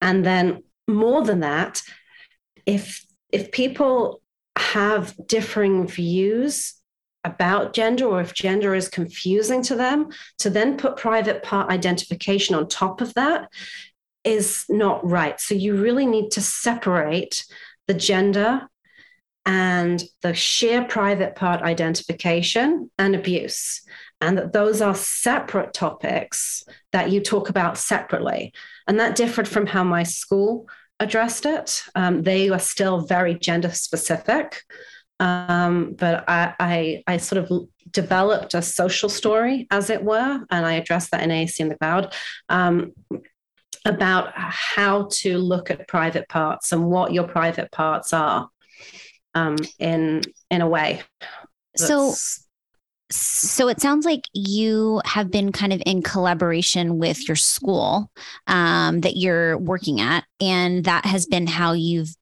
And 0.00 0.24
then 0.24 0.62
more 0.86 1.22
than 1.24 1.40
that, 1.40 1.82
if 2.64 3.04
if 3.32 3.50
people 3.50 4.22
have 4.56 5.14
differing 5.26 5.86
views 5.86 6.74
about 7.26 7.74
gender 7.74 8.06
or 8.06 8.20
if 8.20 8.32
gender 8.32 8.74
is 8.74 8.88
confusing 8.88 9.62
to 9.62 9.74
them, 9.74 10.08
to 10.38 10.48
then 10.48 10.76
put 10.78 10.96
private 10.96 11.42
part 11.42 11.70
identification 11.70 12.54
on 12.54 12.68
top 12.68 13.00
of 13.00 13.12
that 13.14 13.50
is 14.24 14.64
not 14.68 15.06
right. 15.08 15.40
So 15.40 15.54
you 15.54 15.76
really 15.76 16.06
need 16.06 16.30
to 16.32 16.40
separate 16.40 17.44
the 17.86 17.94
gender 17.94 18.68
and 19.44 20.02
the 20.22 20.34
sheer 20.34 20.84
private 20.84 21.36
part 21.36 21.62
identification 21.62 22.90
and 22.98 23.14
abuse. 23.14 23.82
And 24.20 24.38
that 24.38 24.52
those 24.52 24.80
are 24.80 24.94
separate 24.94 25.72
topics 25.72 26.64
that 26.92 27.10
you 27.10 27.20
talk 27.20 27.48
about 27.48 27.78
separately. 27.78 28.52
And 28.88 28.98
that 28.98 29.14
differed 29.14 29.46
from 29.46 29.66
how 29.66 29.84
my 29.84 30.02
school 30.02 30.66
addressed 30.98 31.46
it. 31.46 31.84
Um, 31.94 32.22
they 32.22 32.48
are 32.48 32.58
still 32.58 33.00
very 33.00 33.34
gender 33.38 33.70
specific. 33.70 34.62
Um, 35.18 35.94
but 35.98 36.24
I, 36.28 36.54
I, 36.58 37.02
I 37.06 37.16
sort 37.16 37.44
of 37.44 37.68
developed 37.90 38.54
a 38.54 38.62
social 38.62 39.08
story, 39.08 39.66
as 39.70 39.90
it 39.90 40.02
were, 40.02 40.44
and 40.50 40.66
I 40.66 40.74
addressed 40.74 41.10
that 41.12 41.22
in 41.22 41.30
AAC 41.30 41.60
in 41.60 41.68
the 41.68 41.76
Cloud. 41.76 42.14
Um, 42.48 42.92
about 43.84 44.32
how 44.34 45.08
to 45.12 45.38
look 45.38 45.70
at 45.70 45.86
private 45.86 46.28
parts 46.28 46.72
and 46.72 46.86
what 46.86 47.12
your 47.12 47.28
private 47.28 47.70
parts 47.70 48.12
are 48.12 48.48
um, 49.34 49.56
in 49.78 50.22
in 50.50 50.60
a 50.60 50.68
way. 50.68 51.02
So 51.76 52.14
so 53.10 53.68
it 53.68 53.80
sounds 53.80 54.04
like 54.04 54.24
you 54.32 55.00
have 55.04 55.30
been 55.30 55.52
kind 55.52 55.72
of 55.72 55.80
in 55.86 56.02
collaboration 56.02 56.98
with 56.98 57.28
your 57.28 57.36
school 57.36 58.10
um, 58.48 59.02
that 59.02 59.16
you're 59.16 59.56
working 59.58 60.00
at 60.00 60.24
and 60.40 60.84
that 60.84 61.04
has 61.04 61.26
been 61.26 61.46
how 61.46 61.72
you've 61.72 62.16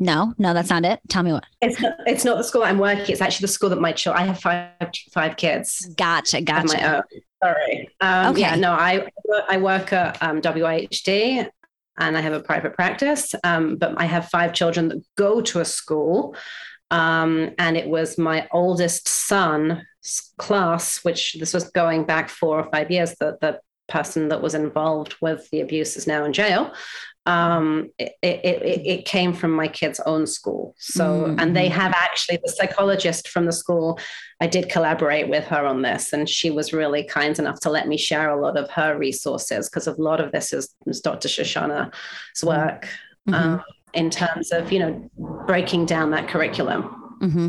no, 0.00 0.34
no, 0.38 0.54
that's 0.54 0.70
not 0.70 0.84
it. 0.86 0.98
Tell 1.08 1.22
me 1.22 1.32
what. 1.32 1.44
It's 1.60 1.78
not, 1.78 1.92
it's 2.06 2.24
not 2.24 2.38
the 2.38 2.44
school 2.44 2.62
I'm 2.62 2.78
working. 2.78 3.12
It's 3.12 3.20
actually 3.20 3.44
the 3.44 3.52
school 3.52 3.68
that 3.68 3.80
my 3.80 3.92
children. 3.92 4.24
I 4.24 4.26
have 4.28 4.40
five 4.40 4.90
five 5.12 5.36
kids. 5.36 5.92
Gotcha, 5.94 6.40
gotcha. 6.40 6.78
My 6.78 6.96
own. 6.96 7.02
Sorry. 7.44 7.90
Um, 8.00 8.32
okay. 8.32 8.40
Yeah, 8.40 8.54
no, 8.56 8.72
I 8.72 9.06
I 9.48 9.58
work 9.58 9.92
at 9.92 10.20
um, 10.22 10.40
WIHD 10.40 11.48
and 11.98 12.16
I 12.16 12.20
have 12.22 12.32
a 12.32 12.40
private 12.40 12.74
practice, 12.74 13.34
um, 13.44 13.76
but 13.76 14.00
I 14.00 14.06
have 14.06 14.30
five 14.30 14.54
children 14.54 14.88
that 14.88 15.04
go 15.16 15.42
to 15.42 15.60
a 15.60 15.64
school. 15.66 16.34
Um, 16.90 17.50
and 17.58 17.76
it 17.76 17.86
was 17.86 18.18
my 18.18 18.48
oldest 18.52 19.06
son's 19.06 19.82
class, 20.38 21.04
which 21.04 21.36
this 21.38 21.52
was 21.52 21.70
going 21.70 22.04
back 22.04 22.30
four 22.30 22.58
or 22.58 22.70
five 22.70 22.90
years. 22.90 23.14
That 23.20 23.40
the 23.40 23.60
person 23.86 24.28
that 24.28 24.40
was 24.40 24.54
involved 24.54 25.16
with 25.20 25.48
the 25.50 25.60
abuse 25.60 25.96
is 25.96 26.06
now 26.06 26.24
in 26.24 26.32
jail 26.32 26.72
um, 27.30 27.90
it, 27.96 28.12
it, 28.22 28.86
it, 28.86 29.04
came 29.04 29.32
from 29.32 29.52
my 29.52 29.68
kid's 29.68 30.00
own 30.00 30.26
school. 30.26 30.74
So, 30.78 31.04
mm-hmm. 31.04 31.38
and 31.38 31.54
they 31.54 31.68
have 31.68 31.92
actually, 31.92 32.40
the 32.42 32.50
psychologist 32.50 33.28
from 33.28 33.46
the 33.46 33.52
school, 33.52 34.00
I 34.40 34.48
did 34.48 34.68
collaborate 34.68 35.28
with 35.28 35.44
her 35.44 35.64
on 35.64 35.82
this, 35.82 36.12
and 36.12 36.28
she 36.28 36.50
was 36.50 36.72
really 36.72 37.04
kind 37.04 37.38
enough 37.38 37.60
to 37.60 37.70
let 37.70 37.86
me 37.86 37.96
share 37.96 38.30
a 38.30 38.40
lot 38.40 38.56
of 38.56 38.68
her 38.70 38.98
resources 38.98 39.68
because 39.68 39.86
a 39.86 39.92
lot 39.92 40.20
of 40.20 40.32
this 40.32 40.52
is, 40.52 40.74
is 40.86 41.00
Dr. 41.00 41.28
Shoshana's 41.28 42.42
work 42.42 42.88
mm-hmm. 43.28 43.34
um, 43.34 43.62
in 43.94 44.10
terms 44.10 44.50
of, 44.50 44.72
you 44.72 44.80
know, 44.80 45.10
breaking 45.46 45.86
down 45.86 46.10
that 46.10 46.28
curriculum. 46.28 47.18
Mm-hmm 47.22 47.48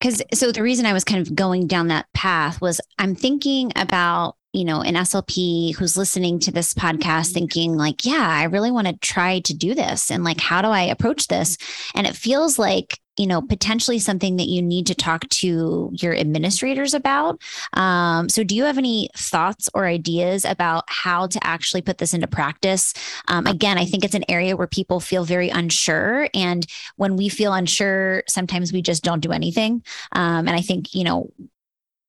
because 0.00 0.20
so 0.34 0.52
the 0.52 0.62
reason 0.62 0.84
I 0.84 0.92
was 0.92 1.02
kind 1.02 1.26
of 1.26 1.34
going 1.34 1.66
down 1.66 1.88
that 1.88 2.12
path 2.12 2.60
was 2.60 2.78
I'm 2.98 3.14
thinking 3.14 3.72
about 3.74 4.36
you 4.54 4.64
know, 4.64 4.80
an 4.82 4.94
SLP 4.94 5.74
who's 5.74 5.96
listening 5.96 6.38
to 6.38 6.52
this 6.52 6.72
podcast 6.72 7.32
thinking, 7.32 7.76
like, 7.76 8.06
yeah, 8.06 8.26
I 8.26 8.44
really 8.44 8.70
want 8.70 8.86
to 8.86 8.96
try 8.98 9.40
to 9.40 9.52
do 9.52 9.74
this. 9.74 10.10
And 10.10 10.22
like, 10.22 10.40
how 10.40 10.62
do 10.62 10.68
I 10.68 10.82
approach 10.82 11.26
this? 11.26 11.58
And 11.94 12.06
it 12.06 12.14
feels 12.14 12.58
like 12.58 12.98
you 13.16 13.28
know 13.28 13.40
potentially 13.40 14.00
something 14.00 14.38
that 14.38 14.48
you 14.48 14.60
need 14.60 14.88
to 14.88 14.94
talk 14.94 15.28
to 15.28 15.88
your 15.92 16.14
administrators 16.16 16.94
about 16.94 17.40
um, 17.74 18.28
so 18.28 18.42
do 18.42 18.56
you 18.56 18.64
have 18.64 18.76
any 18.76 19.08
thoughts 19.16 19.68
or 19.72 19.86
ideas 19.86 20.44
about 20.44 20.82
how 20.88 21.28
to 21.28 21.38
actually 21.46 21.80
put 21.80 21.98
this 21.98 22.12
into 22.12 22.26
practice 22.26 22.92
um, 23.28 23.46
again 23.46 23.78
i 23.78 23.84
think 23.84 24.04
it's 24.04 24.16
an 24.16 24.28
area 24.28 24.56
where 24.56 24.66
people 24.66 24.98
feel 24.98 25.24
very 25.24 25.48
unsure 25.48 26.28
and 26.34 26.66
when 26.96 27.16
we 27.16 27.28
feel 27.28 27.52
unsure 27.52 28.24
sometimes 28.26 28.72
we 28.72 28.82
just 28.82 29.04
don't 29.04 29.20
do 29.20 29.30
anything 29.30 29.80
um, 30.12 30.48
and 30.48 30.56
i 30.56 30.60
think 30.60 30.92
you 30.92 31.04
know 31.04 31.30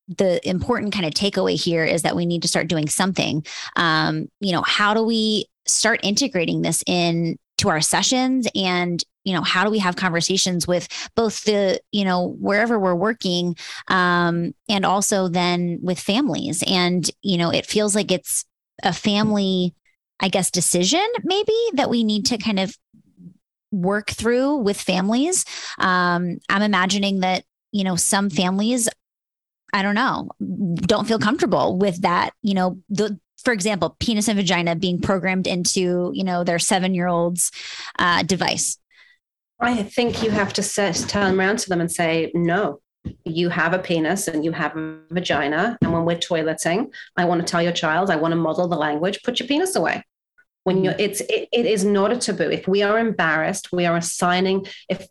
the 0.07 0.47
important 0.47 0.93
kind 0.93 1.05
of 1.05 1.13
takeaway 1.13 1.61
here 1.61 1.83
is 1.83 2.03
that 2.03 2.15
we 2.15 2.25
need 2.25 2.41
to 2.43 2.47
start 2.47 2.67
doing 2.67 2.87
something. 2.87 3.45
Um, 3.75 4.29
you 4.39 4.51
know 4.51 4.61
how 4.61 4.93
do 4.93 5.03
we 5.03 5.47
start 5.65 5.99
integrating 6.03 6.61
this 6.61 6.83
in 6.85 7.37
to 7.57 7.69
our 7.69 7.81
sessions? 7.81 8.47
And 8.55 9.03
you 9.23 9.33
know 9.33 9.41
how 9.41 9.63
do 9.63 9.71
we 9.71 9.79
have 9.79 9.95
conversations 9.95 10.67
with 10.67 10.87
both 11.15 11.43
the 11.45 11.79
you 11.91 12.05
know 12.05 12.35
wherever 12.39 12.79
we're 12.79 12.95
working 12.95 13.55
um, 13.87 14.53
and 14.69 14.85
also 14.85 15.27
then 15.27 15.79
with 15.81 15.99
families? 15.99 16.63
And 16.67 17.09
you 17.21 17.37
know 17.37 17.49
it 17.51 17.65
feels 17.65 17.95
like 17.95 18.11
it's 18.11 18.45
a 18.83 18.91
family 18.91 19.73
i 20.19 20.27
guess 20.27 20.51
decision 20.51 21.05
maybe 21.23 21.53
that 21.73 21.89
we 21.89 22.03
need 22.03 22.25
to 22.25 22.37
kind 22.37 22.59
of 22.59 22.77
work 23.71 24.09
through 24.11 24.57
with 24.57 24.79
families. 24.79 25.45
Um, 25.79 26.39
i'm 26.49 26.61
imagining 26.61 27.21
that 27.21 27.43
you 27.71 27.83
know 27.83 27.95
some 27.95 28.29
families 28.29 28.87
i 29.75 29.81
don't 29.81 29.95
know 29.95 30.29
don't 30.77 31.07
feel 31.07 31.19
comfortable 31.19 31.77
with 31.77 32.01
that 32.01 32.31
you 32.41 32.53
know 32.53 32.77
the 32.89 33.19
for 33.45 33.53
example, 33.53 33.95
penis 33.99 34.27
and 34.27 34.37
vagina 34.37 34.75
being 34.75 34.99
programmed 34.99 35.45
into, 35.45 36.11
you 36.13 36.23
know, 36.23 36.43
their 36.43 36.59
seven 36.59 36.95
year 36.95 37.07
old's 37.07 37.51
uh, 37.99 38.23
device? 38.23 38.77
I 39.59 39.83
think 39.83 40.21
you 40.21 40.31
have 40.31 40.51
to 40.53 40.63
turn 41.07 41.39
around 41.39 41.59
to 41.59 41.69
them 41.69 41.79
and 41.79 41.89
say, 41.89 42.31
no, 42.33 42.81
you 43.23 43.49
have 43.49 43.73
a 43.73 43.79
penis 43.79 44.27
and 44.27 44.43
you 44.43 44.51
have 44.51 44.75
a 44.75 44.99
vagina. 45.11 45.77
And 45.81 45.93
when 45.93 46.05
we're 46.05 46.17
toileting, 46.17 46.91
I 47.15 47.25
want 47.25 47.39
to 47.41 47.49
tell 47.49 47.61
your 47.61 47.71
child, 47.71 48.09
I 48.09 48.17
want 48.17 48.33
to 48.33 48.35
model 48.35 48.67
the 48.67 48.75
language, 48.75 49.21
put 49.23 49.39
your 49.39 49.47
penis 49.47 49.75
away. 49.75 50.03
When 50.63 50.83
you're, 50.83 50.95
it's, 50.97 51.21
it, 51.21 51.47
it 51.53 51.65
is 51.67 51.85
not 51.85 52.11
a 52.11 52.17
taboo. 52.17 52.49
If 52.49 52.67
we 52.67 52.81
are 52.81 52.97
embarrassed, 52.97 53.71
we 53.71 53.85
are 53.85 53.95
assigning, 53.95 54.65
if 54.89 55.07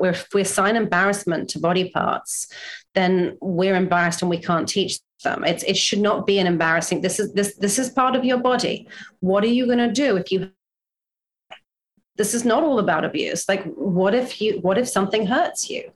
if 0.00 0.28
we 0.34 0.42
assign 0.42 0.76
embarrassment 0.76 1.48
to 1.50 1.58
body 1.58 1.90
parts, 1.90 2.52
then 2.94 3.36
we're 3.40 3.76
embarrassed 3.76 4.22
and 4.22 4.30
we 4.30 4.38
can't 4.38 4.68
teach 4.68 5.00
them. 5.24 5.44
It's, 5.44 5.62
it 5.64 5.76
should 5.76 6.00
not 6.00 6.26
be 6.26 6.38
an 6.38 6.46
embarrassing. 6.46 7.00
This 7.00 7.18
is 7.18 7.32
this 7.32 7.56
this 7.56 7.78
is 7.78 7.90
part 7.90 8.14
of 8.14 8.24
your 8.24 8.38
body. 8.38 8.88
What 9.20 9.44
are 9.44 9.48
you 9.48 9.66
going 9.66 9.78
to 9.78 9.92
do 9.92 10.16
if 10.16 10.30
you? 10.30 10.50
This 12.16 12.34
is 12.34 12.44
not 12.44 12.64
all 12.64 12.78
about 12.78 13.04
abuse. 13.04 13.48
Like, 13.48 13.64
what 13.74 14.14
if 14.14 14.40
you? 14.40 14.58
What 14.60 14.78
if 14.78 14.88
something 14.88 15.26
hurts 15.26 15.70
you? 15.70 15.90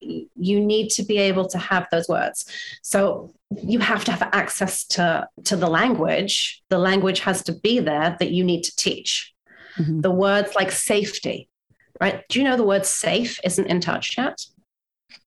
You 0.00 0.60
need 0.60 0.90
to 0.90 1.02
be 1.02 1.18
able 1.18 1.48
to 1.48 1.58
have 1.58 1.86
those 1.90 2.08
words. 2.08 2.46
So 2.82 3.34
you 3.62 3.78
have 3.78 4.04
to 4.04 4.12
have 4.12 4.28
access 4.32 4.84
to 4.84 5.28
to 5.44 5.56
the 5.56 5.68
language. 5.68 6.62
The 6.68 6.78
language 6.78 7.20
has 7.20 7.42
to 7.44 7.52
be 7.52 7.80
there 7.80 8.16
that 8.18 8.30
you 8.30 8.44
need 8.44 8.62
to 8.64 8.76
teach. 8.76 9.34
Mm-hmm. 9.78 10.00
The 10.00 10.10
words 10.10 10.54
like 10.54 10.72
safety, 10.72 11.47
right? 12.00 12.24
Do 12.28 12.38
you 12.38 12.44
know 12.44 12.56
the 12.56 12.64
word 12.64 12.86
safe 12.86 13.38
isn't 13.44 13.66
in 13.66 13.80
TouchChat? 13.80 14.46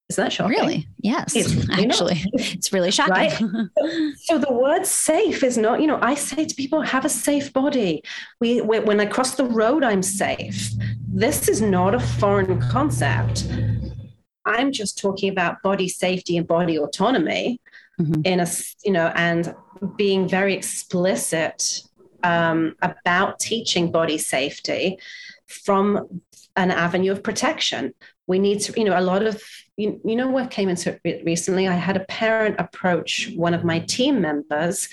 Isn't 0.10 0.26
that 0.26 0.34
shocking? 0.34 0.58
Really? 0.58 0.88
Yes. 1.00 1.36
It's, 1.36 1.70
actually, 1.70 2.16
know, 2.16 2.32
it's 2.34 2.74
really 2.74 2.92
shocking. 2.92 3.16
Right? 3.16 4.14
so 4.18 4.38
the 4.38 4.52
word 4.52 4.86
safe 4.86 5.42
is 5.42 5.58
not, 5.58 5.80
you 5.80 5.88
know, 5.88 6.00
I 6.02 6.16
say 6.16 6.44
to 6.44 6.54
people, 6.54 6.82
have 6.82 7.06
a 7.06 7.10
safe 7.10 7.54
body. 7.54 8.04
We, 8.42 8.60
when 8.60 9.00
I 9.00 9.06
cross 9.06 9.36
the 9.36 9.46
road, 9.46 9.86
I'm 9.86 10.04
safe. 10.04 10.72
This 11.08 11.48
is 11.48 11.62
not 11.62 11.96
a 11.96 12.00
foreign 12.00 12.60
concept. 12.60 13.48
I'm 14.46 14.74
just 14.74 15.00
talking 15.00 15.32
about 15.32 15.62
body 15.62 15.88
safety 15.88 16.36
and 16.36 16.46
body 16.46 16.78
autonomy 16.78 17.62
mm-hmm. 18.00 18.22
in 18.26 18.42
a, 18.42 18.48
you 18.84 18.92
know, 18.92 19.14
and 19.16 19.56
being 19.96 20.28
very 20.28 20.54
explicit 20.54 21.84
um, 22.24 22.76
about 22.82 23.40
teaching 23.40 23.92
body 23.92 24.18
safety 24.18 24.98
from 25.48 26.22
an 26.56 26.72
avenue 26.72 27.12
of 27.12 27.24
protection. 27.24 27.94
We 28.28 28.40
need 28.40 28.62
to, 28.62 28.80
you 28.80 28.86
know, 28.86 28.98
a 28.98 29.02
lot 29.02 29.24
of 29.24 29.42
you, 29.78 30.00
you 30.06 30.16
know 30.16 30.30
what 30.30 30.52
came 30.52 30.70
into 30.70 31.00
it 31.04 31.24
recently? 31.26 31.68
I 31.68 31.74
had 31.74 31.98
a 31.98 32.06
parent 32.06 32.58
approach 32.60 33.32
one 33.36 33.54
of 33.54 33.64
my 33.64 33.80
team 33.80 34.22
members 34.22 34.90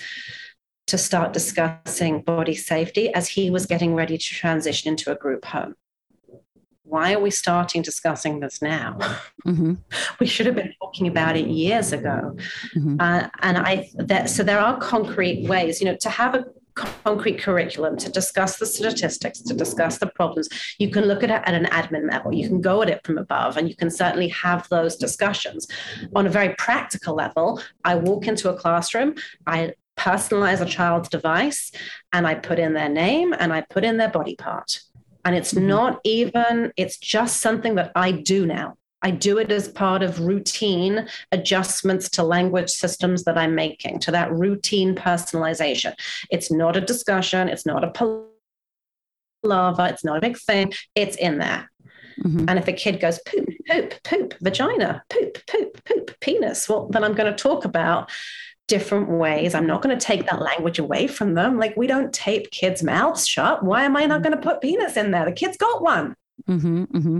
to 0.87 0.97
start 0.97 1.33
discussing 1.33 2.21
body 2.21 2.55
safety 2.55 3.13
as 3.13 3.27
he 3.27 3.51
was 3.51 3.67
getting 3.67 3.93
ready 3.93 4.17
to 4.17 4.23
transition 4.23 4.89
into 4.89 5.11
a 5.11 5.15
group 5.15 5.45
home. 5.45 5.75
Why 6.83 7.13
are 7.13 7.19
we 7.19 7.29
starting 7.29 7.83
discussing 7.83 8.39
this 8.39 8.63
now? 8.63 8.97
Mm-hmm. 9.45 9.75
we 10.19 10.25
should 10.25 10.47
have 10.47 10.55
been 10.55 10.73
talking 10.81 11.07
about 11.07 11.37
it 11.37 11.45
years 11.47 11.93
ago. 11.93 12.35
Mm-hmm. 12.75 12.95
Uh, 12.99 13.27
and 13.41 13.57
I 13.59 13.91
that 13.95 14.31
so 14.31 14.41
there 14.41 14.59
are 14.59 14.79
concrete 14.79 15.47
ways, 15.47 15.79
you 15.79 15.85
know, 15.85 15.97
to 16.01 16.09
have 16.09 16.33
a 16.33 16.45
concrete 16.75 17.39
curriculum 17.39 17.97
to 17.97 18.09
discuss 18.09 18.57
the 18.57 18.65
statistics, 18.65 19.41
to 19.41 19.53
discuss 19.53 19.97
the 19.97 20.07
problems. 20.07 20.49
You 20.77 20.89
can 20.89 21.05
look 21.05 21.23
at 21.23 21.29
it 21.29 21.41
at 21.45 21.53
an 21.53 21.65
admin 21.65 22.09
level. 22.09 22.33
You 22.33 22.47
can 22.47 22.61
go 22.61 22.81
at 22.81 22.89
it 22.89 23.03
from 23.03 23.17
above, 23.17 23.57
and 23.57 23.67
you 23.67 23.75
can 23.75 23.89
certainly 23.89 24.29
have 24.29 24.67
those 24.69 24.95
discussions. 24.95 25.67
On 26.15 26.27
a 26.27 26.29
very 26.29 26.55
practical 26.57 27.15
level, 27.15 27.61
I 27.83 27.95
walk 27.95 28.27
into 28.27 28.49
a 28.49 28.57
classroom, 28.57 29.15
I 29.45 29.73
personalize 29.97 30.61
a 30.61 30.65
child's 30.65 31.09
device, 31.09 31.71
and 32.13 32.25
I 32.25 32.35
put 32.35 32.57
in 32.57 32.73
their 32.73 32.89
name 32.89 33.33
and 33.37 33.51
I 33.51 33.61
put 33.61 33.83
in 33.83 33.97
their 33.97 34.09
body 34.09 34.35
part. 34.35 34.79
And 35.25 35.35
it's 35.35 35.53
mm-hmm. 35.53 35.67
not 35.67 35.99
even, 36.05 36.71
it's 36.77 36.97
just 36.97 37.41
something 37.41 37.75
that 37.75 37.91
I 37.95 38.11
do 38.11 38.45
now. 38.45 38.77
I 39.01 39.11
do 39.11 39.37
it 39.37 39.51
as 39.51 39.67
part 39.67 40.03
of 40.03 40.19
routine 40.19 41.07
adjustments 41.31 42.09
to 42.11 42.23
language 42.23 42.69
systems 42.69 43.23
that 43.23 43.37
I'm 43.37 43.55
making, 43.55 43.99
to 43.99 44.11
that 44.11 44.31
routine 44.31 44.95
personalization. 44.95 45.93
It's 46.29 46.51
not 46.51 46.75
a 46.75 46.81
discussion, 46.81 47.47
it's 47.47 47.65
not 47.65 47.83
a 47.83 47.91
palaver, 49.43 49.87
it's 49.87 50.03
not 50.03 50.17
a 50.17 50.21
big 50.21 50.37
thing, 50.37 50.73
it's 50.95 51.15
in 51.15 51.37
there. 51.37 51.69
Mm-hmm. 52.23 52.45
And 52.49 52.59
if 52.59 52.67
a 52.67 52.73
kid 52.73 52.99
goes 52.99 53.19
poop, 53.25 53.47
poop, 53.69 53.93
poop, 54.03 54.33
vagina, 54.41 55.03
poop, 55.09 55.37
poop, 55.47 55.83
poop, 55.85 56.19
penis, 56.19 56.67
well, 56.67 56.87
then 56.89 57.03
I'm 57.03 57.13
going 57.13 57.31
to 57.31 57.43
talk 57.43 57.63
about 57.63 58.11
different 58.67 59.09
ways. 59.09 59.55
I'm 59.55 59.65
not 59.65 59.81
going 59.81 59.97
to 59.97 60.05
take 60.05 60.25
that 60.27 60.41
language 60.41 60.79
away 60.79 61.07
from 61.07 61.33
them. 61.33 61.57
Like 61.57 61.75
we 61.75 61.87
don't 61.87 62.13
tape 62.13 62.51
kids' 62.51 62.83
mouths 62.83 63.27
shut. 63.27 63.63
Why 63.63 63.83
am 63.83 63.97
I 63.97 64.05
not 64.05 64.21
going 64.21 64.35
to 64.35 64.41
put 64.41 64.61
penis 64.61 64.95
in 64.95 65.11
there? 65.11 65.25
The 65.25 65.31
kid's 65.31 65.57
got 65.57 65.81
one. 65.81 66.15
Mm-hmm, 66.47 66.83
mm-hmm. 66.83 67.19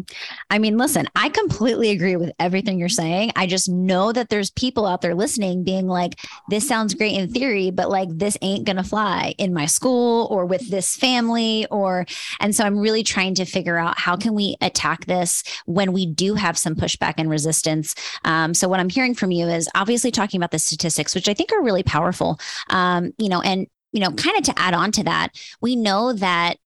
I 0.49 0.59
mean, 0.59 0.77
listen, 0.77 1.07
I 1.15 1.29
completely 1.29 1.89
agree 1.91 2.15
with 2.15 2.31
everything 2.39 2.79
you're 2.79 2.89
saying. 2.89 3.31
I 3.35 3.47
just 3.47 3.69
know 3.69 4.11
that 4.11 4.29
there's 4.29 4.51
people 4.51 4.85
out 4.85 5.01
there 5.01 5.15
listening 5.15 5.63
being 5.63 5.87
like, 5.87 6.19
this 6.49 6.67
sounds 6.67 6.93
great 6.93 7.15
in 7.15 7.31
theory, 7.31 7.71
but 7.71 7.89
like 7.89 8.09
this 8.11 8.37
ain't 8.41 8.65
going 8.65 8.77
to 8.77 8.83
fly 8.83 9.33
in 9.37 9.53
my 9.53 9.65
school 9.65 10.27
or 10.31 10.45
with 10.45 10.69
this 10.69 10.95
family 10.95 11.65
or, 11.71 12.05
and 12.39 12.55
so 12.55 12.63
I'm 12.63 12.79
really 12.79 13.03
trying 13.03 13.35
to 13.35 13.45
figure 13.45 13.77
out 13.77 13.99
how 13.99 14.15
can 14.15 14.33
we 14.33 14.55
attack 14.61 15.05
this 15.05 15.43
when 15.65 15.91
we 15.91 16.05
do 16.05 16.35
have 16.35 16.57
some 16.57 16.75
pushback 16.75 17.15
and 17.17 17.29
resistance. 17.29 17.95
Um, 18.25 18.53
so 18.53 18.67
what 18.67 18.79
I'm 18.79 18.89
hearing 18.89 19.15
from 19.15 19.31
you 19.31 19.47
is 19.47 19.69
obviously 19.75 20.11
talking 20.11 20.39
about 20.39 20.51
the 20.51 20.59
statistics, 20.59 21.15
which 21.15 21.27
I 21.27 21.33
think 21.33 21.51
are 21.51 21.63
really 21.63 21.83
powerful. 21.83 22.39
Um, 22.69 23.11
you 23.17 23.29
know, 23.29 23.41
and 23.41 23.67
you 23.91 23.99
know, 23.99 24.11
kind 24.11 24.37
of 24.37 24.43
to 24.43 24.59
add 24.59 24.73
on 24.73 24.91
to 24.93 25.03
that, 25.03 25.29
we 25.61 25.75
know 25.75 26.13
that 26.13 26.57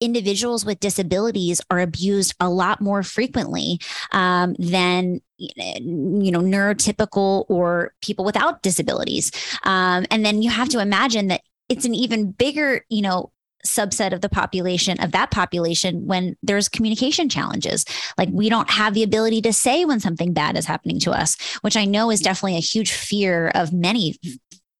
individuals 0.00 0.64
with 0.64 0.80
disabilities 0.80 1.60
are 1.70 1.80
abused 1.80 2.34
a 2.40 2.48
lot 2.48 2.80
more 2.80 3.02
frequently 3.02 3.80
um, 4.12 4.54
than 4.58 5.20
you 5.38 6.30
know 6.32 6.40
neurotypical 6.40 7.44
or 7.48 7.92
people 8.02 8.24
without 8.24 8.62
disabilities. 8.62 9.30
Um, 9.64 10.06
and 10.10 10.24
then 10.24 10.42
you 10.42 10.50
have 10.50 10.68
to 10.70 10.80
imagine 10.80 11.28
that 11.28 11.42
it's 11.68 11.84
an 11.84 11.94
even 11.94 12.32
bigger 12.32 12.84
you 12.88 13.02
know 13.02 13.32
subset 13.66 14.12
of 14.12 14.20
the 14.20 14.28
population 14.28 15.00
of 15.00 15.10
that 15.12 15.30
population 15.30 16.06
when 16.06 16.36
there's 16.42 16.68
communication 16.68 17.28
challenges. 17.28 17.84
Like 18.16 18.28
we 18.32 18.48
don't 18.48 18.70
have 18.70 18.94
the 18.94 19.02
ability 19.02 19.42
to 19.42 19.52
say 19.52 19.84
when 19.84 20.00
something 20.00 20.32
bad 20.32 20.56
is 20.56 20.64
happening 20.64 21.00
to 21.00 21.10
us 21.10 21.36
which 21.62 21.76
i 21.76 21.84
know 21.84 22.10
is 22.10 22.20
definitely 22.20 22.56
a 22.56 22.60
huge 22.60 22.92
fear 22.92 23.48
of 23.54 23.72
many 23.72 24.16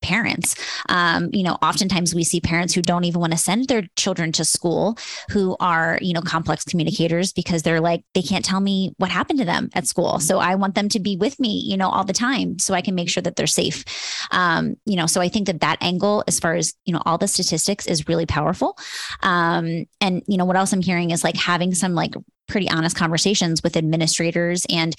parents. 0.00 0.54
Um, 0.88 1.30
you 1.32 1.42
know, 1.42 1.58
oftentimes 1.62 2.14
we 2.14 2.24
see 2.24 2.40
parents 2.40 2.74
who 2.74 2.82
don't 2.82 3.04
even 3.04 3.20
want 3.20 3.32
to 3.32 3.38
send 3.38 3.68
their 3.68 3.82
children 3.96 4.32
to 4.32 4.44
school 4.44 4.98
who 5.30 5.56
are, 5.60 5.98
you 6.00 6.12
know, 6.12 6.20
complex 6.20 6.64
communicators 6.64 7.32
because 7.32 7.62
they're 7.62 7.80
like, 7.80 8.04
they 8.14 8.22
can't 8.22 8.44
tell 8.44 8.60
me 8.60 8.94
what 8.98 9.10
happened 9.10 9.38
to 9.40 9.44
them 9.44 9.70
at 9.74 9.86
school. 9.86 10.20
So 10.20 10.38
I 10.38 10.54
want 10.54 10.74
them 10.74 10.88
to 10.90 11.00
be 11.00 11.16
with 11.16 11.38
me, 11.40 11.62
you 11.66 11.76
know, 11.76 11.88
all 11.88 12.04
the 12.04 12.12
time 12.12 12.58
so 12.58 12.74
I 12.74 12.80
can 12.80 12.94
make 12.94 13.10
sure 13.10 13.22
that 13.22 13.36
they're 13.36 13.46
safe. 13.46 13.84
Um, 14.30 14.76
you 14.84 14.96
know, 14.96 15.06
so 15.06 15.20
I 15.20 15.28
think 15.28 15.46
that 15.46 15.60
that 15.60 15.78
angle, 15.80 16.24
as 16.28 16.38
far 16.38 16.54
as, 16.54 16.74
you 16.84 16.92
know, 16.92 17.02
all 17.04 17.18
the 17.18 17.28
statistics 17.28 17.86
is 17.86 18.08
really 18.08 18.26
powerful. 18.26 18.78
Um, 19.22 19.86
and, 20.00 20.22
you 20.26 20.36
know, 20.36 20.44
what 20.44 20.56
else 20.56 20.72
I'm 20.72 20.82
hearing 20.82 21.10
is 21.10 21.24
like 21.24 21.36
having 21.36 21.74
some 21.74 21.94
like 21.94 22.14
pretty 22.46 22.70
honest 22.70 22.96
conversations 22.96 23.62
with 23.62 23.76
administrators 23.76 24.64
and 24.70 24.94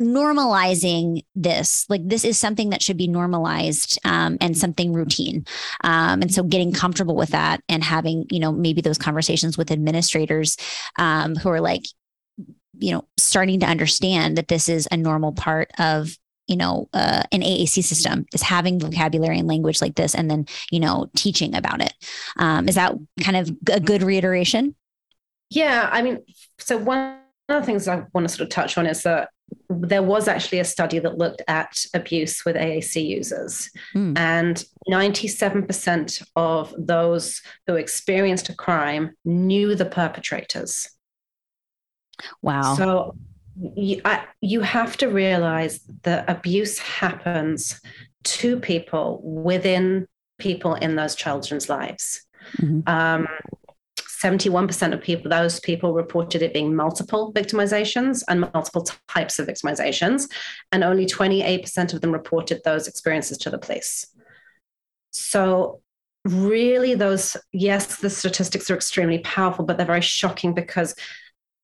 normalizing 0.00 1.24
this 1.36 1.86
like 1.88 2.00
this 2.04 2.24
is 2.24 2.36
something 2.36 2.70
that 2.70 2.82
should 2.82 2.96
be 2.96 3.06
normalized 3.06 3.96
um, 4.04 4.36
and 4.40 4.58
something 4.58 4.92
routine 4.92 5.46
um, 5.84 6.20
and 6.20 6.34
so 6.34 6.42
getting 6.42 6.72
comfortable 6.72 7.14
with 7.14 7.28
that 7.28 7.60
and 7.68 7.84
having 7.84 8.24
you 8.28 8.40
know 8.40 8.50
maybe 8.50 8.80
those 8.80 8.98
conversations 8.98 9.56
with 9.56 9.70
administrators 9.70 10.56
um, 10.98 11.36
who 11.36 11.48
are 11.48 11.60
like 11.60 11.84
you 12.78 12.92
know, 12.92 13.04
starting 13.16 13.60
to 13.60 13.66
understand 13.66 14.36
that 14.36 14.48
this 14.48 14.68
is 14.68 14.88
a 14.90 14.96
normal 14.96 15.32
part 15.32 15.70
of 15.78 16.16
you 16.46 16.56
know 16.56 16.88
uh, 16.92 17.22
an 17.32 17.40
AAC 17.40 17.82
system 17.82 18.26
is 18.34 18.42
having 18.42 18.78
vocabulary 18.78 19.38
and 19.38 19.48
language 19.48 19.80
like 19.80 19.94
this, 19.94 20.14
and 20.14 20.30
then 20.30 20.46
you 20.70 20.80
know 20.80 21.10
teaching 21.16 21.54
about 21.54 21.80
it. 21.80 21.94
Um, 22.36 22.68
is 22.68 22.74
that 22.74 22.94
kind 23.20 23.36
of 23.36 23.50
a 23.72 23.80
good 23.80 24.02
reiteration? 24.02 24.74
Yeah, 25.50 25.88
I 25.90 26.02
mean, 26.02 26.24
so 26.58 26.76
one 26.76 27.18
of 27.48 27.62
the 27.62 27.66
things 27.66 27.88
I 27.88 28.04
want 28.12 28.28
to 28.28 28.34
sort 28.34 28.46
of 28.46 28.48
touch 28.48 28.78
on 28.78 28.86
is 28.86 29.02
that 29.02 29.30
there 29.68 30.02
was 30.02 30.28
actually 30.28 30.60
a 30.60 30.64
study 30.64 30.98
that 30.98 31.18
looked 31.18 31.42
at 31.48 31.84
abuse 31.94 32.44
with 32.44 32.56
AAC 32.56 33.06
users, 33.06 33.70
mm. 33.94 34.16
and 34.16 34.64
97% 34.90 36.26
of 36.36 36.74
those 36.78 37.42
who 37.66 37.74
experienced 37.74 38.48
a 38.48 38.54
crime 38.54 39.14
knew 39.24 39.74
the 39.74 39.84
perpetrators. 39.84 40.88
Wow. 42.42 42.74
So 42.74 43.16
you, 43.76 44.00
I, 44.04 44.24
you 44.40 44.60
have 44.60 44.96
to 44.98 45.08
realize 45.08 45.80
that 46.02 46.28
abuse 46.28 46.78
happens 46.78 47.80
to 48.24 48.58
people 48.58 49.20
within 49.22 50.06
people 50.38 50.74
in 50.74 50.96
those 50.96 51.14
children's 51.14 51.68
lives. 51.68 52.24
Mm-hmm. 52.58 52.80
Um, 52.86 53.26
71% 54.24 54.94
of 54.94 55.02
people, 55.02 55.30
those 55.30 55.60
people 55.60 55.92
reported 55.92 56.40
it 56.40 56.54
being 56.54 56.74
multiple 56.74 57.32
victimizations 57.34 58.22
and 58.28 58.40
multiple 58.40 58.86
types 59.08 59.38
of 59.38 59.46
victimizations. 59.46 60.30
And 60.72 60.82
only 60.82 61.04
28% 61.04 61.92
of 61.92 62.00
them 62.00 62.12
reported 62.12 62.62
those 62.64 62.88
experiences 62.88 63.36
to 63.38 63.50
the 63.50 63.58
police. 63.58 64.06
So, 65.10 65.82
really, 66.24 66.94
those, 66.94 67.36
yes, 67.52 67.96
the 67.96 68.08
statistics 68.08 68.70
are 68.70 68.74
extremely 68.74 69.18
powerful, 69.18 69.64
but 69.64 69.76
they're 69.76 69.86
very 69.86 70.00
shocking 70.00 70.54
because 70.54 70.94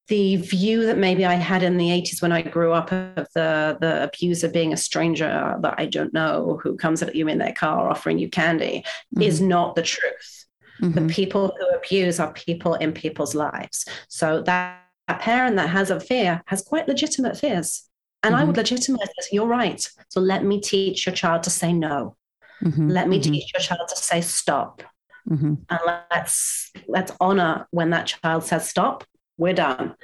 the 0.08 0.36
view 0.36 0.86
that 0.86 0.98
maybe 0.98 1.24
I 1.24 1.34
had 1.34 1.62
in 1.62 1.78
the 1.78 1.88
80s 1.88 2.20
when 2.20 2.32
I 2.32 2.42
grew 2.42 2.72
up 2.72 2.92
of 2.92 3.28
the, 3.32 3.78
the 3.80 4.04
abuser 4.04 4.48
being 4.48 4.72
a 4.72 4.76
stranger 4.76 5.56
that 5.60 5.74
I 5.78 5.86
don't 5.86 6.12
know 6.12 6.58
who 6.62 6.76
comes 6.76 7.00
at 7.00 7.14
you 7.14 7.28
in 7.28 7.38
their 7.38 7.52
car 7.52 7.88
offering 7.88 8.18
you 8.18 8.28
candy 8.28 8.84
mm-hmm. 9.14 9.22
is 9.22 9.40
not 9.40 9.76
the 9.76 9.82
truth. 9.82 10.39
Mm-hmm. 10.80 11.06
The 11.06 11.12
people 11.12 11.54
who 11.58 11.76
abuse 11.76 12.20
are 12.20 12.32
people 12.32 12.74
in 12.74 12.92
people's 12.92 13.34
lives. 13.34 13.84
So 14.08 14.42
that, 14.42 14.82
that 15.08 15.20
parent 15.20 15.56
that 15.56 15.70
has 15.70 15.90
a 15.90 16.00
fear 16.00 16.42
has 16.46 16.62
quite 16.62 16.88
legitimate 16.88 17.36
fears. 17.36 17.84
And 18.22 18.34
mm-hmm. 18.34 18.42
I 18.42 18.44
would 18.44 18.56
legitimize 18.56 19.08
this. 19.16 19.32
You're 19.32 19.46
right. 19.46 19.88
So 20.08 20.20
let 20.20 20.44
me 20.44 20.60
teach 20.60 21.06
your 21.06 21.14
child 21.14 21.42
to 21.44 21.50
say 21.50 21.72
no. 21.72 22.16
Mm-hmm. 22.62 22.88
Let 22.88 23.08
me 23.08 23.18
mm-hmm. 23.18 23.32
teach 23.32 23.52
your 23.54 23.60
child 23.60 23.88
to 23.88 23.96
say 23.96 24.20
stop. 24.20 24.82
Mm-hmm. 25.28 25.54
And 25.68 25.80
let's 26.10 26.70
let's 26.88 27.12
honor 27.20 27.66
when 27.70 27.90
that 27.90 28.06
child 28.06 28.44
says 28.44 28.68
stop 28.68 29.04
we're 29.40 29.54
done. 29.54 29.96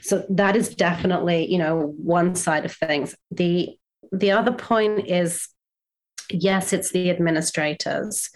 So 0.00 0.26
that 0.28 0.56
is 0.56 0.74
definitely, 0.74 1.50
you 1.50 1.58
know, 1.58 1.94
one 1.96 2.34
side 2.34 2.64
of 2.64 2.72
things. 2.72 3.14
The 3.30 3.70
the 4.10 4.32
other 4.32 4.52
point 4.52 5.08
is 5.08 5.48
yes, 6.30 6.72
it's 6.72 6.90
the 6.90 7.08
administrators, 7.10 8.28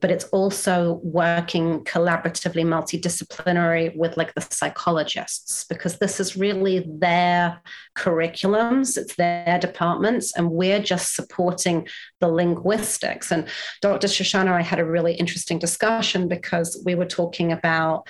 but 0.00 0.10
it's 0.10 0.24
also 0.26 1.00
working 1.02 1.84
collaboratively, 1.84 2.64
multidisciplinary 2.64 3.96
with 3.96 4.16
like 4.16 4.34
the 4.34 4.40
psychologists, 4.40 5.64
because 5.64 5.98
this 5.98 6.20
is 6.20 6.36
really 6.36 6.86
their 6.88 7.60
curriculums, 7.96 8.96
it's 8.96 9.16
their 9.16 9.58
departments, 9.58 10.36
and 10.36 10.50
we're 10.50 10.82
just 10.82 11.14
supporting 11.14 11.86
the 12.20 12.28
linguistics. 12.28 13.30
And 13.30 13.48
Dr. 13.82 14.08
Shoshana, 14.08 14.40
and 14.40 14.50
I 14.50 14.62
had 14.62 14.80
a 14.80 14.84
really 14.84 15.14
interesting 15.14 15.58
discussion 15.58 16.28
because 16.28 16.82
we 16.84 16.94
were 16.94 17.06
talking 17.06 17.52
about 17.52 18.08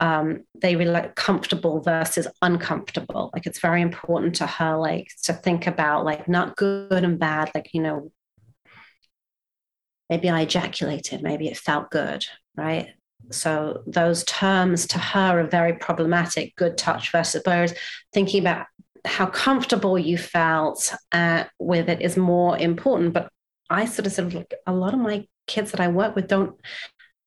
um, 0.00 0.44
they 0.54 0.76
really 0.76 0.92
like 0.92 1.16
comfortable 1.16 1.80
versus 1.80 2.28
uncomfortable. 2.40 3.30
Like 3.34 3.46
it's 3.46 3.60
very 3.60 3.82
important 3.82 4.36
to 4.36 4.46
her, 4.46 4.76
like 4.76 5.08
to 5.24 5.32
think 5.32 5.66
about 5.66 6.04
like 6.04 6.28
not 6.28 6.56
good 6.56 7.04
and 7.04 7.18
bad, 7.18 7.50
like, 7.54 7.70
you 7.74 7.82
know, 7.82 8.12
maybe 10.08 10.30
I 10.30 10.42
ejaculated, 10.42 11.22
maybe 11.22 11.48
it 11.48 11.56
felt 11.56 11.90
good, 11.90 12.24
right? 12.56 12.88
So 13.30 13.82
those 13.86 14.24
terms 14.24 14.86
to 14.88 14.98
her 14.98 15.40
are 15.40 15.46
very 15.46 15.74
problematic, 15.74 16.56
good 16.56 16.78
touch 16.78 17.12
versus 17.12 17.42
whereas 17.44 17.74
thinking 18.12 18.40
about 18.40 18.66
how 19.04 19.26
comfortable 19.26 19.98
you 19.98 20.18
felt 20.18 20.94
uh, 21.12 21.44
with 21.58 21.88
it 21.88 22.00
is 22.00 22.16
more 22.16 22.58
important. 22.58 23.12
But 23.12 23.30
I 23.68 23.84
sort 23.84 24.06
of 24.06 24.12
sort 24.12 24.28
of 24.28 24.34
like 24.34 24.54
a 24.66 24.72
lot 24.72 24.94
of 24.94 25.00
my 25.00 25.26
kids 25.46 25.72
that 25.72 25.80
I 25.80 25.88
work 25.88 26.14
with 26.14 26.28
don't 26.28 26.58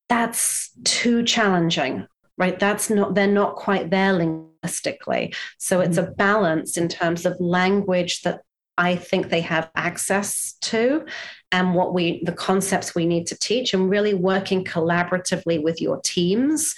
that's 0.08 0.70
too 0.84 1.22
challenging 1.22 2.06
right? 2.38 2.58
That's 2.58 2.90
not, 2.90 3.14
they're 3.14 3.26
not 3.26 3.56
quite 3.56 3.90
there 3.90 4.12
linguistically. 4.12 5.34
So 5.58 5.80
it's 5.80 5.98
a 5.98 6.04
mm. 6.04 6.16
balance 6.16 6.76
in 6.76 6.88
terms 6.88 7.26
of 7.26 7.40
language 7.40 8.22
that 8.22 8.40
I 8.78 8.96
think 8.96 9.28
they 9.28 9.42
have 9.42 9.70
access 9.74 10.54
to 10.62 11.06
and 11.50 11.74
what 11.74 11.92
we, 11.92 12.22
the 12.24 12.32
concepts 12.32 12.94
we 12.94 13.04
need 13.06 13.26
to 13.26 13.38
teach, 13.38 13.74
and 13.74 13.90
really 13.90 14.14
working 14.14 14.64
collaboratively 14.64 15.62
with 15.62 15.80
your 15.82 16.00
teams 16.00 16.74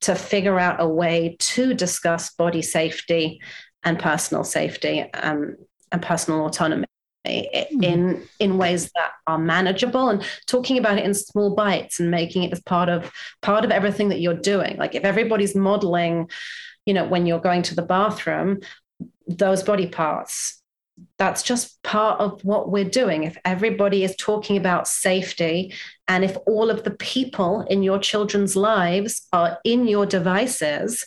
to 0.00 0.14
figure 0.14 0.58
out 0.58 0.80
a 0.80 0.88
way 0.88 1.36
to 1.38 1.74
discuss 1.74 2.34
body 2.34 2.62
safety 2.62 3.40
and 3.84 3.98
personal 3.98 4.42
safety 4.42 5.12
um, 5.14 5.56
and 5.92 6.02
personal 6.02 6.46
autonomy 6.46 6.86
Hmm. 7.26 7.82
in 7.82 8.28
in 8.38 8.58
ways 8.58 8.90
that 8.94 9.12
are 9.26 9.38
manageable 9.38 10.08
and 10.08 10.24
talking 10.46 10.78
about 10.78 10.98
it 10.98 11.04
in 11.04 11.14
small 11.14 11.54
bites 11.54 11.98
and 11.98 12.10
making 12.10 12.44
it 12.44 12.52
as 12.52 12.60
part 12.60 12.88
of 12.88 13.10
part 13.42 13.64
of 13.64 13.70
everything 13.70 14.10
that 14.10 14.20
you're 14.20 14.34
doing 14.34 14.76
like 14.76 14.94
if 14.94 15.04
everybody's 15.04 15.56
modeling 15.56 16.30
you 16.84 16.94
know 16.94 17.06
when 17.06 17.26
you're 17.26 17.40
going 17.40 17.62
to 17.62 17.74
the 17.74 17.82
bathroom 17.82 18.60
those 19.26 19.62
body 19.62 19.88
parts 19.88 20.62
that's 21.18 21.42
just 21.42 21.82
part 21.82 22.20
of 22.20 22.42
what 22.44 22.70
we're 22.70 22.84
doing 22.84 23.24
if 23.24 23.36
everybody 23.44 24.02
is 24.02 24.16
talking 24.16 24.56
about 24.56 24.88
safety 24.88 25.72
and 26.08 26.24
if 26.24 26.36
all 26.46 26.70
of 26.70 26.84
the 26.84 26.90
people 26.90 27.62
in 27.68 27.82
your 27.82 27.98
children's 27.98 28.56
lives 28.56 29.26
are 29.32 29.58
in 29.64 29.86
your 29.86 30.06
devices 30.06 31.04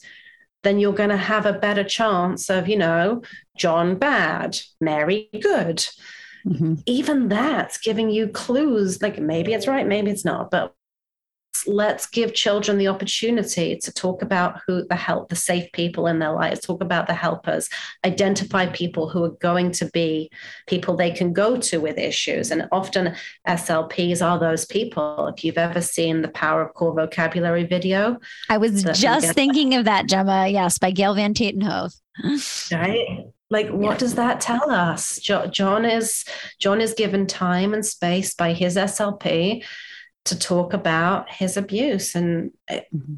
then 0.64 0.80
you're 0.80 0.94
going 0.94 1.10
to 1.10 1.18
have 1.18 1.46
a 1.46 1.54
better 1.54 1.84
chance 1.84 2.50
of, 2.50 2.68
you 2.68 2.78
know, 2.78 3.22
John 3.58 3.98
bad, 3.98 4.60
Mary 4.82 5.30
good. 5.42 5.78
Mm-hmm. 6.46 6.76
Even 6.86 7.28
that's 7.30 7.78
giving 7.78 8.10
you 8.10 8.28
clues 8.28 9.02
like 9.02 9.20
maybe 9.20 9.54
it's 9.54 9.68
right, 9.68 9.88
maybe 9.88 10.12
it's 10.12 10.26
not, 10.26 10.52
but 10.52 10.74
let's 11.68 12.06
give 12.06 12.34
children 12.34 12.78
the 12.78 12.88
opportunity 12.88 13.76
to 13.78 13.92
talk 13.92 14.22
about 14.22 14.62
who 14.66 14.86
the 14.88 14.96
help 14.96 15.30
the 15.30 15.36
safe 15.36 15.72
people 15.72 16.08
in 16.08 16.20
their 16.20 16.32
lives 16.32 16.60
talk 16.60 16.82
about 16.82 17.08
the 17.08 17.14
helpers 17.14 17.70
identify 18.06 18.66
people 18.68 19.10
who 19.10 19.24
are 19.24 19.32
going 19.42 19.72
to 19.72 19.86
be 19.88 20.30
people 20.68 20.96
they 20.96 21.12
can 21.12 21.34
go 21.34 21.58
to 21.58 21.80
with 21.80 21.98
issues. 21.98 22.52
And 22.52 22.68
often 22.72 23.16
slps 23.48 24.26
are 24.26 24.40
those 24.40 24.66
people. 24.66 25.28
If 25.36 25.44
you've 25.44 25.58
ever 25.58 25.82
seen 25.82 26.22
the 26.22 26.30
power 26.30 26.62
of 26.62 26.74
core 26.74 26.94
vocabulary 26.94 27.66
video 27.66 28.18
i 28.50 28.58
was 28.58 28.84
just 28.84 29.34
thinking 29.34 29.76
of 29.76 29.86
that 29.86 30.08
gemma. 30.08 30.48
Yes 30.48 30.78
by 30.78 30.92
gail 30.92 31.16
van 31.16 31.34
tatenhove 31.34 31.96
right? 32.72 33.28
Like 33.50 33.70
what 33.70 33.98
does 33.98 34.16
that 34.16 34.42
tell 34.42 34.70
us? 34.70 35.20
John 35.20 35.86
is 35.86 36.26
john 36.60 36.82
is 36.82 36.94
given 36.94 37.28
time 37.28 37.74
and 37.74 37.86
space 37.86 38.34
by 38.34 38.54
his 38.54 38.76
slp 38.76 39.64
to 40.26 40.38
talk 40.38 40.74
about 40.74 41.30
his 41.30 41.58
abuse. 41.58 42.16
And 42.16 42.52
mm-hmm. 42.70 43.16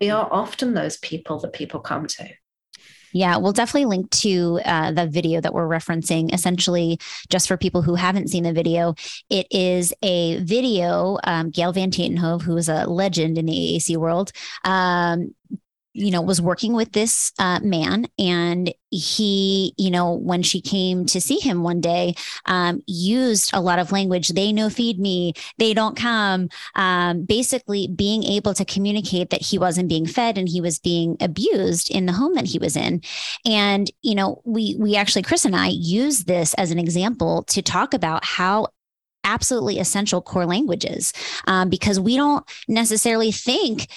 we 0.00 0.10
are 0.10 0.28
often 0.30 0.74
those 0.74 0.96
people 0.98 1.38
that 1.40 1.52
people 1.52 1.80
come 1.80 2.06
to. 2.06 2.28
Yeah, 3.12 3.38
we'll 3.38 3.52
definitely 3.52 3.86
link 3.86 4.10
to 4.10 4.60
uh, 4.64 4.92
the 4.92 5.06
video 5.06 5.40
that 5.40 5.52
we're 5.52 5.68
referencing. 5.68 6.32
Essentially, 6.32 6.98
just 7.28 7.48
for 7.48 7.56
people 7.56 7.82
who 7.82 7.94
haven't 7.96 8.28
seen 8.28 8.44
the 8.44 8.52
video, 8.52 8.94
it 9.28 9.46
is 9.50 9.92
a 10.02 10.38
video. 10.44 11.18
Um, 11.24 11.50
Gail 11.50 11.72
Van 11.72 11.90
Tatenhove, 11.90 12.42
who 12.42 12.56
is 12.56 12.68
a 12.68 12.86
legend 12.86 13.36
in 13.36 13.46
the 13.46 13.52
AAC 13.52 13.96
world, 13.96 14.30
um, 14.64 15.34
you 15.92 16.10
know, 16.10 16.22
was 16.22 16.40
working 16.40 16.74
with 16.74 16.92
this 16.92 17.32
uh, 17.38 17.60
man, 17.60 18.06
and 18.18 18.72
he, 18.90 19.74
you 19.76 19.90
know, 19.90 20.14
when 20.14 20.42
she 20.42 20.60
came 20.60 21.06
to 21.06 21.20
see 21.20 21.38
him 21.38 21.62
one 21.62 21.80
day, 21.80 22.14
um, 22.46 22.80
used 22.86 23.50
a 23.52 23.60
lot 23.60 23.78
of 23.78 23.92
language. 23.92 24.28
They 24.28 24.52
no 24.52 24.70
feed 24.70 24.98
me. 24.98 25.34
They 25.58 25.74
don't 25.74 25.96
come. 25.96 26.48
Um, 26.74 27.24
basically, 27.24 27.88
being 27.88 28.22
able 28.24 28.54
to 28.54 28.64
communicate 28.64 29.30
that 29.30 29.42
he 29.42 29.58
wasn't 29.58 29.88
being 29.88 30.06
fed 30.06 30.38
and 30.38 30.48
he 30.48 30.60
was 30.60 30.78
being 30.78 31.16
abused 31.20 31.90
in 31.90 32.06
the 32.06 32.12
home 32.12 32.34
that 32.34 32.46
he 32.46 32.58
was 32.58 32.76
in. 32.76 33.02
And 33.44 33.90
you 34.02 34.14
know, 34.14 34.42
we 34.44 34.76
we 34.78 34.96
actually 34.96 35.22
Chris 35.22 35.44
and 35.44 35.56
I 35.56 35.68
use 35.68 36.24
this 36.24 36.54
as 36.54 36.70
an 36.70 36.78
example 36.78 37.42
to 37.44 37.62
talk 37.62 37.94
about 37.94 38.24
how 38.24 38.68
absolutely 39.24 39.78
essential 39.78 40.22
core 40.22 40.46
languages 40.46 41.12
um, 41.46 41.68
because 41.68 42.00
we 42.00 42.16
don't 42.16 42.44
necessarily 42.68 43.30
think 43.30 43.88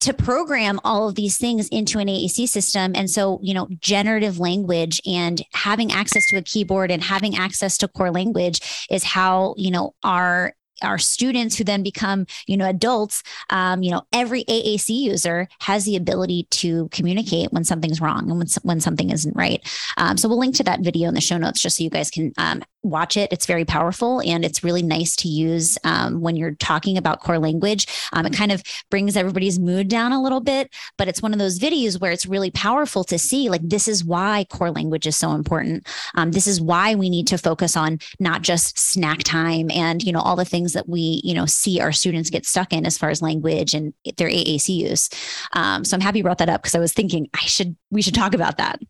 to 0.00 0.14
program 0.14 0.80
all 0.84 1.08
of 1.08 1.14
these 1.14 1.36
things 1.36 1.68
into 1.68 1.98
an 1.98 2.08
AAC 2.08 2.48
system. 2.48 2.92
And 2.94 3.10
so, 3.10 3.38
you 3.42 3.54
know, 3.54 3.68
generative 3.80 4.38
language 4.38 5.00
and 5.06 5.42
having 5.52 5.92
access 5.92 6.22
to 6.30 6.38
a 6.38 6.42
keyboard 6.42 6.90
and 6.90 7.02
having 7.02 7.36
access 7.36 7.76
to 7.78 7.88
core 7.88 8.10
language 8.10 8.86
is 8.90 9.04
how, 9.04 9.54
you 9.56 9.70
know, 9.70 9.94
our 10.02 10.54
our 10.82 10.98
students 10.98 11.56
who 11.56 11.64
then 11.64 11.82
become, 11.82 12.26
you 12.46 12.56
know, 12.56 12.68
adults, 12.68 13.22
um, 13.50 13.82
you 13.82 13.90
know, 13.90 14.02
every 14.12 14.44
AAC 14.44 14.88
user 14.88 15.48
has 15.60 15.84
the 15.84 15.96
ability 15.96 16.46
to 16.50 16.88
communicate 16.88 17.52
when 17.52 17.64
something's 17.64 18.00
wrong 18.00 18.30
and 18.30 18.38
when, 18.38 18.46
when 18.62 18.80
something 18.80 19.10
isn't 19.10 19.36
right. 19.36 19.60
Um, 19.96 20.16
so 20.16 20.28
we'll 20.28 20.38
link 20.38 20.56
to 20.56 20.64
that 20.64 20.80
video 20.80 21.08
in 21.08 21.14
the 21.14 21.20
show 21.20 21.36
notes 21.36 21.60
just 21.60 21.76
so 21.76 21.84
you 21.84 21.90
guys 21.90 22.10
can 22.10 22.32
um, 22.38 22.62
watch 22.82 23.16
it. 23.16 23.32
It's 23.32 23.46
very 23.46 23.64
powerful 23.64 24.20
and 24.22 24.44
it's 24.44 24.64
really 24.64 24.82
nice 24.82 25.14
to 25.16 25.28
use 25.28 25.78
um, 25.84 26.20
when 26.20 26.36
you're 26.36 26.54
talking 26.54 26.96
about 26.96 27.20
core 27.20 27.38
language. 27.38 27.86
Um, 28.12 28.26
it 28.26 28.32
kind 28.32 28.52
of 28.52 28.62
brings 28.90 29.16
everybody's 29.16 29.58
mood 29.58 29.88
down 29.88 30.12
a 30.12 30.22
little 30.22 30.40
bit, 30.40 30.72
but 30.96 31.08
it's 31.08 31.22
one 31.22 31.32
of 31.32 31.38
those 31.38 31.58
videos 31.58 32.00
where 32.00 32.12
it's 32.12 32.26
really 32.26 32.50
powerful 32.50 33.04
to 33.04 33.18
see 33.18 33.48
like, 33.48 33.60
this 33.62 33.86
is 33.86 34.04
why 34.04 34.46
core 34.50 34.70
language 34.70 35.06
is 35.06 35.16
so 35.16 35.32
important. 35.32 35.86
Um, 36.14 36.30
this 36.30 36.46
is 36.46 36.60
why 36.60 36.94
we 36.94 37.10
need 37.10 37.26
to 37.28 37.38
focus 37.38 37.76
on 37.76 37.98
not 38.18 38.42
just 38.42 38.78
snack 38.78 39.22
time 39.22 39.70
and, 39.70 40.02
you 40.02 40.12
know, 40.12 40.20
all 40.20 40.36
the 40.36 40.44
things 40.44 40.72
that 40.72 40.88
we, 40.88 41.20
you 41.22 41.34
know, 41.34 41.46
see 41.46 41.80
our 41.80 41.92
students 41.92 42.30
get 42.30 42.46
stuck 42.46 42.72
in 42.72 42.86
as 42.86 42.96
far 42.96 43.10
as 43.10 43.20
language 43.22 43.74
and 43.74 43.92
their 44.16 44.28
AAC 44.28 44.74
use. 44.74 45.10
Um, 45.52 45.84
so 45.84 45.96
I'm 45.96 46.00
happy 46.00 46.18
you 46.18 46.24
brought 46.24 46.38
that 46.38 46.48
up 46.48 46.62
because 46.62 46.74
I 46.74 46.80
was 46.80 46.92
thinking 46.92 47.28
I 47.34 47.44
should, 47.44 47.76
we 47.90 48.02
should 48.02 48.14
talk 48.14 48.34
about 48.34 48.56
that. 48.56 48.80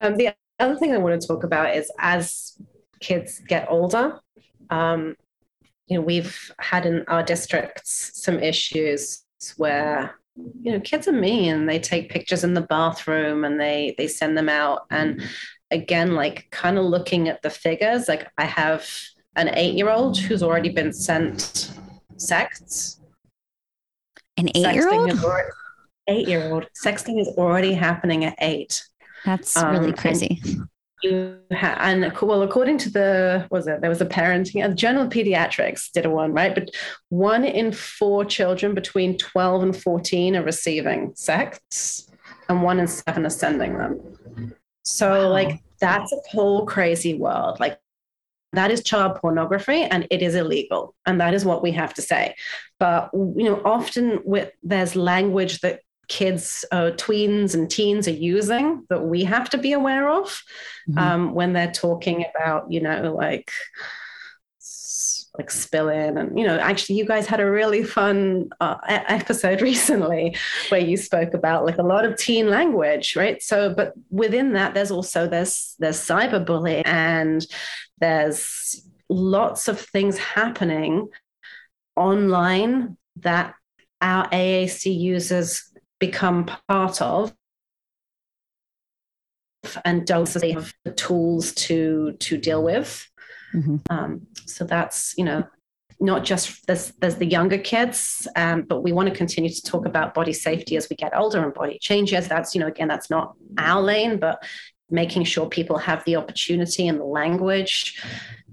Um, 0.00 0.16
the 0.16 0.34
other 0.60 0.76
thing 0.76 0.92
I 0.92 0.98
want 0.98 1.20
to 1.20 1.26
talk 1.26 1.44
about 1.44 1.74
is 1.74 1.90
as 1.98 2.56
kids 3.00 3.40
get 3.48 3.66
older, 3.70 4.20
um, 4.70 5.16
you 5.86 5.96
know, 5.96 6.02
we've 6.02 6.52
had 6.58 6.86
in 6.86 7.04
our 7.08 7.22
districts 7.22 8.12
some 8.22 8.38
issues 8.38 9.24
where 9.56 10.14
you 10.62 10.72
know 10.72 10.80
kids 10.80 11.08
are 11.08 11.12
mean. 11.12 11.66
They 11.66 11.78
take 11.78 12.10
pictures 12.10 12.44
in 12.44 12.54
the 12.54 12.60
bathroom 12.60 13.44
and 13.44 13.60
they 13.60 13.94
they 13.98 14.06
send 14.06 14.38
them 14.38 14.48
out. 14.48 14.86
And 14.90 15.22
again 15.70 16.14
like 16.14 16.48
kind 16.50 16.78
of 16.78 16.84
looking 16.84 17.28
at 17.28 17.42
the 17.42 17.50
figures 17.50 18.08
like 18.08 18.28
i 18.38 18.44
have 18.44 18.86
an 19.36 19.48
eight 19.54 19.74
year 19.74 19.88
old 19.88 20.18
who's 20.18 20.42
already 20.42 20.68
been 20.68 20.92
sent 20.92 21.72
sexts 22.16 23.00
an 24.36 24.48
eight 24.54 24.74
year 24.74 24.92
old 24.92 25.12
eight 26.08 26.28
year 26.28 26.52
old 26.52 26.66
sexting 26.84 27.20
is 27.20 27.28
already 27.38 27.72
happening 27.72 28.24
at 28.24 28.34
eight 28.40 28.84
that's 29.24 29.56
um, 29.56 29.72
really 29.72 29.92
crazy. 29.92 30.40
You 31.02 31.38
ha- 31.52 31.78
and 31.80 32.12
well, 32.20 32.42
according 32.42 32.78
to 32.78 32.90
the 32.90 33.46
was 33.50 33.66
it 33.66 33.80
there 33.80 33.88
was 33.88 34.00
a 34.00 34.06
parenting 34.06 34.64
a 34.64 34.74
Journal 34.74 35.04
of 35.04 35.08
Pediatrics 35.10 35.90
did 35.92 36.04
a 36.04 36.10
one 36.10 36.32
right, 36.32 36.54
but 36.54 36.70
one 37.08 37.44
in 37.44 37.72
four 37.72 38.24
children 38.24 38.74
between 38.74 39.16
twelve 39.16 39.62
and 39.62 39.76
fourteen 39.76 40.36
are 40.36 40.44
receiving 40.44 41.12
sex, 41.14 42.08
and 42.48 42.62
one 42.62 42.78
in 42.78 42.86
seven 42.86 43.24
are 43.24 43.30
sending 43.30 43.78
them. 43.78 44.54
So 44.82 45.08
wow. 45.08 45.30
like 45.30 45.62
that's 45.80 46.12
a 46.12 46.18
whole 46.30 46.66
crazy 46.66 47.14
world. 47.14 47.60
Like 47.60 47.78
that 48.52 48.70
is 48.70 48.82
child 48.82 49.16
pornography 49.16 49.82
and 49.82 50.06
it 50.10 50.22
is 50.22 50.34
illegal 50.34 50.94
and 51.06 51.20
that 51.20 51.34
is 51.34 51.44
what 51.44 51.62
we 51.62 51.72
have 51.72 51.94
to 51.94 52.02
say 52.02 52.34
but 52.78 53.10
you 53.12 53.44
know 53.44 53.60
often 53.64 54.20
with 54.24 54.50
there's 54.62 54.96
language 54.96 55.60
that 55.60 55.80
kids, 56.10 56.64
uh, 56.72 56.90
tweens, 56.96 57.54
and 57.54 57.70
teens 57.70 58.06
are 58.08 58.10
using 58.10 58.84
that 58.90 59.04
we 59.04 59.24
have 59.24 59.48
to 59.48 59.56
be 59.56 59.72
aware 59.72 60.10
of 60.10 60.42
mm-hmm. 60.88 60.98
um, 60.98 61.34
when 61.34 61.54
they're 61.54 61.72
talking 61.72 62.24
about, 62.34 62.70
you 62.70 62.80
know, 62.80 63.14
like 63.14 63.50
like 65.38 65.50
spilling 65.50 66.18
and 66.18 66.36
you 66.36 66.44
know 66.44 66.58
actually 66.58 66.96
you 66.96 67.06
guys 67.06 67.24
had 67.24 67.38
a 67.38 67.48
really 67.48 67.84
fun 67.84 68.50
uh, 68.60 68.76
episode 68.88 69.60
recently 69.70 70.36
where 70.70 70.80
you 70.80 70.96
spoke 70.96 71.34
about 71.34 71.64
like 71.64 71.78
a 71.78 71.84
lot 71.84 72.04
of 72.04 72.16
teen 72.16 72.50
language 72.50 73.14
right 73.14 73.40
so 73.40 73.72
but 73.72 73.94
within 74.10 74.54
that 74.54 74.74
there's 74.74 74.90
also 74.90 75.28
there's 75.28 75.76
there's 75.78 76.00
cyberbullying 76.00 76.82
and 76.84 77.46
there's 78.00 78.82
lots 79.08 79.68
of 79.68 79.80
things 79.80 80.18
happening 80.18 81.08
online 81.94 82.96
that 83.16 83.54
our 84.00 84.28
AAC 84.30 84.98
users 84.98 85.69
become 86.00 86.50
part 86.68 87.00
of 87.00 87.32
and 89.84 90.06
don't 90.06 90.32
have 90.32 90.72
the 90.84 90.92
tools 90.92 91.52
to 91.54 92.12
to 92.18 92.36
deal 92.36 92.62
with. 92.62 93.08
Mm-hmm. 93.54 93.76
Um, 93.90 94.26
so 94.46 94.64
that's 94.64 95.14
you 95.16 95.24
know 95.24 95.44
not 96.00 96.24
just 96.24 96.66
there's 96.66 96.92
there's 97.00 97.16
the 97.16 97.26
younger 97.26 97.58
kids, 97.58 98.26
um, 98.36 98.62
but 98.62 98.82
we 98.82 98.92
want 98.92 99.08
to 99.08 99.14
continue 99.14 99.50
to 99.50 99.62
talk 99.62 99.86
about 99.86 100.14
body 100.14 100.32
safety 100.32 100.76
as 100.76 100.88
we 100.88 100.96
get 100.96 101.16
older 101.16 101.44
and 101.44 101.54
body 101.54 101.78
changes. 101.80 102.26
That's 102.26 102.54
you 102.54 102.60
know 102.60 102.68
again 102.68 102.88
that's 102.88 103.10
not 103.10 103.34
our 103.58 103.82
lane, 103.82 104.18
but 104.18 104.42
making 104.90 105.24
sure 105.24 105.46
people 105.46 105.78
have 105.78 106.04
the 106.04 106.16
opportunity 106.16 106.88
and 106.88 106.98
the 106.98 107.04
language 107.04 108.02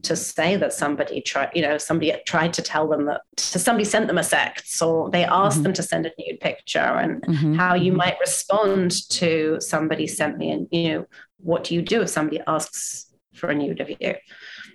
to 0.03 0.15
say 0.15 0.55
that 0.55 0.73
somebody 0.73 1.21
tried, 1.21 1.49
you 1.53 1.61
know, 1.61 1.77
somebody 1.77 2.13
tried 2.25 2.53
to 2.53 2.61
tell 2.61 2.87
them 2.87 3.05
that 3.05 3.21
to 3.35 3.59
somebody 3.59 3.83
sent 3.83 4.07
them 4.07 4.17
a 4.17 4.23
sex 4.23 4.81
or 4.81 5.09
they 5.09 5.23
asked 5.23 5.57
mm-hmm. 5.57 5.63
them 5.63 5.73
to 5.73 5.83
send 5.83 6.05
a 6.05 6.11
nude 6.19 6.39
picture 6.39 6.79
and 6.79 7.21
mm-hmm. 7.23 7.53
how 7.53 7.73
you 7.73 7.91
mm-hmm. 7.91 7.97
might 7.97 8.19
respond 8.19 9.09
to 9.09 9.57
somebody 9.59 10.07
sent 10.07 10.37
me 10.37 10.51
and, 10.51 10.67
you 10.71 10.89
know, 10.89 11.05
what 11.39 11.63
do 11.63 11.75
you 11.75 11.81
do 11.81 12.01
if 12.01 12.09
somebody 12.09 12.41
asks 12.47 13.07
for 13.33 13.49
a 13.49 13.55
nude 13.55 13.81
of 13.81 13.89
you? 13.89 14.15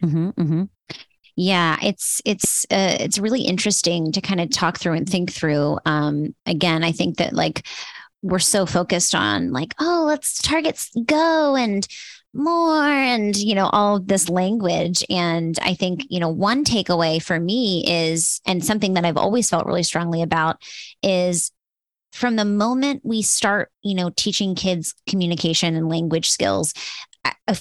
Mm-hmm, 0.03 0.29
mm-hmm. 0.31 0.63
Yeah, 1.35 1.79
it's 1.83 2.21
it's 2.27 2.67
uh, 2.71 2.99
it's 3.01 3.19
really 3.19 3.43
interesting 3.43 4.13
to 4.13 4.21
kind 4.21 4.39
of 4.39 4.51
talk 4.51 4.79
through 4.79 4.93
and 4.93 5.09
think 5.09 5.33
through. 5.33 5.79
Um, 5.87 6.35
again, 6.45 6.85
I 6.85 6.93
think 6.93 7.17
that 7.17 7.33
like 7.33 7.67
we're 8.23 8.39
so 8.39 8.67
focused 8.67 9.15
on 9.15 9.53
like, 9.53 9.75
oh, 9.81 10.05
let's 10.07 10.41
targets 10.41 10.91
go 11.05 11.57
and 11.57 11.87
more 12.35 12.83
and 12.83 13.37
you 13.37 13.55
know 13.55 13.67
all 13.67 14.01
this 14.01 14.29
language. 14.29 15.05
And 15.11 15.59
i 15.63 15.75
think 15.75 16.07
you 16.09 16.19
know 16.19 16.31
one 16.31 16.65
takeaway 16.65 17.23
for 17.23 17.39
me 17.39 17.85
is 17.87 18.41
and 18.47 18.65
something 18.65 18.95
that 18.95 19.05
i've 19.05 19.19
always 19.19 19.51
felt 19.51 19.67
really 19.67 19.83
strongly 19.83 20.23
about 20.23 20.57
is 21.03 21.51
from 22.13 22.37
the 22.37 22.45
moment 22.45 23.01
we 23.05 23.23
start 23.23 23.71
you 23.83 23.95
know 23.95 24.11
teaching 24.17 24.55
kids 24.55 24.95
communication 25.09 25.75
and 25.75 25.89
language 25.89 26.31
skills 26.31 26.73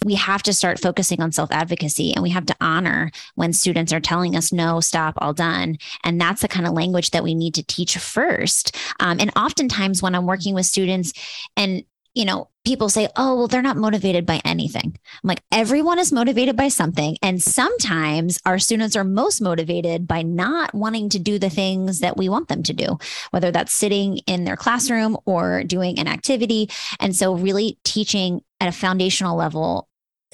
we 0.05 0.15
have 0.15 0.43
to 0.43 0.53
start 0.53 0.79
focusing 0.79 1.21
on 1.21 1.31
self 1.31 1.51
advocacy 1.51 2.13
and 2.13 2.23
we 2.23 2.29
have 2.29 2.45
to 2.45 2.55
honor 2.61 3.11
when 3.35 3.53
students 3.53 3.93
are 3.93 3.99
telling 3.99 4.35
us 4.35 4.51
no 4.51 4.79
stop 4.79 5.15
all 5.17 5.33
done 5.33 5.77
and 6.03 6.19
that's 6.19 6.41
the 6.41 6.47
kind 6.47 6.67
of 6.67 6.73
language 6.73 7.11
that 7.11 7.23
we 7.23 7.35
need 7.35 7.53
to 7.55 7.63
teach 7.63 7.97
first 7.97 8.75
um, 8.99 9.19
and 9.19 9.31
oftentimes 9.35 10.01
when 10.01 10.15
i'm 10.15 10.25
working 10.25 10.53
with 10.53 10.65
students 10.65 11.13
and 11.57 11.83
you 12.13 12.25
know, 12.25 12.49
people 12.65 12.89
say, 12.89 13.07
oh, 13.15 13.35
well, 13.35 13.47
they're 13.47 13.61
not 13.61 13.77
motivated 13.77 14.25
by 14.25 14.41
anything. 14.43 14.83
I'm 14.85 15.27
like, 15.27 15.41
everyone 15.51 15.97
is 15.97 16.11
motivated 16.11 16.57
by 16.57 16.67
something. 16.67 17.17
And 17.21 17.41
sometimes 17.41 18.37
our 18.45 18.59
students 18.59 18.95
are 18.95 19.03
most 19.03 19.41
motivated 19.41 20.07
by 20.07 20.21
not 20.21 20.73
wanting 20.75 21.09
to 21.09 21.19
do 21.19 21.39
the 21.39 21.49
things 21.49 22.01
that 22.01 22.17
we 22.17 22.27
want 22.27 22.49
them 22.49 22.63
to 22.63 22.73
do, 22.73 22.97
whether 23.31 23.49
that's 23.49 23.73
sitting 23.73 24.17
in 24.27 24.43
their 24.43 24.57
classroom 24.57 25.17
or 25.25 25.63
doing 25.63 25.99
an 25.99 26.07
activity. 26.07 26.69
And 26.99 27.15
so, 27.15 27.33
really 27.33 27.79
teaching 27.83 28.41
at 28.61 28.69
a 28.69 28.71
foundational 28.71 29.35
level 29.35 29.89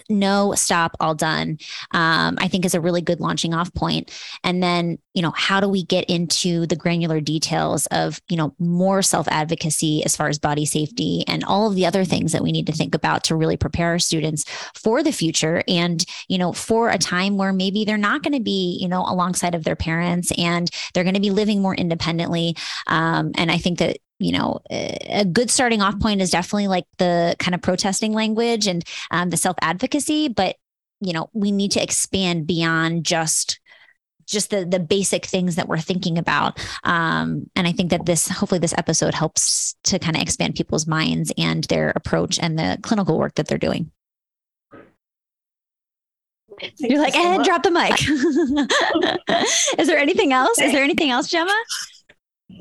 no 0.10 0.54
stop 0.54 0.96
all 1.00 1.16
done 1.16 1.58
um, 1.92 2.38
i 2.40 2.48
think 2.48 2.66
is 2.66 2.76
a 2.76 2.82
really 2.82 3.02
good 3.02 3.20
launching 3.20 3.54
off 3.54 3.74
point. 3.74 4.12
And 4.44 4.62
then 4.62 5.00
you 5.14 5.22
know 5.22 5.32
how 5.32 5.60
do 5.60 5.68
we 5.68 5.84
get 5.84 6.06
into 6.06 6.68
the 6.68 6.76
granular 6.76 7.20
details 7.20 7.88
of 7.88 8.22
you 8.30 8.38
know 8.38 8.54
more 8.60 9.02
self 9.02 9.28
advocacy 9.30 10.04
as 10.06 10.16
far 10.16 10.28
as 10.28 10.40
body 10.40 10.66
safety 10.66 11.24
and 11.28 11.44
all 11.44 11.68
of 11.68 11.76
the 11.76 11.86
other 11.86 12.06
things 12.06 12.32
that 12.32 12.44
we 12.44 12.52
need 12.52 12.68
to 12.68 12.74
think 12.74 12.94
about 12.94 13.24
to 13.26 13.36
really 13.36 13.58
prepare 13.58 13.90
our 13.90 14.00
students 14.00 14.46
for 14.76 15.02
the 15.02 15.12
future 15.12 15.64
and 15.68 16.06
you 16.28 16.38
know 16.38 16.54
for 16.54 16.90
a 16.90 16.98
time 16.98 17.38
where 17.38 17.54
maybe 17.54 17.84
they're 17.84 17.98
not 17.98 18.24
going 18.24 18.34
to 18.34 18.44
be 18.44 18.78
you 18.80 18.88
know 18.88 19.02
alongside 19.02 19.56
of 19.56 19.64
their 19.64 19.76
parents 19.76 20.32
and 20.38 20.70
they're 20.94 21.04
going 21.04 21.16
to 21.16 21.20
be 21.20 21.32
living 21.32 21.62
more 21.62 21.76
independently. 21.76 22.56
Um, 22.88 23.32
and 23.36 23.52
i 23.52 23.58
think 23.58 23.80
that 23.80 23.98
you 24.20 24.32
know, 24.32 24.60
a 24.70 25.26
good 25.26 25.50
starting 25.50 25.82
off 25.82 26.00
point 26.00 26.22
is 26.22 26.32
definitely 26.32 26.68
like 26.68 26.86
the 26.98 27.36
kind 27.40 27.54
of 27.54 27.62
protesting 27.62 28.14
language 28.14 28.68
and 28.68 28.84
um, 29.12 29.30
the 29.30 29.38
self 29.38 29.56
advocacy, 29.62 30.28
but 30.28 30.56
you 31.00 31.14
know, 31.14 31.30
we 31.34 31.52
need 31.52 31.72
to 31.72 31.84
expand 31.84 32.48
beyond 32.48 33.06
just 33.06 33.60
just 34.26 34.50
the 34.50 34.66
the 34.66 34.80
basic 34.80 35.26
things 35.26 35.56
that 35.56 35.68
we're 35.68 35.80
thinking 35.80 36.18
about. 36.18 36.60
Um, 36.84 37.50
and 37.56 37.68
I 37.68 37.72
think 37.72 37.92
that 37.92 38.06
this 38.06 38.28
hopefully 38.28 38.60
this 38.60 38.74
episode 38.78 39.14
helps 39.14 39.76
to 39.86 40.00
kind 40.00 40.16
of 40.16 40.22
expand 40.22 40.56
people's 40.56 40.88
minds 40.88 41.32
and 41.38 41.64
their 41.66 41.92
approach 41.96 42.40
and 42.40 42.58
the 42.58 42.78
clinical 42.82 43.18
work 43.18 43.36
that 43.36 43.48
they're 43.48 43.58
doing. 43.58 43.92
You're 46.78 47.00
like, 47.00 47.16
and 47.16 47.42
eh, 47.42 47.44
drop 47.44 47.62
the 47.62 47.70
mic. 47.70 48.02
Is 49.80 49.88
there 49.88 50.00
anything 50.00 50.34
else? 50.34 50.60
Is 50.60 50.72
there 50.72 50.84
anything 50.84 51.12
else, 51.12 51.28
Gemma? 51.28 51.56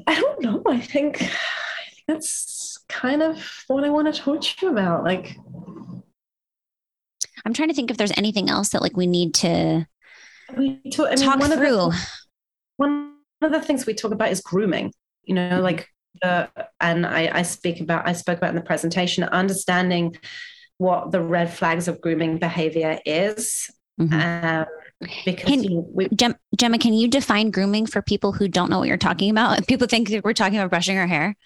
I 0.07 0.21
don't 0.21 0.43
know. 0.43 0.63
I 0.67 0.81
think, 0.81 1.23
I 1.23 1.91
think 1.91 2.05
that's 2.09 2.79
kind 2.89 3.23
of 3.23 3.65
what 3.69 3.85
I 3.85 3.91
want 3.91 4.13
to 4.13 4.21
talk 4.21 4.41
to 4.41 4.67
you 4.67 4.73
about. 4.73 5.05
Like, 5.05 5.37
I'm 7.45 7.53
trying 7.53 7.69
to 7.69 7.75
think 7.75 7.91
if 7.91 7.97
there's 7.97 8.17
anything 8.17 8.51
else 8.51 8.71
that 8.71 8.83
like 8.83 8.97
we 8.97 9.07
need 9.07 9.35
to 9.35 9.87
we 10.57 10.81
talk, 10.91 11.07
I 11.07 11.11
mean, 11.11 11.19
talk 11.25 11.39
one 11.39 11.51
through. 11.51 11.79
Of 11.79 11.93
the, 11.93 12.07
one 12.77 13.13
of 13.43 13.53
the 13.53 13.61
things 13.61 13.87
we 13.87 13.95
talk 13.95 14.13
about 14.13 14.31
is 14.31 14.41
grooming. 14.41 14.93
You 15.25 15.35
know, 15.35 15.51
mm-hmm. 15.51 15.63
like, 15.63 15.89
uh, 16.23 16.47
and 16.81 17.07
I, 17.07 17.31
I 17.33 17.43
speak 17.43 17.81
about, 17.81 18.07
I 18.07 18.13
spoke 18.13 18.39
about 18.39 18.51
in 18.51 18.57
the 18.57 18.63
presentation, 18.63 19.25
understanding 19.25 20.17
what 20.79 21.11
the 21.11 21.21
red 21.21 21.53
flags 21.53 21.89
of 21.89 22.01
grooming 22.01 22.39
behavior 22.39 22.99
is. 23.05 23.71
Mm-hmm. 24.01 24.15
Um, 24.15 24.67
because 25.25 25.45
Can- 25.45 25.63
you, 25.63 25.87
we, 25.93 26.09
Gem- 26.09 26.37
Gemma, 26.57 26.79
can 26.79 26.95
you 26.95 27.09
define 27.09 27.51
grooming 27.51 27.87
for 27.87 28.01
people 28.01 28.33
who 28.33 28.49
don't 28.49 28.71
know 28.71 28.79
what 28.79 28.89
you're 28.89 28.97
talking 28.97 29.31
about? 29.31 29.67
People 29.69 29.87
think 29.87 30.09
that 30.09 30.25
we're 30.25 30.33
talking 30.33 30.59
about 30.59 30.71
brushing 30.71 30.97
our 30.99 31.07
hair. 31.07 31.37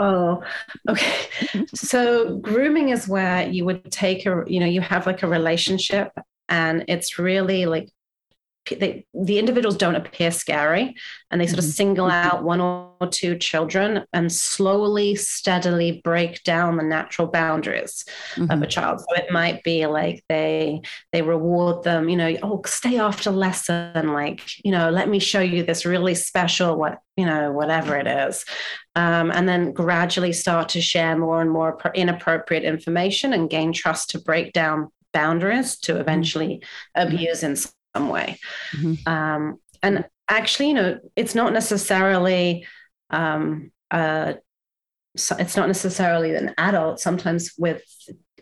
Oh, 0.00 0.42
okay. 0.88 1.66
So 1.74 2.38
grooming 2.38 2.90
is 2.90 3.08
where 3.08 3.48
you 3.48 3.64
would 3.64 3.90
take 3.90 4.26
a, 4.26 4.44
you 4.46 4.60
know, 4.60 4.66
you 4.66 4.80
have 4.82 5.06
like 5.06 5.22
a 5.22 5.26
relationship 5.26 6.12
and 6.48 6.84
it's 6.88 7.18
really 7.18 7.66
like 7.66 7.88
they, 8.70 9.04
the 9.14 9.38
individuals 9.38 9.76
don't 9.76 9.94
appear 9.96 10.30
scary 10.30 10.94
and 11.30 11.40
they 11.40 11.46
sort 11.46 11.58
of 11.58 11.64
Mhm. 11.64 11.72
single 11.74 12.10
out 12.10 12.42
one 12.44 12.60
or 12.60 12.92
two 13.10 13.36
children 13.36 14.04
and 14.12 14.32
slowly, 14.32 15.14
steadily 15.16 16.00
break 16.02 16.42
down 16.44 16.76
the 16.76 16.82
natural 16.82 17.28
boundaries 17.28 18.04
of 18.36 18.48
Mhm. 18.48 18.62
a 18.62 18.66
child. 18.66 19.00
So 19.00 19.06
it 19.16 19.30
might 19.30 19.62
be 19.62 19.86
like 19.86 20.24
they 20.28 20.80
they 21.12 21.22
reward 21.22 21.82
them, 21.84 22.08
you 22.08 22.16
know, 22.16 22.34
oh, 22.42 22.62
stay 22.66 22.98
after 22.98 23.30
lesson, 23.30 24.12
like, 24.12 24.40
you 24.64 24.72
know, 24.72 24.90
let 24.90 25.08
me 25.08 25.18
show 25.18 25.40
you 25.40 25.62
this 25.62 25.84
really 25.84 26.14
special 26.14 26.76
what, 26.76 26.98
you 27.16 27.26
know, 27.26 27.52
whatever 27.52 27.96
it 27.96 28.06
is. 28.06 28.44
Um, 28.96 29.30
and 29.30 29.48
then 29.48 29.72
gradually 29.72 30.32
start 30.32 30.68
to 30.70 30.80
share 30.80 31.16
more 31.18 31.40
and 31.40 31.50
more 31.50 31.76
appro- 31.76 31.94
inappropriate 31.94 32.64
information 32.64 33.32
and 33.32 33.50
gain 33.50 33.72
trust 33.72 34.10
to 34.10 34.20
break 34.20 34.52
down 34.52 34.90
boundaries 35.12 35.78
to 35.80 35.98
eventually 36.00 36.62
abuse 36.94 37.42
in 37.42 37.56
some 37.96 38.08
way. 38.08 38.38
Mhm. 38.72 39.06
Um, 39.06 39.58
and 39.82 40.04
actually, 40.28 40.68
you 40.68 40.74
know, 40.74 40.98
it's 41.16 41.34
not 41.34 41.52
necessarily 41.52 42.66
um, 43.10 43.70
uh, 43.90 44.34
so 45.16 45.36
it's 45.38 45.56
not 45.56 45.68
necessarily 45.68 46.34
an 46.34 46.54
adult. 46.58 47.00
Sometimes 47.00 47.52
with 47.58 47.82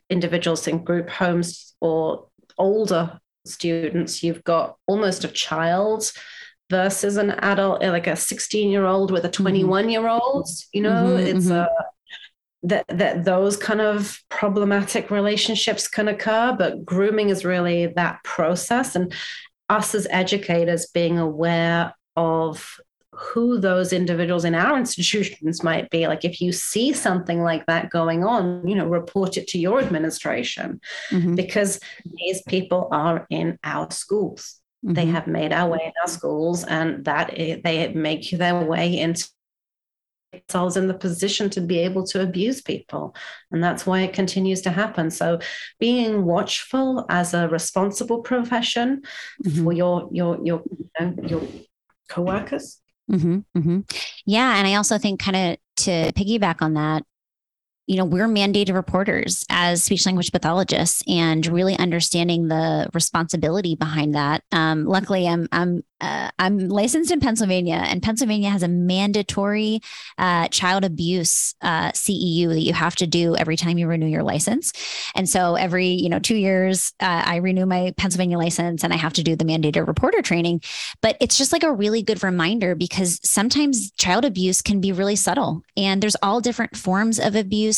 individuals 0.09 0.67
in 0.67 0.85
group 0.85 1.11
homes 1.11 1.75
or 1.81 2.29
older 2.59 3.21
students, 3.45 4.23
you've 4.23 4.45
got 4.45 4.77
almost 4.87 5.25
a 5.25 5.29
child 5.29 6.11
versus 6.71 7.17
an 7.19 7.33
adult, 7.33 7.83
like 7.83 8.07
a 8.07 8.17
16 8.17 8.71
year 8.71 8.87
old 8.87 9.11
with 9.11 9.25
a 9.25 9.31
21 9.31 9.91
year 9.91 10.09
old. 10.09 10.49
You 10.73 10.83
know, 10.83 11.17
Mhm, 11.17 11.27
it's 11.27 11.47
mhm. 11.47 11.57
a 11.67 11.69
that 12.65 12.85
that 12.89 13.25
those 13.25 13.57
kind 13.57 13.81
of 13.81 14.21
problematic 14.29 15.11
relationships 15.11 15.89
can 15.89 16.09
occur. 16.09 16.55
But 16.57 16.85
grooming 16.85 17.29
is 17.29 17.45
really 17.45 17.89
that 17.97 18.23
process, 18.25 18.95
and 18.97 19.13
us 19.69 19.95
as 19.95 20.07
educators 20.11 20.87
being 20.87 21.19
aware 21.19 21.95
of 22.17 22.77
who 23.15 23.59
those 23.59 23.93
individuals 23.93 24.45
in 24.45 24.55
our 24.55 24.79
institutions 24.79 25.63
might 25.63 25.89
be 25.91 26.07
like 26.09 26.25
if 26.25 26.41
you 26.41 26.51
see 26.51 26.95
something 26.95 27.43
like 27.43 27.65
that 27.67 27.91
going 27.91 28.25
on 28.25 28.67
you 28.67 28.75
know 28.75 28.87
report 28.87 29.37
it 29.37 29.47
to 29.47 29.59
your 29.59 29.79
administration 29.81 30.81
Mhm. 31.11 31.37
because 31.37 31.79
these 32.17 32.41
people 32.49 32.89
are 32.91 33.27
in 33.29 33.59
our 33.65 33.91
schools 33.91 34.61
they 34.83 35.05
Mhm. 35.07 35.11
have 35.13 35.27
made 35.27 35.53
our 35.53 35.71
way 35.71 35.81
in 35.85 35.93
our 36.03 36.09
schools 36.09 36.65
and 36.65 37.05
that 37.05 37.33
they 37.37 37.93
make 37.95 38.31
their 38.31 38.59
way 38.65 38.99
into 38.99 39.29
themselves 40.33 40.77
in 40.77 40.89
the 40.89 40.95
position 40.95 41.51
to 41.51 41.61
be 41.61 41.79
able 41.79 42.05
to 42.07 42.23
abuse 42.23 42.61
people 42.63 43.15
and 43.51 43.63
that's 43.63 43.87
why 43.87 44.01
it 44.01 44.13
continues 44.15 44.63
to 44.63 44.71
happen 44.71 45.11
so 45.11 45.39
being 45.79 46.25
watchful 46.25 47.05
as 47.11 47.35
a 47.35 47.49
responsible 47.49 48.21
profession 48.23 49.03
Mhm. 49.45 49.65
for 49.65 49.73
your 49.73 50.09
your 50.13 50.39
your 50.45 50.63
you 50.79 50.89
know, 51.01 51.15
your 51.27 51.43
co-workers 52.09 52.81
hmm 53.09 53.39
hmm 53.55 53.81
Yeah. 54.25 54.57
And 54.57 54.67
I 54.67 54.75
also 54.77 54.97
think, 54.97 55.21
kind 55.21 55.37
of 55.37 55.57
to 55.85 56.13
piggyback 56.13 56.63
on 56.63 56.75
that, 56.75 57.03
you 57.87 57.97
know, 57.97 58.05
we're 58.05 58.29
mandated 58.29 58.75
reporters 58.75 59.45
as 59.51 59.85
speech 59.85 60.07
language 60.07 60.33
pathologists 60.33 61.03
and 61.09 61.47
really 61.47 61.77
understanding 61.79 62.49
the 62.49 62.89
responsibility 62.95 63.75
behind 63.75 64.15
that. 64.15 64.43
Um, 64.53 64.85
luckily, 64.85 65.27
I'm, 65.27 65.49
I'm, 65.53 65.83
uh, 66.01 66.31
I'm 66.39 66.69
licensed 66.69 67.11
in 67.11 67.21
Pennsylvania, 67.21 67.83
and 67.87 68.03
Pennsylvania 68.03 68.51
has 68.51 68.63
a 68.63 68.69
mandatory 68.69 69.81
uh, 70.19 70.49
child 70.49 70.85
abuse 70.85 71.55
uh, 71.63 71.93
CEU 71.93 72.49
that 72.49 72.63
you 72.63 72.73
have 72.73 72.97
to 72.97 73.07
do 73.07 73.37
every 73.37 73.57
time 73.57 73.79
you 73.79 73.87
renew 73.87 74.07
your 74.07 74.23
license. 74.23 74.73
And 75.15 75.29
so 75.29 75.55
every, 75.55 75.89
you 75.89 76.09
know, 76.09 76.19
two 76.19 76.37
years, 76.37 76.93
uh, 77.01 77.23
I 77.25 77.37
renew 77.37 77.67
my 77.67 77.95
Pennsylvania 77.97 78.39
license 78.39 78.83
and 78.83 78.93
I 78.93 78.97
have 78.97 79.13
to 79.15 79.23
do 79.23 79.37
the 79.37 79.45
mandated 79.45 79.87
reporter 79.87 80.23
training 80.23 80.61
but 81.01 81.17
it's 81.21 81.39
just 81.39 81.53
like 81.53 81.63
a 81.63 81.73
really 81.73 82.03
good 82.03 82.23
reminder 82.23 82.75
because 82.75 83.21
sometimes 83.23 83.91
child 83.93 84.25
abuse 84.25 84.63
can 84.63 84.81
be 84.81 84.93
really 84.93 85.17
subtle 85.17 85.63
and 85.77 86.03
there's 86.03 86.17
all 86.23 86.41
different 86.41 86.77
forms 86.77 87.19
of 87.19 87.35
abuse 87.35 87.72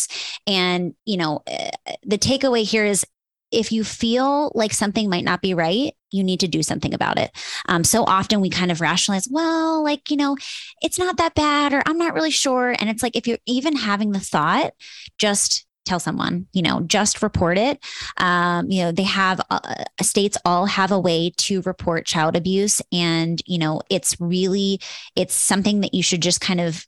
and 0.46 0.94
you 1.04 1.16
know 1.16 1.42
eh, 1.46 1.70
the 2.04 2.18
takeaway 2.18 2.64
here 2.64 2.84
is 2.84 3.04
if 3.50 3.70
you 3.70 3.84
feel 3.84 4.50
like 4.54 4.72
something 4.72 5.08
might 5.08 5.24
not 5.24 5.40
be 5.40 5.54
right 5.54 5.94
you 6.14 6.22
need 6.22 6.40
to 6.40 6.48
do 6.48 6.62
something 6.62 6.94
about 6.94 7.18
it. 7.18 7.32
Um, 7.66 7.82
so 7.82 8.04
often 8.04 8.40
we 8.40 8.48
kind 8.48 8.70
of 8.70 8.80
rationalize 8.80 9.28
well 9.30 9.82
like 9.82 10.10
you 10.10 10.16
know 10.16 10.36
it's 10.80 10.98
not 10.98 11.16
that 11.16 11.34
bad 11.34 11.72
or 11.72 11.82
i'm 11.86 11.98
not 11.98 12.14
really 12.14 12.30
sure. 12.30 12.74
And 12.78 12.88
it's 12.88 13.02
like 13.02 13.16
if 13.16 13.26
you're 13.26 13.38
even 13.46 13.76
having 13.76 14.12
the 14.12 14.20
thought 14.20 14.72
just 15.18 15.66
tell 15.84 16.00
someone 16.00 16.46
you 16.54 16.62
know 16.62 16.80
just 16.82 17.22
report 17.22 17.58
it. 17.58 17.84
Um, 18.16 18.70
you 18.70 18.84
know 18.84 18.92
they 18.92 19.02
have 19.02 19.40
uh, 19.50 19.84
states 20.00 20.38
all 20.44 20.66
have 20.66 20.92
a 20.92 20.98
way 20.98 21.32
to 21.38 21.60
report 21.62 22.06
child 22.06 22.36
abuse. 22.36 22.80
And 22.92 23.42
you 23.46 23.58
know 23.58 23.82
it's 23.90 24.18
really 24.20 24.80
it's 25.16 25.34
something 25.34 25.80
that 25.80 25.94
you 25.94 26.02
should 26.02 26.22
just 26.22 26.40
kind 26.40 26.60
of 26.60 26.86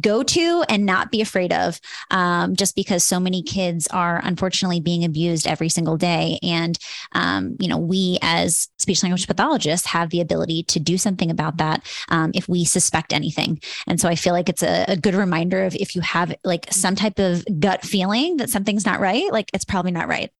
go 0.00 0.22
to 0.22 0.64
and 0.68 0.86
not 0.86 1.10
be 1.10 1.20
afraid 1.20 1.52
of 1.52 1.80
um, 2.10 2.54
just 2.54 2.76
because 2.76 3.02
so 3.04 3.18
many 3.18 3.42
kids 3.42 3.86
are 3.88 4.20
unfortunately 4.24 4.80
being 4.80 5.04
abused 5.04 5.46
every 5.46 5.68
single 5.68 5.96
day 5.96 6.38
and 6.42 6.78
um, 7.12 7.56
you 7.58 7.68
know 7.68 7.78
we 7.78 8.18
as 8.22 8.68
speech 8.78 9.02
language 9.02 9.26
pathologists 9.26 9.86
have 9.86 10.10
the 10.10 10.20
ability 10.20 10.62
to 10.62 10.78
do 10.78 10.96
something 10.96 11.30
about 11.30 11.56
that 11.56 11.84
um, 12.10 12.30
if 12.34 12.48
we 12.48 12.64
suspect 12.64 13.12
anything 13.12 13.60
and 13.86 14.00
so 14.00 14.08
i 14.08 14.14
feel 14.14 14.32
like 14.32 14.48
it's 14.48 14.62
a, 14.62 14.84
a 14.88 14.96
good 14.96 15.14
reminder 15.14 15.64
of 15.64 15.74
if 15.74 15.94
you 15.94 16.00
have 16.00 16.34
like 16.44 16.66
some 16.72 16.94
type 16.94 17.18
of 17.18 17.44
gut 17.58 17.82
feeling 17.82 18.36
that 18.36 18.50
something's 18.50 18.86
not 18.86 19.00
right 19.00 19.32
like 19.32 19.50
it's 19.52 19.64
probably 19.64 19.92
not 19.92 20.08
right 20.08 20.30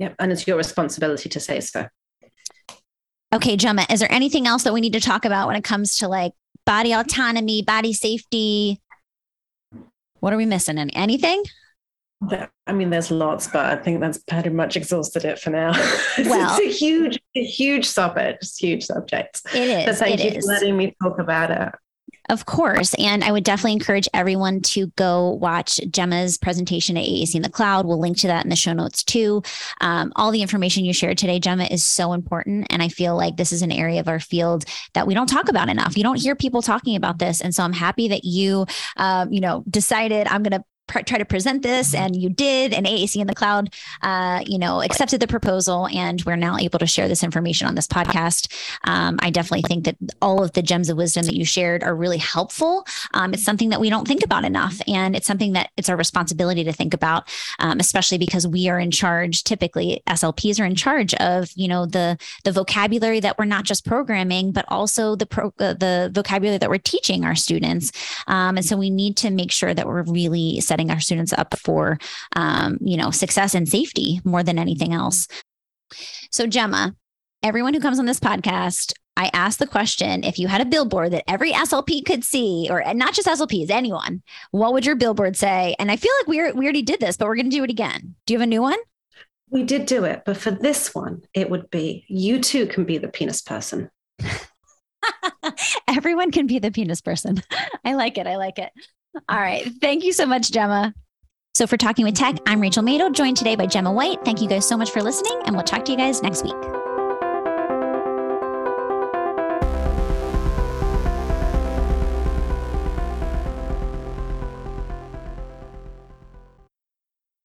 Yep. 0.00 0.16
And 0.18 0.32
it's 0.32 0.46
your 0.46 0.56
responsibility 0.56 1.28
to 1.28 1.38
say 1.38 1.60
so. 1.60 1.86
Okay, 3.32 3.56
Gemma, 3.56 3.86
is 3.90 4.00
there 4.00 4.10
anything 4.10 4.46
else 4.46 4.64
that 4.64 4.72
we 4.72 4.80
need 4.80 4.94
to 4.94 5.00
talk 5.00 5.24
about 5.24 5.46
when 5.46 5.56
it 5.56 5.62
comes 5.62 5.98
to 5.98 6.08
like 6.08 6.32
body 6.70 6.92
autonomy, 6.92 7.62
body 7.62 7.92
safety? 7.92 8.80
What 10.20 10.32
are 10.32 10.36
we 10.36 10.46
missing? 10.46 10.78
Any 10.78 10.94
anything? 10.94 11.42
I 12.66 12.72
mean, 12.72 12.90
there's 12.90 13.10
lots, 13.10 13.48
but 13.48 13.66
I 13.66 13.76
think 13.82 13.98
that's 13.98 14.18
pretty 14.18 14.50
much 14.50 14.76
exhausted 14.76 15.24
it 15.24 15.40
for 15.40 15.50
now. 15.50 15.72
it's, 16.18 16.28
Well- 16.28 16.56
it's 16.60 16.60
a 16.60 16.78
huge, 16.78 17.18
a 17.34 17.42
huge 17.42 17.86
subject, 17.86 18.44
it's 18.44 18.62
a 18.62 18.66
huge 18.66 18.84
subject. 18.84 19.40
It 19.52 19.88
is. 19.88 19.98
thank 19.98 20.20
It 20.20 20.32
you 20.34 20.38
is. 20.38 20.44
for 20.44 20.52
letting 20.52 20.76
me 20.76 20.94
talk 21.02 21.18
about 21.18 21.50
it. 21.50 21.74
Of 22.30 22.46
course. 22.46 22.94
And 22.94 23.24
I 23.24 23.32
would 23.32 23.42
definitely 23.42 23.72
encourage 23.72 24.06
everyone 24.14 24.60
to 24.60 24.86
go 24.94 25.30
watch 25.30 25.80
Gemma's 25.90 26.38
presentation 26.38 26.96
at 26.96 27.02
AAC 27.02 27.34
in 27.34 27.42
the 27.42 27.50
Cloud. 27.50 27.86
We'll 27.86 27.98
link 27.98 28.18
to 28.18 28.28
that 28.28 28.44
in 28.44 28.50
the 28.50 28.56
show 28.56 28.72
notes 28.72 29.02
too. 29.02 29.42
Um, 29.80 30.12
all 30.14 30.30
the 30.30 30.40
information 30.40 30.84
you 30.84 30.92
shared 30.92 31.18
today, 31.18 31.40
Gemma, 31.40 31.64
is 31.64 31.82
so 31.82 32.12
important. 32.12 32.68
And 32.70 32.84
I 32.84 32.88
feel 32.88 33.16
like 33.16 33.36
this 33.36 33.50
is 33.50 33.62
an 33.62 33.72
area 33.72 33.98
of 33.98 34.06
our 34.06 34.20
field 34.20 34.64
that 34.94 35.08
we 35.08 35.14
don't 35.14 35.26
talk 35.26 35.48
about 35.48 35.68
enough. 35.68 35.96
You 35.96 36.04
don't 36.04 36.20
hear 36.20 36.36
people 36.36 36.62
talking 36.62 36.94
about 36.94 37.18
this. 37.18 37.40
And 37.40 37.52
so 37.52 37.64
I'm 37.64 37.72
happy 37.72 38.06
that 38.06 38.22
you, 38.22 38.64
um, 38.96 39.32
you 39.32 39.40
know, 39.40 39.64
decided 39.68 40.28
I'm 40.28 40.44
going 40.44 40.56
to 40.56 40.64
pr- 40.90 41.00
try 41.00 41.18
to 41.18 41.24
present 41.24 41.62
this 41.62 41.94
and 41.94 42.14
you 42.20 42.28
did 42.28 42.72
and 42.72 42.86
AAC 42.86 43.20
in 43.20 43.26
the 43.26 43.34
cloud 43.34 43.74
uh, 44.02 44.42
you 44.44 44.58
know 44.58 44.82
accepted 44.82 45.20
the 45.20 45.26
proposal 45.26 45.88
and 45.88 46.22
we're 46.24 46.36
now 46.36 46.56
able 46.58 46.78
to 46.78 46.86
share 46.86 47.08
this 47.08 47.22
information 47.22 47.66
on 47.66 47.74
this 47.74 47.86
podcast 47.86 48.48
um, 48.84 49.18
I 49.20 49.30
definitely 49.30 49.62
think 49.62 49.84
that 49.84 49.96
all 50.20 50.42
of 50.42 50.52
the 50.52 50.62
gems 50.62 50.88
of 50.88 50.96
wisdom 50.96 51.26
that 51.26 51.34
you 51.34 51.44
shared 51.44 51.82
are 51.82 51.94
really 51.94 52.18
helpful. 52.18 52.86
Um, 53.14 53.34
it's 53.34 53.44
something 53.44 53.70
that 53.70 53.80
we 53.80 53.90
don't 53.90 54.06
think 54.06 54.24
about 54.24 54.44
enough, 54.44 54.80
and 54.86 55.14
it's 55.14 55.26
something 55.26 55.52
that 55.52 55.70
it's 55.76 55.88
our 55.88 55.96
responsibility 55.96 56.64
to 56.64 56.72
think 56.72 56.94
about, 56.94 57.28
um, 57.58 57.80
especially 57.80 58.18
because 58.18 58.46
we 58.46 58.68
are 58.68 58.78
in 58.78 58.90
charge. 58.90 59.44
Typically, 59.44 60.02
SLPs 60.08 60.60
are 60.60 60.64
in 60.64 60.74
charge 60.74 61.14
of 61.14 61.50
you 61.54 61.68
know 61.68 61.86
the 61.86 62.18
the 62.44 62.52
vocabulary 62.52 63.20
that 63.20 63.38
we're 63.38 63.44
not 63.44 63.64
just 63.64 63.84
programming, 63.84 64.52
but 64.52 64.64
also 64.68 65.14
the 65.14 65.26
pro, 65.26 65.52
uh, 65.58 65.74
the 65.74 66.10
vocabulary 66.14 66.58
that 66.58 66.70
we're 66.70 66.78
teaching 66.78 67.24
our 67.24 67.34
students. 67.34 67.92
Um, 68.26 68.56
and 68.56 68.64
so 68.64 68.76
we 68.76 68.90
need 68.90 69.16
to 69.18 69.30
make 69.30 69.52
sure 69.52 69.74
that 69.74 69.86
we're 69.86 70.02
really 70.02 70.60
setting 70.60 70.79
our 70.88 71.00
students 71.00 71.32
up 71.32 71.58
for 71.58 71.98
um, 72.36 72.78
you 72.80 72.96
know 72.96 73.10
success 73.10 73.56
and 73.56 73.68
safety 73.68 74.20
more 74.24 74.44
than 74.44 74.56
anything 74.56 74.94
else. 74.94 75.26
So 76.30 76.46
Gemma, 76.46 76.94
everyone 77.42 77.74
who 77.74 77.80
comes 77.80 77.98
on 77.98 78.06
this 78.06 78.20
podcast, 78.20 78.92
I 79.16 79.30
ask 79.34 79.58
the 79.58 79.66
question 79.66 80.24
if 80.24 80.38
you 80.38 80.48
had 80.48 80.60
a 80.60 80.66
billboard 80.66 81.12
that 81.12 81.28
every 81.28 81.52
SLP 81.52 82.04
could 82.04 82.24
see, 82.24 82.68
or 82.70 82.82
not 82.94 83.14
just 83.14 83.28
SLPs, 83.28 83.70
anyone, 83.70 84.22
what 84.50 84.72
would 84.72 84.86
your 84.86 84.96
billboard 84.96 85.36
say? 85.36 85.74
And 85.78 85.90
I 85.90 85.96
feel 85.96 86.12
like 86.20 86.28
we, 86.28 86.52
we 86.52 86.64
already 86.64 86.82
did 86.82 87.00
this, 87.00 87.16
but 87.16 87.26
we're 87.26 87.36
going 87.36 87.50
to 87.50 87.56
do 87.56 87.64
it 87.64 87.70
again. 87.70 88.14
Do 88.24 88.32
you 88.32 88.38
have 88.38 88.46
a 88.46 88.48
new 88.48 88.62
one? 88.62 88.78
We 89.50 89.64
did 89.64 89.86
do 89.86 90.04
it, 90.04 90.22
but 90.24 90.36
for 90.36 90.52
this 90.52 90.94
one, 90.94 91.22
it 91.34 91.50
would 91.50 91.70
be 91.70 92.04
you 92.08 92.40
too 92.40 92.66
can 92.66 92.84
be 92.84 92.98
the 92.98 93.08
penis 93.08 93.42
person. 93.42 93.90
Everyone 95.88 96.30
can 96.30 96.46
be 96.46 96.58
the 96.58 96.70
penis 96.70 97.00
person. 97.00 97.42
I 97.84 97.94
like 97.94 98.16
it. 98.16 98.26
I 98.26 98.36
like 98.36 98.58
it. 98.58 98.70
All 99.28 99.38
right. 99.38 99.68
Thank 99.80 100.04
you 100.04 100.12
so 100.12 100.26
much, 100.26 100.50
Gemma. 100.50 100.94
So, 101.54 101.66
for 101.66 101.76
Talking 101.76 102.04
with 102.04 102.14
Tech, 102.14 102.36
I'm 102.46 102.60
Rachel 102.60 102.82
Madel, 102.82 103.12
joined 103.12 103.36
today 103.36 103.56
by 103.56 103.66
Gemma 103.66 103.92
White. 103.92 104.24
Thank 104.24 104.40
you 104.40 104.48
guys 104.48 104.66
so 104.66 104.76
much 104.76 104.90
for 104.90 105.02
listening, 105.02 105.40
and 105.44 105.54
we'll 105.54 105.64
talk 105.64 105.84
to 105.86 105.92
you 105.92 105.98
guys 105.98 106.22
next 106.22 106.44
week. 106.44 106.79